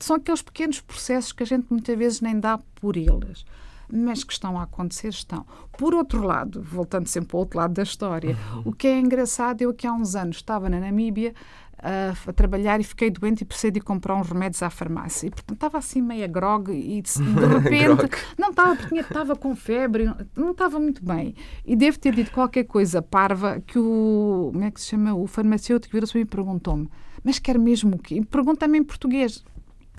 são 0.04 0.18
aqueles 0.18 0.42
pequenos 0.42 0.82
processos 0.82 1.32
que 1.32 1.44
a 1.44 1.46
gente 1.46 1.68
muitas 1.70 1.98
vezes 1.98 2.20
nem 2.20 2.38
dá 2.38 2.60
por 2.76 2.98
eles, 2.98 3.46
mas 3.92 4.24
que 4.24 4.34
estão 4.34 4.60
a 4.60 4.64
acontecer, 4.64 5.10
estão. 5.10 5.46
Por 5.78 5.94
outro 5.94 6.24
lado, 6.24 6.62
voltando 6.62 7.08
sempre 7.08 7.36
ao 7.36 7.40
outro 7.40 7.58
lado 7.58 7.74
da 7.74 7.84
história, 7.84 8.38
o 8.66 8.74
que 8.74 8.88
é 8.88 9.00
engraçado, 9.00 9.62
eu 9.62 9.74
que 9.74 9.88
há 9.88 9.94
uns 9.94 10.16
anos 10.16 10.38
estava 10.38 10.70
na 10.70 10.80
Namíbia 10.80 11.34
ah, 11.84 12.14
a 12.28 12.34
trabalhar 12.34 12.80
e 12.80 12.84
fiquei 12.84 13.10
doente 13.10 13.42
e 13.42 13.46
precisei 13.46 13.72
de 13.72 13.82
comprar 13.82 14.16
uns 14.16 14.30
remédios 14.30 14.64
à 14.64 14.70
farmácia. 14.70 15.28
E, 15.28 15.30
portanto, 15.30 15.56
estava 15.58 15.78
assim 15.78 16.02
meia 16.02 16.28
grog 16.28 16.72
e 16.72 17.02
de, 17.02 17.12
de 17.22 17.46
repente... 17.46 18.16
Não 18.38 18.50
estava, 18.50 18.76
porque 18.76 18.96
estava 18.96 19.36
com 19.36 19.56
febre, 19.56 20.06
não- 20.36 20.52
estava 20.52 20.80
muito 20.80 21.04
bem. 21.04 21.36
E 21.66 21.76
devo 21.76 22.00
ter 22.00 22.16
dito 22.16 22.32
qualquer 22.32 22.64
coisa 22.64 23.02
parva 23.02 23.62
que 23.66 23.78
o... 23.78 24.50
Como 24.52 24.64
é 24.64 24.72
que 24.72 24.80
se 24.82 24.88
chama? 24.88 25.14
O 25.14 25.28
farmacêutico 25.28 25.94
virou-se 25.94 26.18
e 26.18 26.26
perguntou-me 26.26 26.90
mas 27.24 27.40
quer 27.40 27.58
mesmo 27.58 27.96
o 27.96 28.00
quê? 28.00 28.22
Pergunta-me 28.30 28.78
em 28.78 28.84
português. 28.84 29.44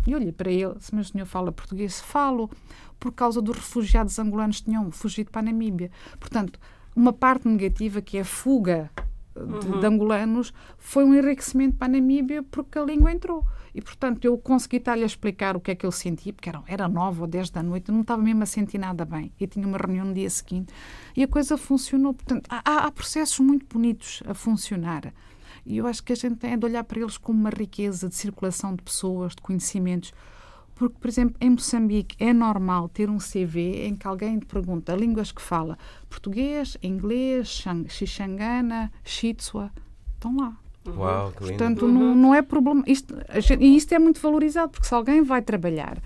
E 0.06 0.14
olhei 0.14 0.30
para 0.30 0.50
ele, 0.52 0.74
se 0.78 0.94
meu 0.94 1.02
senhor 1.02 1.24
fala 1.24 1.50
português, 1.50 2.00
falo, 2.00 2.50
por 3.00 3.12
causa 3.12 3.40
dos 3.40 3.56
refugiados 3.56 4.18
angolanos 4.18 4.58
que 4.58 4.66
tinham 4.66 4.90
fugido 4.90 5.30
para 5.30 5.40
a 5.40 5.44
Namíbia. 5.44 5.90
Portanto, 6.20 6.60
uma 6.94 7.12
parte 7.12 7.48
negativa, 7.48 8.02
que 8.02 8.18
é 8.18 8.20
a 8.20 8.24
fuga 8.24 8.90
de, 9.34 9.80
de 9.80 9.86
angolanos, 9.86 10.52
foi 10.78 11.04
um 11.04 11.14
enriquecimento 11.14 11.76
para 11.76 11.86
a 11.86 11.90
Namíbia 11.90 12.42
porque 12.42 12.78
a 12.78 12.82
língua 12.84 13.10
entrou. 13.12 13.44
E, 13.74 13.80
portanto, 13.82 14.24
eu 14.24 14.38
consegui 14.38 14.76
estar-lhe 14.76 15.02
a 15.02 15.06
explicar 15.06 15.56
o 15.56 15.60
que 15.60 15.72
é 15.72 15.74
que 15.74 15.84
eu 15.84 15.90
sentia, 15.90 16.32
porque 16.32 16.48
era, 16.48 16.62
era 16.68 16.86
nove 16.88 17.20
ou 17.22 17.26
dez 17.26 17.50
da 17.50 17.60
noite, 17.62 17.90
não 17.90 18.02
estava 18.02 18.22
mesmo 18.22 18.42
a 18.44 18.46
sentir 18.46 18.78
nada 18.78 19.04
bem. 19.04 19.32
E 19.40 19.46
tinha 19.48 19.66
uma 19.66 19.76
reunião 19.76 20.04
no 20.06 20.14
dia 20.14 20.30
seguinte. 20.30 20.72
E 21.16 21.22
a 21.24 21.28
coisa 21.28 21.56
funcionou. 21.58 22.14
Portanto, 22.14 22.46
há- 22.48 22.86
há 22.86 22.90
processos 22.92 23.40
muito 23.40 23.66
bonitos 23.66 24.22
a 24.26 24.32
funcionar. 24.34 25.12
E 25.66 25.76
eu 25.78 25.86
acho 25.88 26.04
que 26.04 26.12
a 26.12 26.16
gente 26.16 26.36
tem 26.36 26.56
de 26.56 26.64
olhar 26.64 26.84
para 26.84 27.00
eles 27.00 27.18
como 27.18 27.40
uma 27.40 27.50
riqueza 27.50 28.08
de 28.08 28.14
circulação 28.14 28.76
de 28.76 28.82
pessoas, 28.82 29.34
de 29.34 29.42
conhecimentos. 29.42 30.12
Porque, 30.74 30.96
por 30.98 31.06
exemplo, 31.08 31.36
em 31.40 31.50
Moçambique 31.50 32.16
é 32.18 32.32
normal 32.32 32.88
ter 32.88 33.08
um 33.08 33.18
CV 33.18 33.86
em 33.86 33.94
que 33.94 34.06
alguém 34.08 34.38
te 34.40 34.46
pergunta 34.46 34.94
línguas 34.96 35.30
que 35.30 35.40
fala 35.40 35.78
português, 36.10 36.76
inglês, 36.82 37.46
xang- 37.48 37.88
xixangana, 37.88 38.90
xitsua. 39.04 39.70
Estão 40.14 40.36
lá. 40.36 40.56
Uau, 40.86 41.30
que 41.32 41.44
lindo. 41.44 41.56
Portanto, 41.56 41.88
não, 41.88 42.14
não 42.14 42.34
é 42.34 42.42
problema. 42.42 42.82
Isto, 42.86 43.14
e 43.60 43.76
isto 43.76 43.92
é 43.94 43.98
muito 43.98 44.20
valorizado, 44.20 44.72
porque 44.72 44.86
se 44.86 44.94
alguém 44.94 45.22
vai 45.22 45.40
trabalhar, 45.42 45.98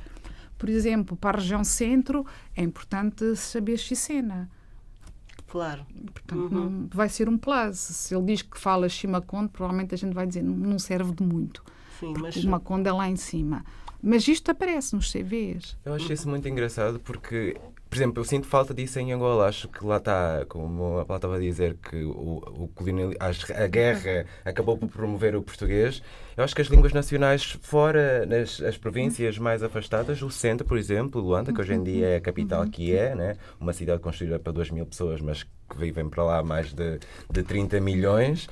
por 0.59 0.69
exemplo, 0.69 1.17
para 1.17 1.39
a 1.39 1.41
região 1.41 1.65
centro, 1.65 2.27
é 2.55 2.63
importante 2.63 3.35
saber 3.37 3.77
xicena. 3.79 4.51
Claro. 5.49 5.87
Portanto, 6.13 6.49
não, 6.55 6.89
vai 6.93 7.09
ser 7.09 7.29
um 7.29 7.39
plus. 7.39 7.79
Se 7.79 8.15
ele 8.15 8.27
diz 8.27 8.43
que 8.43 8.59
fala 8.59 8.89
Chimaconde, 8.89 9.49
provavelmente 9.49 9.95
a 9.95 9.99
gente 9.99 10.13
vai 10.13 10.27
dizer 10.27 10.43
não, 10.43 10.55
não 10.55 10.79
serve 10.79 11.13
de 11.13 11.23
muito. 11.23 11.65
Sim, 11.99 12.13
mas 12.21 12.35
Porque 12.35 12.47
o 12.47 12.51
Maconde 12.51 12.89
é 12.89 12.93
lá 12.93 13.09
em 13.09 13.17
cima. 13.17 13.65
Mas 14.03 14.29
isto 14.29 14.51
aparece 14.51 14.95
nos 14.95 15.13
CVs. 15.13 15.77
Eu 15.85 15.95
acho 15.95 16.13
isso 16.13 16.29
muito 16.29 16.49
engraçado 16.49 17.01
porque, 17.01 17.57
por 17.91 17.97
exemplo, 17.97 18.21
eu 18.21 18.25
sinto 18.25 18.47
falta 18.47 18.73
disso 18.73 19.01
em 19.01 19.13
Angola. 19.13 19.49
Acho 19.49 19.69
que 19.69 19.85
lá 19.85 19.97
está, 19.97 20.45
como 20.49 20.99
a 20.99 21.05
Paula 21.05 21.19
estava 21.19 21.37
a 21.37 21.41
dizer, 21.41 21.77
que 21.77 22.05
o, 22.05 22.37
o 22.47 22.71
colonial, 22.75 23.11
a 23.19 23.67
guerra 23.67 24.25
acabou 24.45 24.79
por 24.79 24.89
promover 24.89 25.35
o 25.35 25.43
português. 25.43 26.01
Eu 26.37 26.45
acho 26.45 26.55
que 26.55 26.63
as 26.63 26.69
línguas 26.69 26.93
nacionais 26.93 27.59
fora, 27.61 28.25
nas 28.25 28.63
as 28.63 28.77
províncias 28.77 29.37
mais 29.37 29.63
afastadas, 29.65 30.23
o 30.23 30.31
centro, 30.31 30.65
por 30.65 30.79
exemplo, 30.79 31.21
Luanda, 31.21 31.53
que 31.53 31.61
hoje 31.61 31.75
em 31.75 31.83
dia 31.83 32.07
é 32.07 32.17
a 32.17 32.21
capital 32.21 32.65
que 32.69 32.95
é, 32.95 33.15
né? 33.17 33.37
uma 33.59 33.73
cidade 33.73 34.01
construída 34.01 34.39
para 34.39 34.53
2 34.53 34.71
mil 34.71 34.87
pessoas, 34.87 35.21
mas 35.21 35.43
que 35.43 35.77
vivem 35.77 36.09
para 36.09 36.23
lá 36.23 36.43
mais 36.43 36.73
de, 36.73 37.01
de 37.31 37.43
30 37.43 37.81
milhões, 37.81 38.49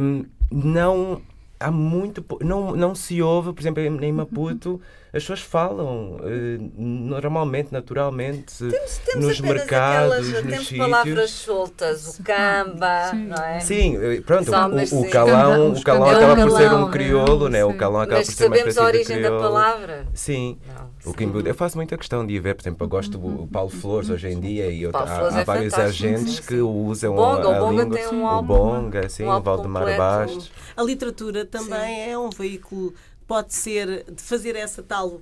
hum, 0.00 0.24
não 0.50 1.22
há 1.62 1.70
muito. 1.70 2.24
Não, 2.40 2.74
não 2.74 2.94
se 2.94 3.22
ouve, 3.22 3.52
por 3.52 3.60
exemplo, 3.60 3.82
em 3.82 4.12
Maputo 4.12 4.80
as 5.14 5.22
pessoas 5.22 5.40
falam 5.40 6.16
uh, 6.16 6.70
normalmente, 6.78 7.70
naturalmente, 7.72 8.56
temos, 8.58 8.98
temos 9.04 9.26
nos 9.26 9.40
mercados, 9.40 10.12
aquelas, 10.12 10.28
nos 10.28 10.40
temos 10.42 10.66
sítios. 10.68 10.78
palavras 10.90 11.30
soltas, 11.30 12.18
o 12.18 12.22
camba, 12.22 13.08
Sim. 13.10 13.26
não 13.26 13.44
é? 13.44 13.60
Sim, 13.60 13.96
eh, 14.02 14.20
pronto, 14.22 14.50
o, 14.50 15.00
o 15.02 15.10
calão, 15.10 15.72
o 15.72 15.82
calão 15.82 16.08
acaba 16.10 16.36
por 16.46 16.56
ser 16.56 16.72
um 16.72 16.90
crioulo, 16.90 17.48
né? 17.48 17.62
o 17.64 17.74
calão 17.76 18.00
acaba 18.00 18.18
Mas 18.18 18.28
por 18.28 18.34
ser 18.34 18.46
uma 18.46 18.56
sabemos 18.56 18.68
espécie 18.76 18.78
a 18.88 18.90
de 18.90 18.96
origem 18.98 19.22
da 19.22 19.30
palavra. 19.38 20.06
Sim. 20.14 20.58
Não, 21.04 21.10
O 21.12 21.14
Kimbu, 21.14 21.40
eu 21.40 21.54
faço 21.54 21.76
muita 21.76 21.96
questão 21.98 22.26
de 22.26 22.34
ir 22.34 22.40
ver, 22.40 22.54
por 22.54 22.62
exemplo, 22.62 22.84
eu 22.84 22.88
gosto 22.88 23.18
do 23.18 23.46
Paulo 23.48 23.68
Flores 23.70 24.08
hoje 24.08 24.28
em 24.28 24.40
dia 24.40 24.70
e 24.70 24.82
eu- 24.82 24.90
há, 24.94 25.28
há 25.36 25.40
é 25.40 25.44
vários 25.44 25.74
agentes 25.74 26.36
sim, 26.36 26.42
que 26.42 26.54
usam 26.56 27.12
O 27.12 27.16
Bonga, 27.16 27.48
a, 27.48 27.62
o 27.62 27.66
Bonga 27.66 27.82
língua. 27.82 27.98
tem 27.98 28.06
um 28.08 28.22
o 28.22 28.26
álbum- 28.26 28.54
Bonga, 28.56 29.08
sim, 29.08 29.24
um 29.24 29.30
o 29.36 29.40
Valdemar 29.42 29.82
completo. 29.82 30.00
Bastos. 30.00 30.52
A 30.76 30.82
literatura 30.82 31.44
também 31.44 32.10
é 32.10 32.16
um 32.18 32.30
veículo, 32.30 32.94
pode 33.26 33.54
ser, 33.54 34.04
de 34.10 34.22
fazer 34.22 34.56
essa 34.56 34.82
tal 34.82 35.20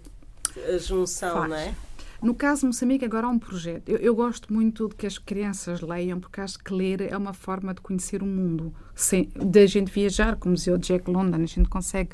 eh, 0.56 0.78
junção, 0.78 1.34
Faz. 1.34 1.50
não 1.50 1.56
é? 1.56 1.74
No 2.22 2.34
caso 2.34 2.60
de 2.60 2.66
Moçambique, 2.66 3.04
agora 3.04 3.26
há 3.26 3.30
um 3.30 3.38
projeto. 3.38 3.88
Eu, 3.88 3.96
eu 3.96 4.14
gosto 4.14 4.52
muito 4.52 4.88
de 4.88 4.94
que 4.94 5.06
as 5.06 5.16
crianças 5.16 5.80
leiam, 5.80 6.20
porque 6.20 6.40
acho 6.40 6.58
que 6.58 6.72
ler 6.74 7.00
é 7.00 7.16
uma 7.16 7.32
forma 7.32 7.72
de 7.72 7.80
conhecer 7.80 8.22
o 8.22 8.26
mundo. 8.26 8.74
Sem, 8.94 9.30
de 9.34 9.60
a 9.60 9.66
gente 9.66 9.90
viajar, 9.90 10.36
como 10.36 10.54
dizia 10.54 10.74
o 10.74 10.78
Jack 10.78 11.10
London, 11.10 11.38
a 11.42 11.46
gente 11.46 11.68
consegue 11.70 12.10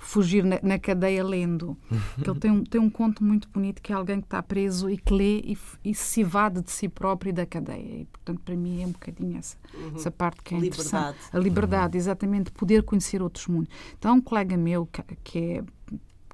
fugir 0.00 0.42
na, 0.44 0.58
na 0.62 0.78
cadeia 0.78 1.22
lendo. 1.22 1.76
Que 2.22 2.28
ele 2.28 2.40
tem 2.40 2.50
um, 2.50 2.64
tem 2.64 2.80
um 2.80 2.90
conto 2.90 3.22
muito 3.22 3.48
bonito 3.50 3.82
que 3.82 3.92
é 3.92 3.94
alguém 3.94 4.18
que 4.18 4.26
está 4.26 4.42
preso 4.42 4.88
e 4.88 4.96
que 4.96 5.12
lê 5.12 5.40
e, 5.40 5.58
e 5.84 5.94
se 5.94 6.22
evade 6.22 6.62
de 6.62 6.70
si 6.70 6.88
próprio 6.88 7.30
e 7.30 7.32
da 7.32 7.46
cadeia. 7.46 8.00
E, 8.00 8.04
portanto, 8.06 8.40
para 8.42 8.56
mim 8.56 8.82
é 8.82 8.86
um 8.86 8.92
bocadinho 8.92 9.38
essa, 9.38 9.56
essa 9.94 10.10
parte 10.10 10.42
que 10.42 10.54
é 10.54 10.58
Liberdade. 10.58 10.88
interessante. 10.88 11.18
A 11.32 11.38
liberdade, 11.38 11.98
exatamente, 11.98 12.50
poder 12.50 12.82
conhecer 12.82 13.22
outros 13.22 13.46
mundos. 13.46 13.68
Então, 13.98 14.10
há 14.10 14.14
um 14.14 14.20
colega 14.20 14.56
meu 14.56 14.86
que, 14.86 15.02
que 15.22 15.38
é 15.38 15.64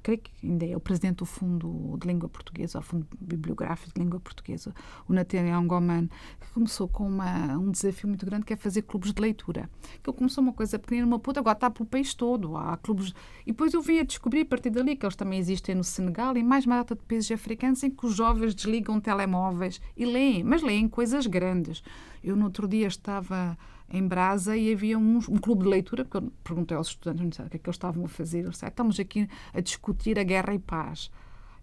creio 0.07 0.21
que 0.21 0.31
ainda 0.41 0.65
é 0.65 0.73
o 0.73 0.79
presidente 0.79 1.17
do 1.17 1.25
Fundo 1.25 1.97
de 1.99 2.07
Língua 2.07 2.29
Portuguesa, 2.29 2.79
o 2.79 2.81
Fundo 2.81 3.05
Bibliográfico 3.19 3.93
de 3.93 3.99
Língua 3.99 4.21
Portuguesa, 4.21 4.73
o 5.05 5.11
Nathaniel 5.11 5.61
Goman, 5.63 6.07
que 6.39 6.49
começou 6.53 6.87
com 6.87 7.05
uma, 7.05 7.57
um 7.57 7.69
desafio 7.69 8.07
muito 8.07 8.25
grande 8.25 8.45
que 8.45 8.53
é 8.53 8.55
fazer 8.55 8.83
clubes 8.83 9.11
de 9.11 9.21
leitura. 9.21 9.69
Que 10.01 10.09
ele 10.09 10.17
começou 10.17 10.41
uma 10.41 10.53
coisa 10.53 10.79
pequena 10.79 11.01
numa 11.01 11.19
puta, 11.19 11.41
agora 11.41 11.57
está 11.57 11.69
pelo 11.69 11.85
país 11.85 12.13
todo. 12.13 12.55
Há 12.55 12.77
clubes. 12.77 13.13
E 13.45 13.51
depois 13.51 13.73
eu 13.73 13.81
vim 13.81 13.99
a 13.99 14.03
descobrir 14.03 14.41
a 14.41 14.45
partir 14.45 14.69
dali 14.69 14.95
que 14.95 15.05
eles 15.05 15.17
também 15.17 15.39
existem 15.39 15.75
no 15.75 15.83
Senegal 15.83 16.37
e 16.37 16.43
mais 16.43 16.65
uma 16.65 16.77
data 16.77 16.95
de 16.95 17.03
países 17.03 17.29
africanos 17.29 17.83
em 17.83 17.91
que 17.91 18.05
os 18.05 18.15
jovens 18.15 18.55
desligam 18.55 19.01
telemóveis 19.01 19.81
e 19.97 20.05
leem, 20.05 20.41
mas 20.41 20.63
leem 20.63 20.87
coisas 20.87 21.27
grandes. 21.27 21.83
Eu 22.23 22.37
no 22.37 22.45
outro 22.45 22.65
dia 22.65 22.87
estava 22.87 23.57
em 23.89 24.05
Brasa 24.07 24.55
e 24.57 24.73
havia 24.73 24.97
um, 24.97 25.17
um 25.29 25.37
clube 25.37 25.63
de 25.63 25.69
leitura, 25.69 26.03
porque 26.03 26.17
eu 26.25 26.31
perguntei 26.43 26.75
aos 26.75 26.87
estudantes 26.89 27.37
não 27.39 27.45
o 27.45 27.49
que 27.49 27.55
é 27.55 27.59
que 27.59 27.67
eles 27.69 27.75
estavam 27.75 28.05
a 28.05 28.07
fazer. 28.07 28.39
Eles 28.39 28.51
disseram, 28.51 28.69
estamos 28.69 28.99
aqui 28.99 29.27
a 29.53 29.61
discutir 29.61 30.19
a 30.19 30.23
guerra 30.23 30.53
e 30.53 30.59
paz. 30.59 31.09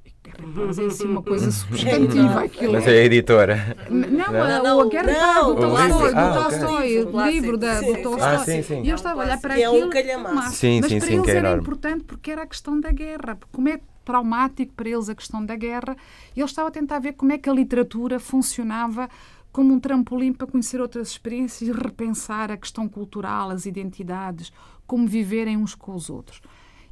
E 0.07 0.13
guerra 0.23 0.39
e 0.49 0.53
paz 0.55 0.79
é 0.79 0.85
assim 0.87 1.05
uma 1.07 1.23
coisa 1.23 1.51
substantiva. 1.53 2.45
Aquilo 2.45 2.73
Mas 2.73 2.87
é- 2.87 2.97
é 2.97 3.01
a 3.03 3.05
editora. 3.05 3.77
N- 3.91 4.07
Não, 4.07 4.25
a, 4.43 4.63
Não, 4.63 4.81
a 4.81 4.87
Guerra 4.89 5.11
e 5.11 5.15
Paz 5.15 5.35
não, 5.37 5.45
do 5.45 5.51
o 5.53 5.57
Tolstói, 5.61 6.13
do 6.13 6.19
Ah. 6.19 6.33
Tolstói, 6.43 7.05
o 7.05 7.27
livro 7.27 7.59
da, 7.59 7.81
do 7.81 7.87
Tolstói. 8.03 8.21
Ah, 8.23 8.39
sim, 8.39 8.63
sim. 8.63 8.83
E 8.83 8.89
eu 8.89 8.95
estava 8.97 9.21
a 9.21 9.25
olhar 9.25 9.41
para 9.41 9.55
Que 9.55 9.63
é 9.63 9.69
um 9.71 9.75
aquilo. 9.75 9.91
calhamaço. 9.91 10.35
mas 10.35 10.55
Sim, 10.55 10.81
mas 10.81 10.91
sim, 10.91 10.99
para 10.99 11.07
sim, 11.09 11.15
eles 11.15 11.25
que 11.27 11.31
é 11.31 11.35
era 11.37 11.47
enorme. 11.49 11.63
importante 11.63 12.05
porque 12.05 12.31
era 12.31 12.43
a 12.43 12.47
questão 12.47 12.81
da 12.81 12.91
guerra. 12.91 13.39
Como 13.53 13.69
é 13.69 13.81
traumático 14.05 14.73
para 14.75 14.89
eles 14.89 15.09
a 15.09 15.15
questão 15.15 15.45
da 15.45 15.57
guerra. 15.57 15.97
E 16.37 16.41
eu 16.41 16.47
estava 16.47 16.69
a 16.69 16.71
tentar 16.71 16.99
ver 16.99 17.15
como 17.15 17.33
é 17.33 17.39
que 17.39 17.49
a 17.49 17.53
literatura 17.55 18.19
funcionava 18.21 19.09
como 19.55 19.73
um 19.73 19.79
trampolim 19.79 20.33
para 20.33 20.49
conhecer 20.49 20.81
outras 20.81 21.11
experiências 21.11 21.69
e 21.69 21.73
repensar 21.73 22.51
a 22.51 22.57
questão 22.57 22.89
cultural, 22.89 23.51
as 23.51 23.67
identidades, 23.67 24.53
como 24.85 25.07
viverem 25.07 25.57
uns 25.57 25.77
com 25.77 25.95
os 25.95 26.11
outros. 26.11 26.41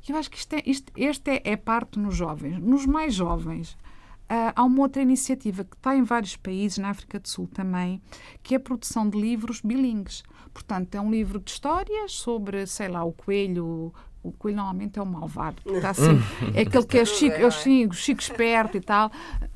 Eu 0.09 0.15
acho 0.15 0.31
que 0.31 0.37
isto 0.37 0.53
é, 0.55 0.63
isto, 0.65 0.93
este 0.97 1.29
é, 1.29 1.43
é 1.43 1.57
parte 1.57 1.99
nos 1.99 2.15
jovens. 2.15 2.61
Nos 2.63 2.87
mais 2.87 3.15
jovens, 3.15 3.77
ah, 4.29 4.53
há 4.55 4.63
uma 4.63 4.83
outra 4.83 5.03
iniciativa 5.03 5.65
que 5.65 5.75
está 5.75 5.97
em 5.97 6.05
vários 6.05 6.37
países, 6.37 6.79
na 6.79 6.91
África 6.91 7.19
do 7.19 7.29
Sul 7.29 7.49
também, 7.49 8.01
que 8.45 8.55
é 8.55 8.59
a 8.59 8.61
produção 8.61 9.11
de 9.11 9.21
livros 9.21 9.61
bilingues. 9.61 10.23
Portanto, 10.55 10.95
é 10.95 11.01
um 11.01 11.11
livro 11.11 11.41
de 11.41 11.51
histórias 11.51 12.13
sobre, 12.13 12.65
sei 12.69 12.87
lá, 12.87 13.03
o 13.03 13.13
coelho. 13.13 13.93
O 14.23 14.31
coelho 14.31 14.57
normalmente 14.57 14.99
é 14.99 15.03
o 15.03 15.07
malvado, 15.07 15.61
porque 15.63 15.77
está 15.77 15.91
assim, 15.91 16.21
é 16.55 16.63
aquele 16.63 16.87
que 16.87 16.99
é 16.99 17.05
Chico, 17.05 17.37
é 17.37 17.47
o 17.47 17.51
Chico, 17.51 17.95
Chico 17.95 18.21
esperto 18.21 18.77
e 18.77 18.81
tal, 18.81 19.11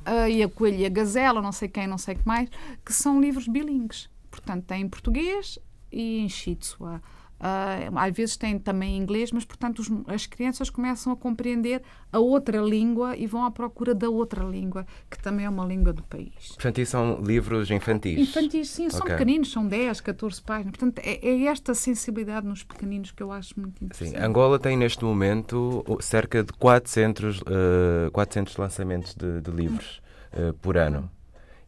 ah, 0.05 0.29
e 0.29 0.43
a 0.43 0.49
coelho 0.49 0.79
e 0.79 0.87
a 0.87 0.89
gazela, 0.89 1.41
não 1.41 1.53
sei 1.53 1.69
quem, 1.69 1.87
não 1.87 1.99
sei 1.99 2.15
o 2.15 2.19
que 2.19 2.27
mais, 2.27 2.49
que 2.85 2.93
são 2.93 3.21
livros 3.21 3.47
bilingues. 3.47 4.11
Portanto, 4.31 4.65
tem 4.65 4.83
em 4.83 4.89
português 4.89 5.59
e 5.91 6.19
em 6.19 6.29
Shitsua. 6.29 7.01
Ah, 7.38 7.79
às 7.96 8.14
vezes 8.16 8.37
tem 8.37 8.59
também 8.59 8.96
inglês, 8.96 9.31
mas 9.31 9.44
portanto 9.44 9.81
os- 9.81 9.90
as 10.07 10.27
crianças 10.27 10.70
começam 10.70 11.12
a 11.12 11.16
compreender 11.16 11.83
a 12.11 12.18
outra 12.18 12.59
língua 12.61 13.16
e 13.16 13.27
vão 13.27 13.44
à 13.44 13.51
procura 13.51 13.94
da 13.94 14.09
outra 14.09 14.42
língua, 14.44 14.87
que 15.11 15.18
também 15.22 15.44
é 15.44 15.49
uma 15.49 15.64
língua 15.66 15.92
do 15.92 16.03
país. 16.03 16.33
Portanto, 16.55 16.79
isso 16.81 16.92
são 16.92 17.20
livros 17.20 17.70
infantis. 17.70 18.18
Infantis, 18.18 18.70
sim, 18.70 18.88
são 18.88 19.01
Ok. 19.01 19.12
pequeninos, 19.16 19.53
são 19.53 19.66
10, 19.66 20.01
14 20.01 20.40
páginas. 20.42 20.70
Portanto, 20.77 20.99
é, 21.05 21.27
é 21.29 21.44
esta 21.44 21.75
sensibilidade 21.75 22.46
nos 22.46 22.62
pequeninos 22.62 23.11
que 23.12 23.22
eu 23.22 23.31
acho 23.31 23.59
muito 23.61 23.85
interessante. 23.85 24.16
Sim, 24.18 24.25
Angola 24.25 24.59
tem 24.59 24.77
neste 24.77 25.05
momento 25.05 25.85
cerca 26.01 26.42
de 26.42 26.53
400, 26.55 27.40
eh, 27.46 28.11
400 28.12 28.57
lançamentos 28.57 29.14
de, 29.14 29.40
de 29.42 29.51
livros 29.51 30.01
eh, 30.33 30.53
por 30.62 30.77
ano. 30.79 31.11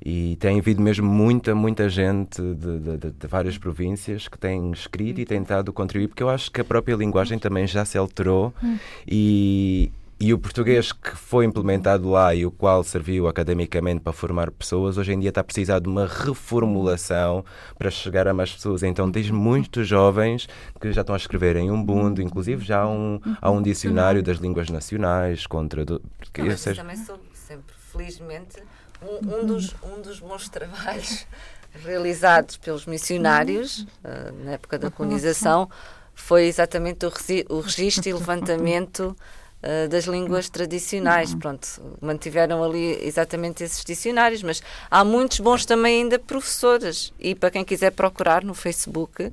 E 0.05 0.37
tem 0.37 0.61
havido 0.61 0.81
mesmo 0.81 1.07
muita, 1.09 1.55
muita 1.57 1.89
gente 1.89 2.41
de, 2.41 2.79
de- 2.79 3.11
de- 3.11 3.27
várias 3.27 3.59
províncias 3.59 4.29
que 4.29 4.39
tem 4.39 4.71
escrito 4.71 5.21
e 5.21 5.25
tentado 5.27 5.73
contribuir, 5.73 6.07
porque 6.09 6.23
eu 6.23 6.29
acho 6.31 6.51
que 6.53 6.61
a 6.61 6.65
própria 6.65 6.95
linguagem 6.95 7.37
também 7.39 7.67
já 7.67 7.85
se 7.85 7.99
alterou 7.99 8.55
e, 9.07 9.91
e 10.21 10.33
o 10.33 10.39
português 10.39 10.93
que 10.93 11.17
foi 11.17 11.45
implementado 11.45 12.09
lá 12.09 12.33
e 12.33 12.47
o 12.47 12.51
qual 12.51 12.85
serviu 12.85 13.27
academicamente 13.27 14.01
para 14.01 14.13
formar 14.13 14.53
pessoas, 14.53 14.99
hoje 14.99 15.13
em 15.13 15.19
dia 15.19 15.31
está 15.31 15.41
a 15.41 15.45
precisar 15.45 15.81
de 15.81 15.89
uma 15.89 16.07
reformulação 16.07 17.45
para 17.77 17.91
chegar 17.91 18.29
a 18.29 18.33
mais 18.35 18.53
pessoas. 18.53 18.85
Então 18.85 19.11
tens 19.11 19.31
muitos 19.31 19.87
jovens 19.89 20.49
que 20.81 20.93
já 20.93 21.01
estão 21.01 21.15
a 21.15 21.19
escrever 21.19 21.57
em 21.57 21.71
Ubuntu, 21.73 22.23
inclusive 22.23 22.65
já 22.65 22.83
há 22.83 22.89
um, 22.89 23.21
há 23.41 23.51
um 23.51 23.61
dicionário 23.61 24.23
das 24.23 24.39
línguas 24.39 24.71
nacionais 24.71 25.47
contra... 25.47 25.85
Do, 25.85 26.01
Não, 26.39 26.47
mas 26.47 26.61
seja, 26.61 26.83
também 26.83 26.97
sou 26.97 27.19
sempre, 27.33 27.75
felizmente, 27.93 28.63
um, 29.03 29.41
um 29.41 29.47
dos, 29.47 29.75
um 29.83 30.01
dos 30.01 30.21
bons 30.21 30.49
trabalhos 30.49 31.27
realizados 31.85 32.57
pelos 32.57 32.87
missionários 32.87 33.87
ah, 34.05 34.33
na 34.45 34.53
época 34.53 34.79
da 34.79 34.91
colonização 34.91 35.69
foi 36.15 36.47
exatamente 36.47 37.07
o, 37.07 37.13
o 37.49 37.61
registro 37.61 38.09
e 38.09 38.13
levantamento 38.13 39.17
ah, 39.63 39.89
das 39.89 40.05
línguas 40.05 40.49
tradicionais. 40.49 41.35
Pronto, 41.35 41.67
mantiveram 42.01 42.63
ali 42.63 42.99
exatamente 43.03 43.65
esses 43.65 43.85
dicionários, 43.85 44.43
mas 44.43 44.63
há 44.91 45.05
muitos 45.05 45.41
bons 45.41 45.65
também 45.65 46.03
ainda 46.03 46.19
professores. 46.19 47.13
E 47.19 47.35
para 47.35 47.51
quem 47.51 47.65
quiser 47.65 47.93
procurar 47.93 48.45
no 48.45 48.55
Facebook, 48.55 49.33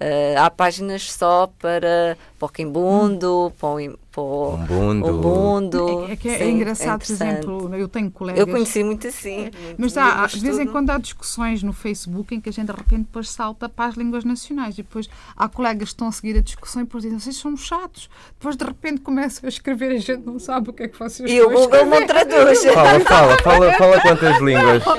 ah, 0.00 0.46
há 0.46 0.50
páginas 0.50 1.12
só 1.12 1.48
para, 1.58 2.16
para 2.38 2.46
o 2.46 2.48
Quimbundo, 2.48 3.52
para 3.58 3.68
o, 3.68 3.98
o 4.20 4.54
Umbundo. 4.54 5.06
Umbundo. 5.06 6.04
É, 6.08 6.12
é 6.12 6.16
que 6.16 6.28
é, 6.28 6.38
Sim, 6.38 6.50
engraçado, 6.50 7.04
por 7.04 7.12
exemplo, 7.12 7.74
eu 7.74 7.88
tenho 7.88 8.10
colegas. 8.10 8.40
Eu 8.40 8.46
conheci 8.46 8.82
muito 8.84 9.06
assim. 9.06 9.50
Mas 9.78 9.94
muito 9.94 9.98
há, 9.98 10.22
mesmo 10.22 10.38
de 10.38 10.40
vez 10.44 10.58
em 10.58 10.66
quando 10.66 10.90
há 10.90 10.98
discussões 10.98 11.62
no 11.62 11.72
Facebook 11.72 12.34
em 12.34 12.40
que 12.40 12.48
a 12.48 12.52
gente 12.52 12.66
de 12.66 12.72
repente 12.72 13.04
depois 13.04 13.30
salta 13.30 13.68
para 13.68 13.86
as 13.90 13.94
línguas 13.96 14.24
nacionais 14.24 14.74
e 14.74 14.82
depois 14.82 15.08
há 15.36 15.48
colegas 15.48 15.88
que 15.88 15.94
estão 15.94 16.08
a 16.08 16.12
seguir 16.12 16.36
a 16.36 16.42
discussão 16.42 16.82
e 16.82 16.84
depois 16.84 17.02
dizem 17.04 17.18
vocês 17.18 17.36
são 17.36 17.56
chatos. 17.56 18.10
Depois 18.38 18.56
de 18.56 18.64
repente 18.64 19.00
começam 19.00 19.46
a 19.46 19.48
escrever 19.48 19.92
e 19.92 19.96
a 19.96 20.00
gente 20.00 20.26
não 20.26 20.38
sabe 20.38 20.70
o 20.70 20.72
que 20.72 20.82
é 20.82 20.88
que 20.88 20.98
vocês 20.98 21.30
E 21.30 21.40
o 21.40 21.48
Google 21.48 21.86
não 21.86 22.06
traduz. 22.06 22.62
Fala, 22.72 23.00
fala, 23.00 23.38
fala, 23.42 23.72
fala 23.74 24.00
quantas 24.00 24.38
línguas. 24.40 24.82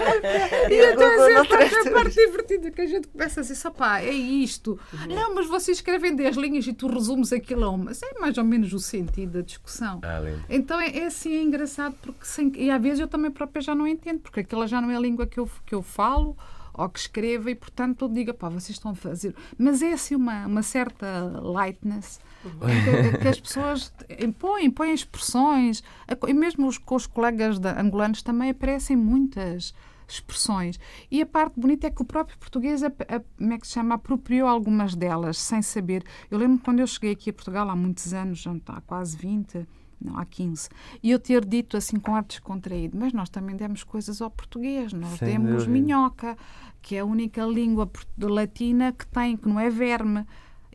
E 0.70 0.82
o 0.82 0.92
então 0.94 1.04
é 1.04 1.36
a 1.36 1.46
parte- 1.46 1.64
a 1.66 1.70
traduz. 1.70 1.94
parte 1.94 2.16
divertida 2.16 2.72
que 2.72 2.82
a 2.82 2.86
gente 2.88 3.08
começa 3.10 3.42
a 3.42 3.44
dizer, 3.44 3.56
só 3.56 3.70
pá, 3.70 4.00
é 4.00 4.12
isto. 4.12 4.80
Não, 5.08 5.36
mas 5.36 5.46
vocês 5.48 5.78
escrevem 5.78 6.16
10 6.16 6.38
linhas 6.38 6.66
e 6.66 6.74
tu 6.74 6.88
resumes 6.88 7.34
aquilo 7.34 7.66
a 7.66 7.70
uma. 7.70 7.84
Mas 7.86 8.02
é 8.02 8.20
mais 8.20 8.38
ou 8.38 8.44
menos 8.46 8.72
o 8.74 8.80
sentido 8.80 9.03
da 9.06 9.42
discussão. 9.42 10.02
Ah. 10.04 10.22
Então 10.50 10.80
é, 10.80 10.98
é 10.98 11.06
assim, 11.06 11.34
é 11.34 11.42
engraçado, 11.42 11.96
porque 12.02 12.26
sem, 12.26 12.52
e 12.56 12.70
às 12.70 12.82
vezes 12.82 13.00
eu 13.00 13.08
também 13.08 13.32
própria 13.32 13.62
já 13.62 13.76
não 13.76 13.88
entendo, 13.88 14.20
porque 14.20 14.42
aquela 14.42 14.68
já 14.68 14.82
não 14.82 14.92
é 14.92 14.96
a 14.96 15.00
língua 15.00 15.26
que 15.26 15.40
eu, 15.40 15.50
que 15.66 15.76
eu 15.76 15.82
falo 15.82 16.38
ou 16.74 16.90
que 16.90 17.00
escrevo 17.00 17.50
e 17.50 17.56
portanto 17.56 18.06
eu 18.06 18.10
digo, 18.10 18.34
pá, 18.34 18.50
vocês 18.50 18.72
estão 18.72 18.92
a 18.92 18.96
fazer. 18.96 19.36
Mas 19.58 19.82
é 19.82 19.94
assim 19.94 20.16
uma, 20.16 20.46
uma 20.48 20.64
certa 20.64 21.40
lightness 21.42 22.20
que, 22.42 23.18
que 23.20 23.28
as 23.28 23.40
pessoas 23.40 23.94
impõem, 24.20 24.66
impõem 24.66 24.94
expressões, 24.94 25.84
e 26.28 26.34
mesmo 26.34 26.68
os, 26.68 26.78
com 26.78 26.96
os 26.96 27.08
colegas 27.08 27.60
angolanos 27.64 28.22
também 28.22 28.50
aparecem 28.50 28.98
muitas 28.98 29.74
expressões. 30.08 30.80
E 31.10 31.22
a 31.22 31.26
parte 31.26 31.60
bonita 31.60 31.88
é 31.88 31.90
que 31.92 32.02
o 32.02 32.06
próprio 32.06 32.38
português, 32.38 32.84
ap- 32.84 33.02
ap- 33.08 33.26
como 33.38 33.54
é 33.54 33.58
que 33.58 33.68
se 33.68 33.74
chama, 33.74 33.96
apropriou 33.96 34.48
algumas 34.48 34.96
delas 34.96 35.38
sem 35.38 35.62
saber. 35.62 36.04
Eu 36.30 36.38
lembro 36.38 36.60
quando 36.64 36.80
eu 36.80 36.88
cheguei 36.88 37.12
aqui 37.12 37.30
a 37.30 37.34
Portugal 37.34 37.70
há 37.70 37.76
muitos 37.76 38.14
anos, 38.14 38.40
já 38.40 38.56
há 38.68 38.82
quase 38.82 39.18
20, 39.18 39.68
não, 40.02 40.18
há 40.18 40.26
15, 40.26 40.68
e 41.02 41.12
eu 41.12 41.18
ter 41.20 41.46
dito 41.46 41.78
assim 41.78 41.98
com 41.98 42.14
ar 42.14 42.24
descontraído, 42.24 42.98
mas 42.98 43.14
nós 43.14 43.30
também 43.30 43.56
demos 43.56 43.84
coisas 43.86 44.22
ao 44.22 44.30
português, 44.30 44.92
nós 44.92 45.18
Sem 45.18 45.30
demos 45.30 45.66
dúvida. 45.66 45.72
minhoca, 45.72 46.38
que 46.82 46.96
é 46.96 47.00
a 47.00 47.06
única 47.06 47.46
língua 47.46 47.90
latina 48.20 48.92
que 48.92 49.08
tem, 49.08 49.38
que 49.38 49.48
não 49.48 49.60
é 49.60 49.70
verme. 49.70 50.26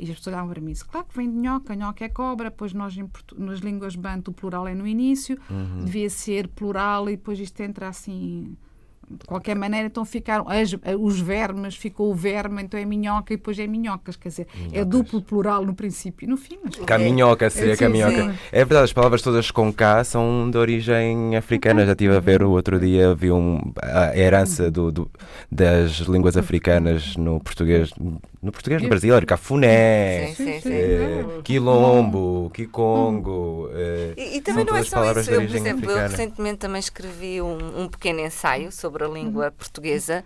E 0.01 0.05
as 0.05 0.17
pessoas 0.17 0.29
olhavam 0.29 0.51
para 0.53 0.61
mim 0.63 0.71
e 0.71 0.75
claro 0.77 1.07
que 1.09 1.17
vem 1.17 1.29
de 1.29 1.37
nhoca, 1.37 1.75
nhoca 1.75 2.05
é 2.05 2.09
cobra, 2.09 2.51
depois 2.51 2.73
nós 2.73 2.97
nas 3.37 3.59
línguas 3.59 3.97
banto 3.97 4.29
o 4.29 4.33
plural 4.33 4.67
é 4.69 4.73
no 4.75 4.87
início, 4.87 5.37
devia 5.85 6.09
ser 6.09 6.47
plural 6.49 7.11
e 7.11 7.17
depois 7.17 7.39
isto 7.41 7.61
entra 7.61 7.89
assim 7.89 8.57
de 9.11 9.25
qualquer 9.27 9.57
maneira, 9.57 9.87
então 9.87 10.05
ficaram 10.05 10.47
as- 10.49 10.77
os 10.99 11.19
vermes, 11.21 11.75
ficou 11.77 12.11
o 12.11 12.15
verme, 12.15 12.63
então 12.63 12.79
é 12.79 12.85
minhoca 12.85 13.33
e 13.33 13.37
depois 13.37 13.59
é 13.59 13.67
minhocas, 13.67 14.17
quer 14.17 14.29
dizer, 14.29 14.47
é 14.55 14.59
Minhocas. 14.69 14.87
duplo 14.87 15.23
plural 15.23 15.65
no 15.65 15.75
princípio 15.75 16.27
e 16.27 16.29
no 16.29 16.37
fim. 16.37 16.59
Mas, 16.63 16.77
Caminhoca, 16.85 17.49
sim, 17.51 17.61
É, 17.71 17.75
sim, 17.75 17.85
caminhoca. 17.85 18.33
sim. 18.33 18.39
É 18.53 18.59
verdade, 18.65 18.85
as 18.85 18.93
palavras 18.93 19.23
todas 19.23 19.51
com 19.51 19.73
K 19.73 20.05
são 20.05 20.51
de 20.51 20.59
origem 20.59 21.37
africana. 21.37 21.85
Já 21.87 21.93
estive 21.93 22.17
a 22.17 22.21
ver 22.21 22.43
o 22.43 22.51
outro 22.51 22.79
dia, 22.79 23.15
vi 23.15 23.31
um, 23.33 23.61
a 23.83 24.17
herança 24.17 24.71
do, 24.71 24.91
do- 24.93 25.11
das 25.51 25.93
línguas 26.01 26.37
africanas 26.37 27.17
no 27.17 27.41
português, 27.41 27.91
no 28.43 28.53
português 28.53 28.83
do 28.83 28.89
Brasil, 28.89 29.15
era 29.15 29.27
cafuné, 29.27 30.29
Sim, 30.29 30.45
sim, 30.45 30.61
sim. 30.61 30.73
eh, 30.73 31.25
quilombo, 31.45 32.51
kikongo. 32.55 33.69
eh, 33.73 34.15
E, 34.17 34.37
e 34.37 34.41
também 34.41 34.65
não 34.65 34.77
é 34.77 34.83
só 34.85 34.97
palavras 34.97 35.25
isso. 35.25 35.31
de 35.31 35.37
Eu, 35.37 35.41
por 35.41 35.45
origem 35.55 35.61
exemplo, 35.61 35.91
eu 35.91 35.95
africana. 35.97 36.09
recentemente 36.09 36.59
também 36.59 36.79
escrevi 36.81 37.43
um, 37.43 37.83
um 37.83 37.89
pequeno 37.89 38.21
ensaio 38.21 38.71
sobre 38.73 39.05
a 39.05 39.09
língua 39.09 39.51
portuguesa 39.51 40.25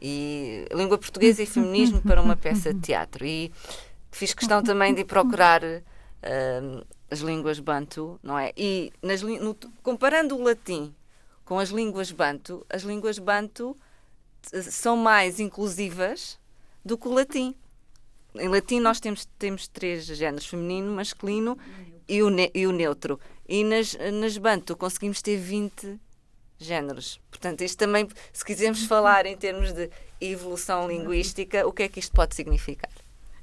e 0.00 0.66
a 0.72 0.74
língua 0.76 0.98
portuguesa 0.98 1.42
e 1.42 1.46
feminismo 1.46 2.00
para 2.02 2.20
uma 2.20 2.36
peça 2.36 2.72
de 2.74 2.80
teatro. 2.80 3.24
E 3.24 3.52
fiz 4.10 4.34
questão 4.34 4.62
também 4.62 4.92
de 4.94 5.02
ir 5.02 5.04
procurar 5.04 5.62
ahm, 5.64 6.82
as 7.10 7.20
línguas 7.20 7.60
bantu, 7.60 8.18
não 8.22 8.38
é? 8.38 8.52
E 8.56 8.92
nas, 9.02 9.22
no- 9.22 9.54
comparando 9.82 10.36
o 10.36 10.42
latim 10.42 10.94
com 11.44 11.58
as 11.58 11.70
línguas 11.70 12.10
bantu, 12.10 12.64
as 12.70 12.82
línguas 12.82 13.18
bantu 13.18 13.76
eh, 14.52 14.62
são 14.62 14.96
mais 14.96 15.40
inclusivas 15.40 16.38
do 16.84 16.96
que 16.98 17.08
o 17.08 17.12
latim. 17.12 17.54
Em 18.34 18.48
latim 18.48 18.80
nós 18.80 18.98
temos, 18.98 19.26
temos 19.38 19.68
três 19.68 20.06
géneros, 20.06 20.46
feminino, 20.46 20.94
masculino 20.94 21.58
e 22.08 22.22
o, 22.22 22.30
ne- 22.30 22.50
e 22.54 22.66
o 22.66 22.72
neutro. 22.72 23.20
E 23.48 23.62
nas, 23.64 23.96
nas 24.20 24.38
bantu 24.38 24.76
conseguimos 24.76 25.20
ter 25.20 25.36
20 25.36 25.98
géneros. 26.58 27.20
Portanto, 27.30 27.62
isto 27.62 27.78
também, 27.78 28.08
se 28.32 28.44
quisermos 28.44 28.84
falar 28.84 29.26
em 29.26 29.36
termos 29.36 29.72
de 29.72 29.90
evolução 30.20 30.88
linguística, 30.88 31.66
o 31.66 31.72
que 31.72 31.82
é 31.82 31.88
que 31.88 31.98
isto 32.00 32.12
pode 32.12 32.34
significar? 32.34 32.90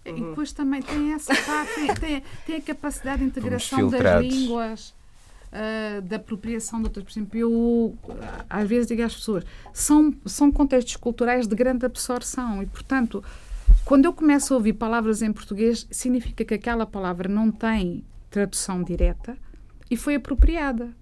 E 0.05 0.13
depois 0.13 0.51
também 0.53 0.81
tem 0.81 1.13
essa 1.13 1.35
parte, 1.35 1.99
tem, 1.99 2.23
tem, 2.45 2.55
a 2.55 2.61
capacidade 2.61 3.19
de 3.19 3.25
integração 3.25 3.89
das 3.89 4.21
línguas, 4.21 4.95
ah, 5.51 6.01
da 6.01 6.17
apropriação 6.17 6.79
de 6.79 6.85
outras. 6.85 7.05
Por 7.05 7.11
exemplo, 7.11 7.39
eu 7.39 7.97
ah, 8.21 8.45
às 8.49 8.67
vezes 8.67 8.87
digo 8.87 9.01
às 9.03 9.15
pessoas, 9.15 9.43
são, 9.73 10.13
são 10.25 10.51
contextos 10.51 10.95
culturais 10.95 11.47
de 11.47 11.55
grande 11.55 11.85
absorção 11.85 12.61
e, 12.61 12.65
portanto, 12.65 13.23
quando 13.85 14.05
eu 14.05 14.13
começo 14.13 14.53
a 14.53 14.57
ouvir 14.57 14.73
palavras 14.73 15.21
em 15.21 15.31
português, 15.31 15.87
significa 15.89 16.45
que 16.45 16.53
aquela 16.53 16.85
palavra 16.85 17.27
não 17.27 17.51
tem 17.51 18.03
tradução 18.29 18.83
direta 18.83 19.37
e 19.89 19.97
foi 19.97 20.15
apropriada. 20.15 20.93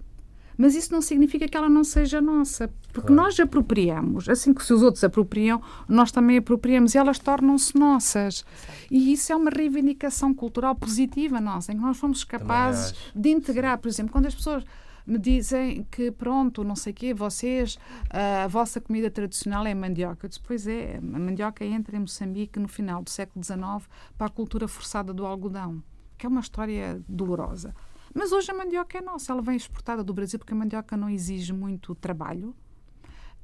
Mas 0.58 0.74
isso 0.74 0.92
não 0.92 1.00
significa 1.00 1.46
que 1.46 1.56
ela 1.56 1.68
não 1.68 1.84
seja 1.84 2.20
nossa, 2.20 2.68
porque 2.92 3.12
nós 3.12 3.38
apropriamos, 3.38 4.28
assim 4.28 4.52
que 4.52 4.64
se 4.64 4.74
os 4.74 4.82
outros 4.82 5.04
apropriam, 5.04 5.62
nós 5.88 6.10
também 6.10 6.38
apropriamos 6.38 6.96
e 6.96 6.98
elas 6.98 7.20
tornam-se 7.20 7.78
nossas. 7.78 8.44
E 8.90 9.12
isso 9.12 9.32
é 9.32 9.36
uma 9.36 9.50
reivindicação 9.50 10.34
cultural 10.34 10.74
positiva 10.74 11.40
nossa, 11.40 11.72
em 11.72 11.76
que 11.76 11.82
nós 11.82 11.96
fomos 11.96 12.24
capazes 12.24 12.92
de 13.14 13.30
integrar, 13.30 13.78
por 13.78 13.86
exemplo, 13.86 14.10
quando 14.10 14.26
as 14.26 14.34
pessoas 14.34 14.64
me 15.06 15.16
dizem 15.16 15.86
que 15.90 16.10
pronto, 16.10 16.64
não 16.64 16.76
sei 16.76 16.92
o 16.92 16.96
quê, 16.96 17.14
vocês, 17.14 17.78
a 18.10 18.46
vossa 18.48 18.80
comida 18.80 19.10
tradicional 19.10 19.64
é 19.64 19.74
mandioca. 19.74 20.26
Eu 20.26 20.28
disse, 20.28 20.40
pois 20.44 20.66
é, 20.66 20.98
a 20.98 21.18
mandioca 21.18 21.64
entra 21.64 21.96
em 21.96 22.00
Moçambique 22.00 22.58
no 22.58 22.68
final 22.68 23.02
do 23.02 23.08
século 23.08 23.42
XIX 23.42 23.88
para 24.18 24.26
a 24.26 24.30
cultura 24.30 24.66
forçada 24.66 25.14
do 25.14 25.24
algodão, 25.24 25.82
que 26.18 26.26
é 26.26 26.28
uma 26.28 26.40
história 26.40 27.00
dolorosa. 27.08 27.72
Mas 28.14 28.32
hoje 28.32 28.50
a 28.50 28.54
mandioca 28.54 28.98
é 28.98 29.00
nossa, 29.00 29.32
ela 29.32 29.42
vem 29.42 29.56
exportada 29.56 30.02
do 30.02 30.12
Brasil 30.14 30.38
porque 30.38 30.52
a 30.52 30.56
mandioca 30.56 30.96
não 30.96 31.08
exige 31.10 31.52
muito 31.52 31.94
trabalho 31.94 32.54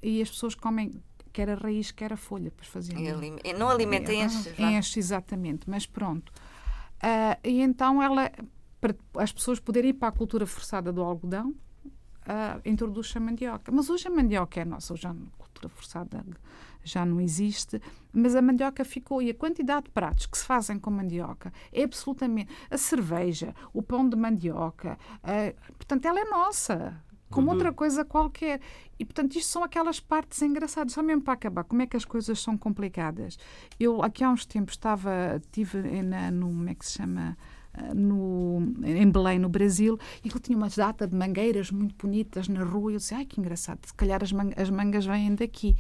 e 0.03 0.21
as 0.23 0.31
pessoas 0.31 0.55
comem 0.55 1.03
quer 1.33 1.51
a 1.51 1.55
raiz, 1.57 1.91
quer 1.91 2.13
a 2.13 2.17
folha, 2.17 2.53
faziam. 2.69 2.99
Alim- 3.17 3.39
e 3.45 3.53
não 3.53 3.69
alimenta, 3.69 4.13
enche. 4.13 4.55
Enche, 4.63 4.99
exatamente, 5.01 5.69
mas 5.69 5.85
pronto. 5.85 6.33
Ah, 7.03 7.37
e 7.43 7.61
então 7.61 8.01
ela, 8.03 8.31
para 8.81 8.95
as 9.17 9.33
pessoas 9.33 9.59
poderem 9.59 9.91
ir 9.91 9.95
para 9.95 10.09
a 10.09 10.13
cultura 10.13 10.47
forçada 10.47 10.93
do 10.93 11.03
algodão, 11.03 11.53
ah, 12.27 12.61
introduz 12.65 13.13
a 13.17 13.21
mandioca. 13.21 13.73
Mas 13.73 13.91
hoje 13.91 14.07
a 14.07 14.11
mandioca 14.11 14.61
é 14.61 14.65
nossa, 14.65 14.95
hoje 14.95 15.09
forçada 15.69 16.25
já 16.85 17.05
não 17.05 17.21
existe, 17.21 17.81
mas 18.13 18.37
a 18.37 18.43
mandioca 18.43 18.85
ficou 18.85 19.23
e 19.23 19.31
a 19.31 19.35
quantidade 19.35 19.87
de 19.87 19.91
pratos 19.91 20.27
que 20.27 20.37
se 20.37 20.45
fazem 20.45 20.79
com 20.79 20.91
mandioca 20.91 21.53
é 21.73 21.83
absolutamente 21.83 22.53
a 22.71 22.77
cerveja, 22.77 23.55
o 23.73 23.83
pão 23.83 24.09
de 24.09 24.17
mandioca, 24.17 24.99
portanto 25.79 26.05
ela 26.05 26.21
é 26.21 26.25
nossa. 26.25 27.03
Como 27.31 27.51
outra 27.51 27.73
coisa 27.73 28.05
qualquer. 28.05 28.61
E, 28.97 29.05
portanto, 29.05 29.35
isto 29.35 29.51
são 29.51 29.65
aquelas 29.65 29.99
partes 29.99 30.41
engraçadas. 30.41 30.93
Só 30.93 31.03
mesmo 31.03 31.23
para 31.23 31.35
acabar, 31.35 31.65
como 31.65 31.83
é 31.83 31.87
que 31.87 31.97
as 31.97 32.05
coisas 32.05 32.39
são 32.39 32.57
complicadas. 32.57 33.37
Eu, 33.81 34.03
aqui 34.03 34.23
há 34.23 34.31
uns 34.31 34.47
tempos, 34.47 34.75
estava, 34.75 35.41
estive 35.43 36.01
na, 36.03 36.31
no, 36.31 36.47
como 36.47 36.69
é 36.69 36.75
que 36.77 36.87
se 36.87 36.93
chama? 36.93 37.37
No, 37.95 38.73
em 38.85 39.11
Belém, 39.11 39.39
no 39.39 39.49
Brasil, 39.49 39.99
e 40.25 40.29
ele 40.29 40.39
tinha 40.39 40.57
uma 40.57 40.69
data 40.69 41.07
de 41.09 41.17
mangueiras 41.17 41.71
muito 41.71 41.95
bonitas 41.97 42.47
na 42.49 42.63
rua. 42.65 42.93
E 42.93 42.95
eu 42.95 42.99
disse: 42.99 43.15
Ai, 43.15 43.25
que 43.25 43.41
engraçado, 43.41 43.81
se 43.85 43.95
calhar 43.95 44.23
as, 44.23 44.33
man- 44.33 44.53
as 44.57 44.71
mangas 44.71 45.05
vêm 45.07 45.35
daqui. 45.35 45.77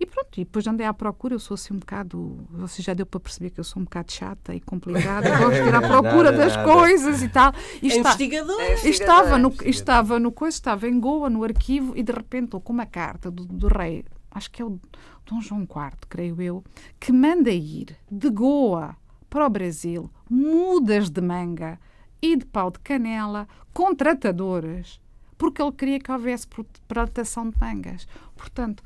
E 0.00 0.06
pronto, 0.06 0.40
e 0.40 0.44
depois 0.44 0.64
andei 0.66 0.86
à 0.86 0.94
procura. 0.94 1.34
Eu 1.34 1.40
sou 1.40 1.54
assim 1.56 1.74
um 1.74 1.78
bocado. 1.78 2.46
Você 2.52 2.80
já 2.82 2.94
deu 2.94 3.04
para 3.04 3.18
perceber 3.18 3.50
que 3.50 3.58
eu 3.58 3.64
sou 3.64 3.80
um 3.80 3.84
bocado 3.84 4.12
chata 4.12 4.54
e 4.54 4.60
complicada. 4.60 5.28
Gosto 5.38 5.62
de 5.62 5.68
ir 5.68 5.74
à 5.74 5.80
procura 5.80 6.30
Nada, 6.30 6.36
das 6.36 6.56
nada. 6.56 6.72
coisas 6.72 7.20
e 7.22 7.28
tal. 7.28 7.52
E 7.82 7.86
É 7.86 7.96
está- 7.96 8.00
investigador. 8.10 8.60
É. 8.60 8.88
estava 8.88 9.38
no, 9.38 9.52
estava 9.64 10.18
no 10.20 10.30
coisa, 10.30 10.56
estava 10.56 10.88
em 10.88 11.00
Goa, 11.00 11.28
no 11.28 11.42
arquivo, 11.42 11.96
e 11.96 12.02
de 12.04 12.12
repente 12.12 12.44
estou 12.44 12.60
com 12.60 12.72
uma 12.72 12.86
carta 12.86 13.28
do, 13.30 13.44
do 13.44 13.66
rei, 13.66 14.04
acho 14.30 14.50
que 14.52 14.62
é 14.62 14.64
o 14.64 14.78
Dom 15.26 15.40
João 15.40 15.62
IV, 15.62 15.98
creio 16.08 16.40
eu, 16.40 16.64
que 17.00 17.10
manda 17.12 17.50
ir 17.50 17.96
de 18.10 18.30
Goa 18.30 18.96
para 19.28 19.46
o 19.46 19.50
Brasil 19.50 20.10
mudas 20.28 21.10
de 21.10 21.20
manga 21.20 21.78
e 22.20 22.36
de 22.36 22.44
pau 22.46 22.70
de 22.70 22.78
canela 22.80 23.48
com 23.72 23.94
tratadoras, 23.94 25.00
porque 25.36 25.62
ele 25.62 25.72
queria 25.72 26.00
que 26.00 26.10
houvesse 26.10 26.46
plantação 26.86 27.48
de 27.48 27.56
mangas. 27.58 28.06
Portanto, 28.36 28.82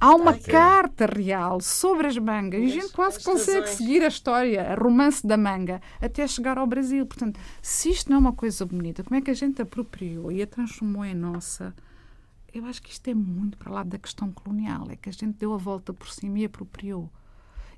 há 0.00 0.14
uma 0.14 0.36
carta 0.36 1.06
real 1.06 1.60
sobre 1.60 2.08
as 2.08 2.18
mangas 2.18 2.60
e 2.60 2.64
a 2.64 2.68
gente 2.68 2.92
quase 2.92 3.18
as 3.18 3.24
consegue 3.24 3.60
razões. 3.60 3.76
seguir 3.76 4.02
a 4.02 4.08
história, 4.08 4.72
a 4.72 4.74
romance 4.74 5.24
da 5.24 5.36
manga, 5.36 5.80
até 6.00 6.26
chegar 6.26 6.58
ao 6.58 6.66
Brasil. 6.66 7.06
Portanto, 7.06 7.38
se 7.60 7.90
isto 7.90 8.10
não 8.10 8.16
é 8.16 8.20
uma 8.20 8.32
coisa 8.32 8.66
bonita, 8.66 9.04
como 9.04 9.16
é 9.16 9.20
que 9.20 9.30
a 9.30 9.34
gente 9.34 9.62
apropriou 9.62 10.32
e 10.32 10.42
a 10.42 10.46
transformou 10.46 11.04
em 11.04 11.14
nossa? 11.14 11.74
Eu 12.52 12.66
acho 12.66 12.82
que 12.82 12.90
isto 12.90 13.08
é 13.08 13.14
muito 13.14 13.56
para 13.56 13.72
lá 13.72 13.82
da 13.82 13.98
questão 13.98 14.30
colonial, 14.30 14.88
é 14.90 14.96
que 14.96 15.08
a 15.08 15.12
gente 15.12 15.38
deu 15.38 15.54
a 15.54 15.56
volta 15.56 15.92
por 15.94 16.08
cima 16.08 16.40
e 16.40 16.44
apropriou. 16.44 17.08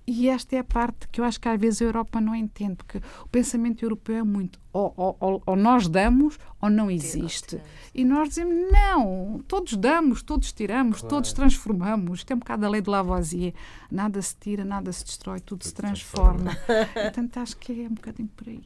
E 0.06 0.28
esta 0.28 0.54
é 0.56 0.58
a 0.58 0.64
parte 0.64 1.08
que 1.08 1.18
eu 1.20 1.24
acho 1.24 1.40
que 1.40 1.48
às 1.48 1.58
vezes 1.58 1.80
a 1.80 1.86
Europa 1.86 2.20
não 2.20 2.34
entende, 2.34 2.76
porque 2.76 2.98
o 3.22 3.28
pensamento 3.28 3.82
europeu 3.82 4.16
é 4.16 4.22
muito 4.22 4.60
ou, 4.70 4.92
ou- 4.96 5.42
ou- 5.46 5.56
nós 5.56 5.88
damos 5.88 6.38
ou 6.60 6.68
não 6.68 6.90
existe. 6.90 7.58
E 7.94 8.04
nós 8.04 8.28
dizemos 8.28 8.70
não, 8.70 9.42
todos 9.48 9.74
damos, 9.76 10.22
todos 10.22 10.52
tiramos, 10.52 11.00
todos 11.00 11.32
transformamos. 11.32 12.18
Isto 12.18 12.32
é 12.32 12.36
um 12.36 12.38
bocado 12.40 12.66
a 12.66 12.68
lei 12.68 12.82
de 12.82 12.90
Lavoisier. 12.90 13.54
Nada 13.90 14.20
se 14.20 14.36
tira, 14.36 14.62
nada 14.64 14.92
se 14.92 15.04
destrói, 15.04 15.40
tudo, 15.40 15.64
se 15.64 15.72
transforma. 15.72 16.54
Portanto, 16.92 17.38
acho 17.38 17.56
que 17.56 17.84
é 17.84 17.86
um 17.86 17.94
bocadinho 17.94 18.28
por 18.36 18.48
aí. 18.48 18.62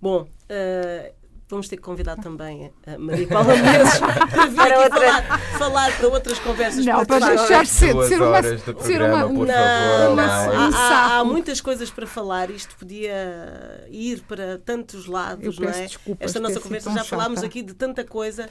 Bom, 0.00 0.26
eh, 0.48 1.12
vamos 1.48 1.68
ter 1.68 1.76
que 1.76 1.82
convidar 1.82 2.16
também 2.16 2.70
a 2.86 2.98
Maria 2.98 3.26
Paula 3.26 3.56
Menezes 3.56 3.98
para 4.00 4.46
vir 4.46 4.54
Para 4.56 4.84
aqui 4.84 4.84
outra- 4.84 5.22
falar, 5.22 5.38
falar 5.58 5.96
para 5.96 6.08
outras 6.08 6.38
conversas. 6.40 6.84
Não, 6.84 7.04
para 7.06 7.26
deixar 7.36 7.62
de 7.64 7.68
ser, 7.70 7.94
uma. 7.94 8.04
ser 8.06 8.20
uma 8.20 9.20
Não, 9.22 9.28
favor, 9.28 9.46
não, 9.46 10.18
há, 10.24 10.68
Um 10.68 11.20
há- 11.20 11.24
muitas 11.24 11.60
coisas 11.60 11.90
para 11.90 12.06
falar. 12.06 12.50
Isto 12.50 12.76
podia 12.76 13.86
ir 13.90 14.20
para 14.28 14.58
tantos 14.58 15.06
lados, 15.06 15.56
Eu 15.58 15.64
não 15.64 15.70
é? 15.70 15.82
desculpas 15.86 16.26
Esta 16.26 16.40
nossa 16.40 16.60
conversa 16.60 16.92
já 16.92 17.04
falámos 17.04 17.36
chata. 17.38 17.46
aqui 17.46 17.62
de 17.62 17.74
tanta 17.74 18.04
coisa. 18.04 18.48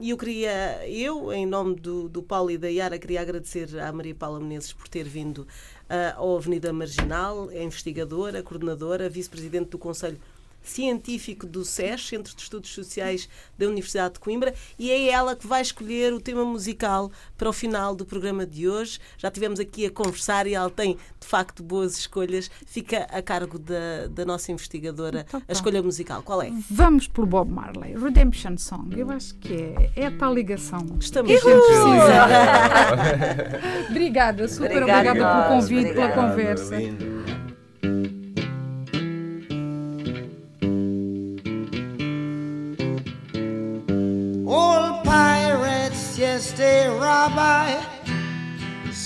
E 0.00 0.10
eu 0.10 0.16
queria, 0.16 0.88
eu, 0.88 1.32
em 1.32 1.46
nome 1.46 1.74
do, 1.76 2.08
do 2.08 2.22
Paulo 2.22 2.50
e 2.50 2.58
da 2.58 2.68
Yara, 2.68 2.98
queria 2.98 3.20
agradecer 3.20 3.78
à 3.80 3.92
Maria 3.92 4.14
Paula 4.14 4.40
Menezes 4.40 4.72
por 4.72 4.88
ter 4.88 5.04
vindo 5.04 5.46
ah, 5.88 6.14
ao 6.16 6.36
Avenida 6.36 6.72
Marginal, 6.72 7.50
é 7.50 7.62
investigadora, 7.62 8.42
coordenadora, 8.42 9.08
vice-presidente 9.08 9.70
do 9.70 9.78
Conselho 9.78 10.18
científico 10.64 11.46
do 11.46 11.64
SES, 11.64 12.08
Centro 12.08 12.34
de 12.34 12.42
Estudos 12.42 12.70
Sociais 12.70 13.28
da 13.58 13.66
Universidade 13.66 14.14
de 14.14 14.20
Coimbra, 14.20 14.54
e 14.78 14.90
é 14.90 15.10
ela 15.10 15.36
que 15.36 15.46
vai 15.46 15.62
escolher 15.62 16.12
o 16.12 16.20
tema 16.20 16.44
musical 16.44 17.10
para 17.36 17.48
o 17.48 17.52
final 17.52 17.94
do 17.94 18.04
programa 18.04 18.46
de 18.46 18.68
hoje. 18.68 18.98
Já 19.18 19.30
tivemos 19.30 19.60
aqui 19.60 19.86
a 19.86 19.90
conversar 19.90 20.46
e 20.46 20.54
ela 20.54 20.70
tem, 20.70 20.96
de 21.20 21.26
facto, 21.26 21.62
boas 21.62 21.96
escolhas. 21.98 22.50
Fica 22.66 23.06
a 23.10 23.22
cargo 23.22 23.58
da, 23.58 24.06
da 24.10 24.24
nossa 24.24 24.50
investigadora 24.50 25.24
Então 25.28 25.40
tá. 25.40 25.46
a 25.48 25.52
escolha 25.52 25.82
musical. 25.82 26.22
Qual 26.22 26.42
é? 26.42 26.50
Vamos 26.70 27.06
por 27.06 27.26
Bob 27.26 27.50
Marley, 27.50 27.94
Redemption 27.96 28.56
Song. 28.56 28.98
Eu 28.98 29.10
acho 29.10 29.34
que 29.36 29.52
é, 29.54 29.90
é 29.96 30.06
a 30.06 30.10
tal 30.10 30.34
ligação. 30.34 30.84
Estamos 30.98 31.30
que 31.32 31.40
precisa. 31.40 32.24
Obrigada, 33.90 34.48
super 34.48 34.70
Obrigada 34.72 35.10
obrigada 35.10 35.48
pelo 35.48 35.60
convite, 35.60 35.92
pela 35.92 36.04
obrigada. 36.06 36.28
conversa. 36.30 36.76
Lindo. 36.76 37.23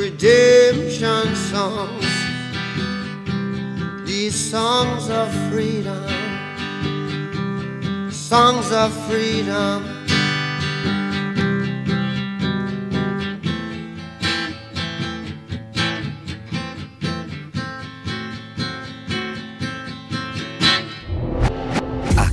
redemption 0.00 1.36
songs. 1.36 2.06
These 4.06 4.34
songs 4.34 5.10
of 5.10 5.28
freedom, 5.50 6.08
songs 8.10 8.72
of 8.72 8.90
freedom. 9.06 9.84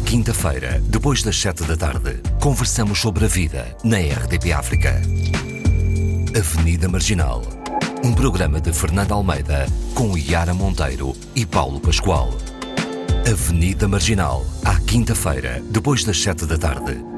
Quinta-feira, 0.05 0.79
depois 0.89 1.21
das 1.21 1.37
sete 1.37 1.63
da 1.63 1.75
tarde, 1.75 2.21
conversamos 2.41 2.99
sobre 2.99 3.25
a 3.25 3.27
vida 3.27 3.75
na 3.83 3.97
RDP 3.97 4.51
África. 4.53 5.01
Avenida 6.35 6.87
Marginal. 6.87 7.56
Um 8.07 8.13
programa 8.13 8.61
de 8.61 8.71
Fernando 8.71 9.11
Almeida 9.11 9.65
com 9.93 10.17
Yara 10.17 10.53
Monteiro 10.53 11.13
e 11.35 11.45
Paulo 11.45 11.77
Pascoal. 11.77 12.29
Avenida 13.29 13.85
Marginal. 13.85 14.45
À 14.63 14.79
quinta-feira, 14.79 15.61
depois 15.69 16.05
das 16.05 16.17
sete 16.17 16.45
da 16.45 16.57
tarde. 16.57 17.16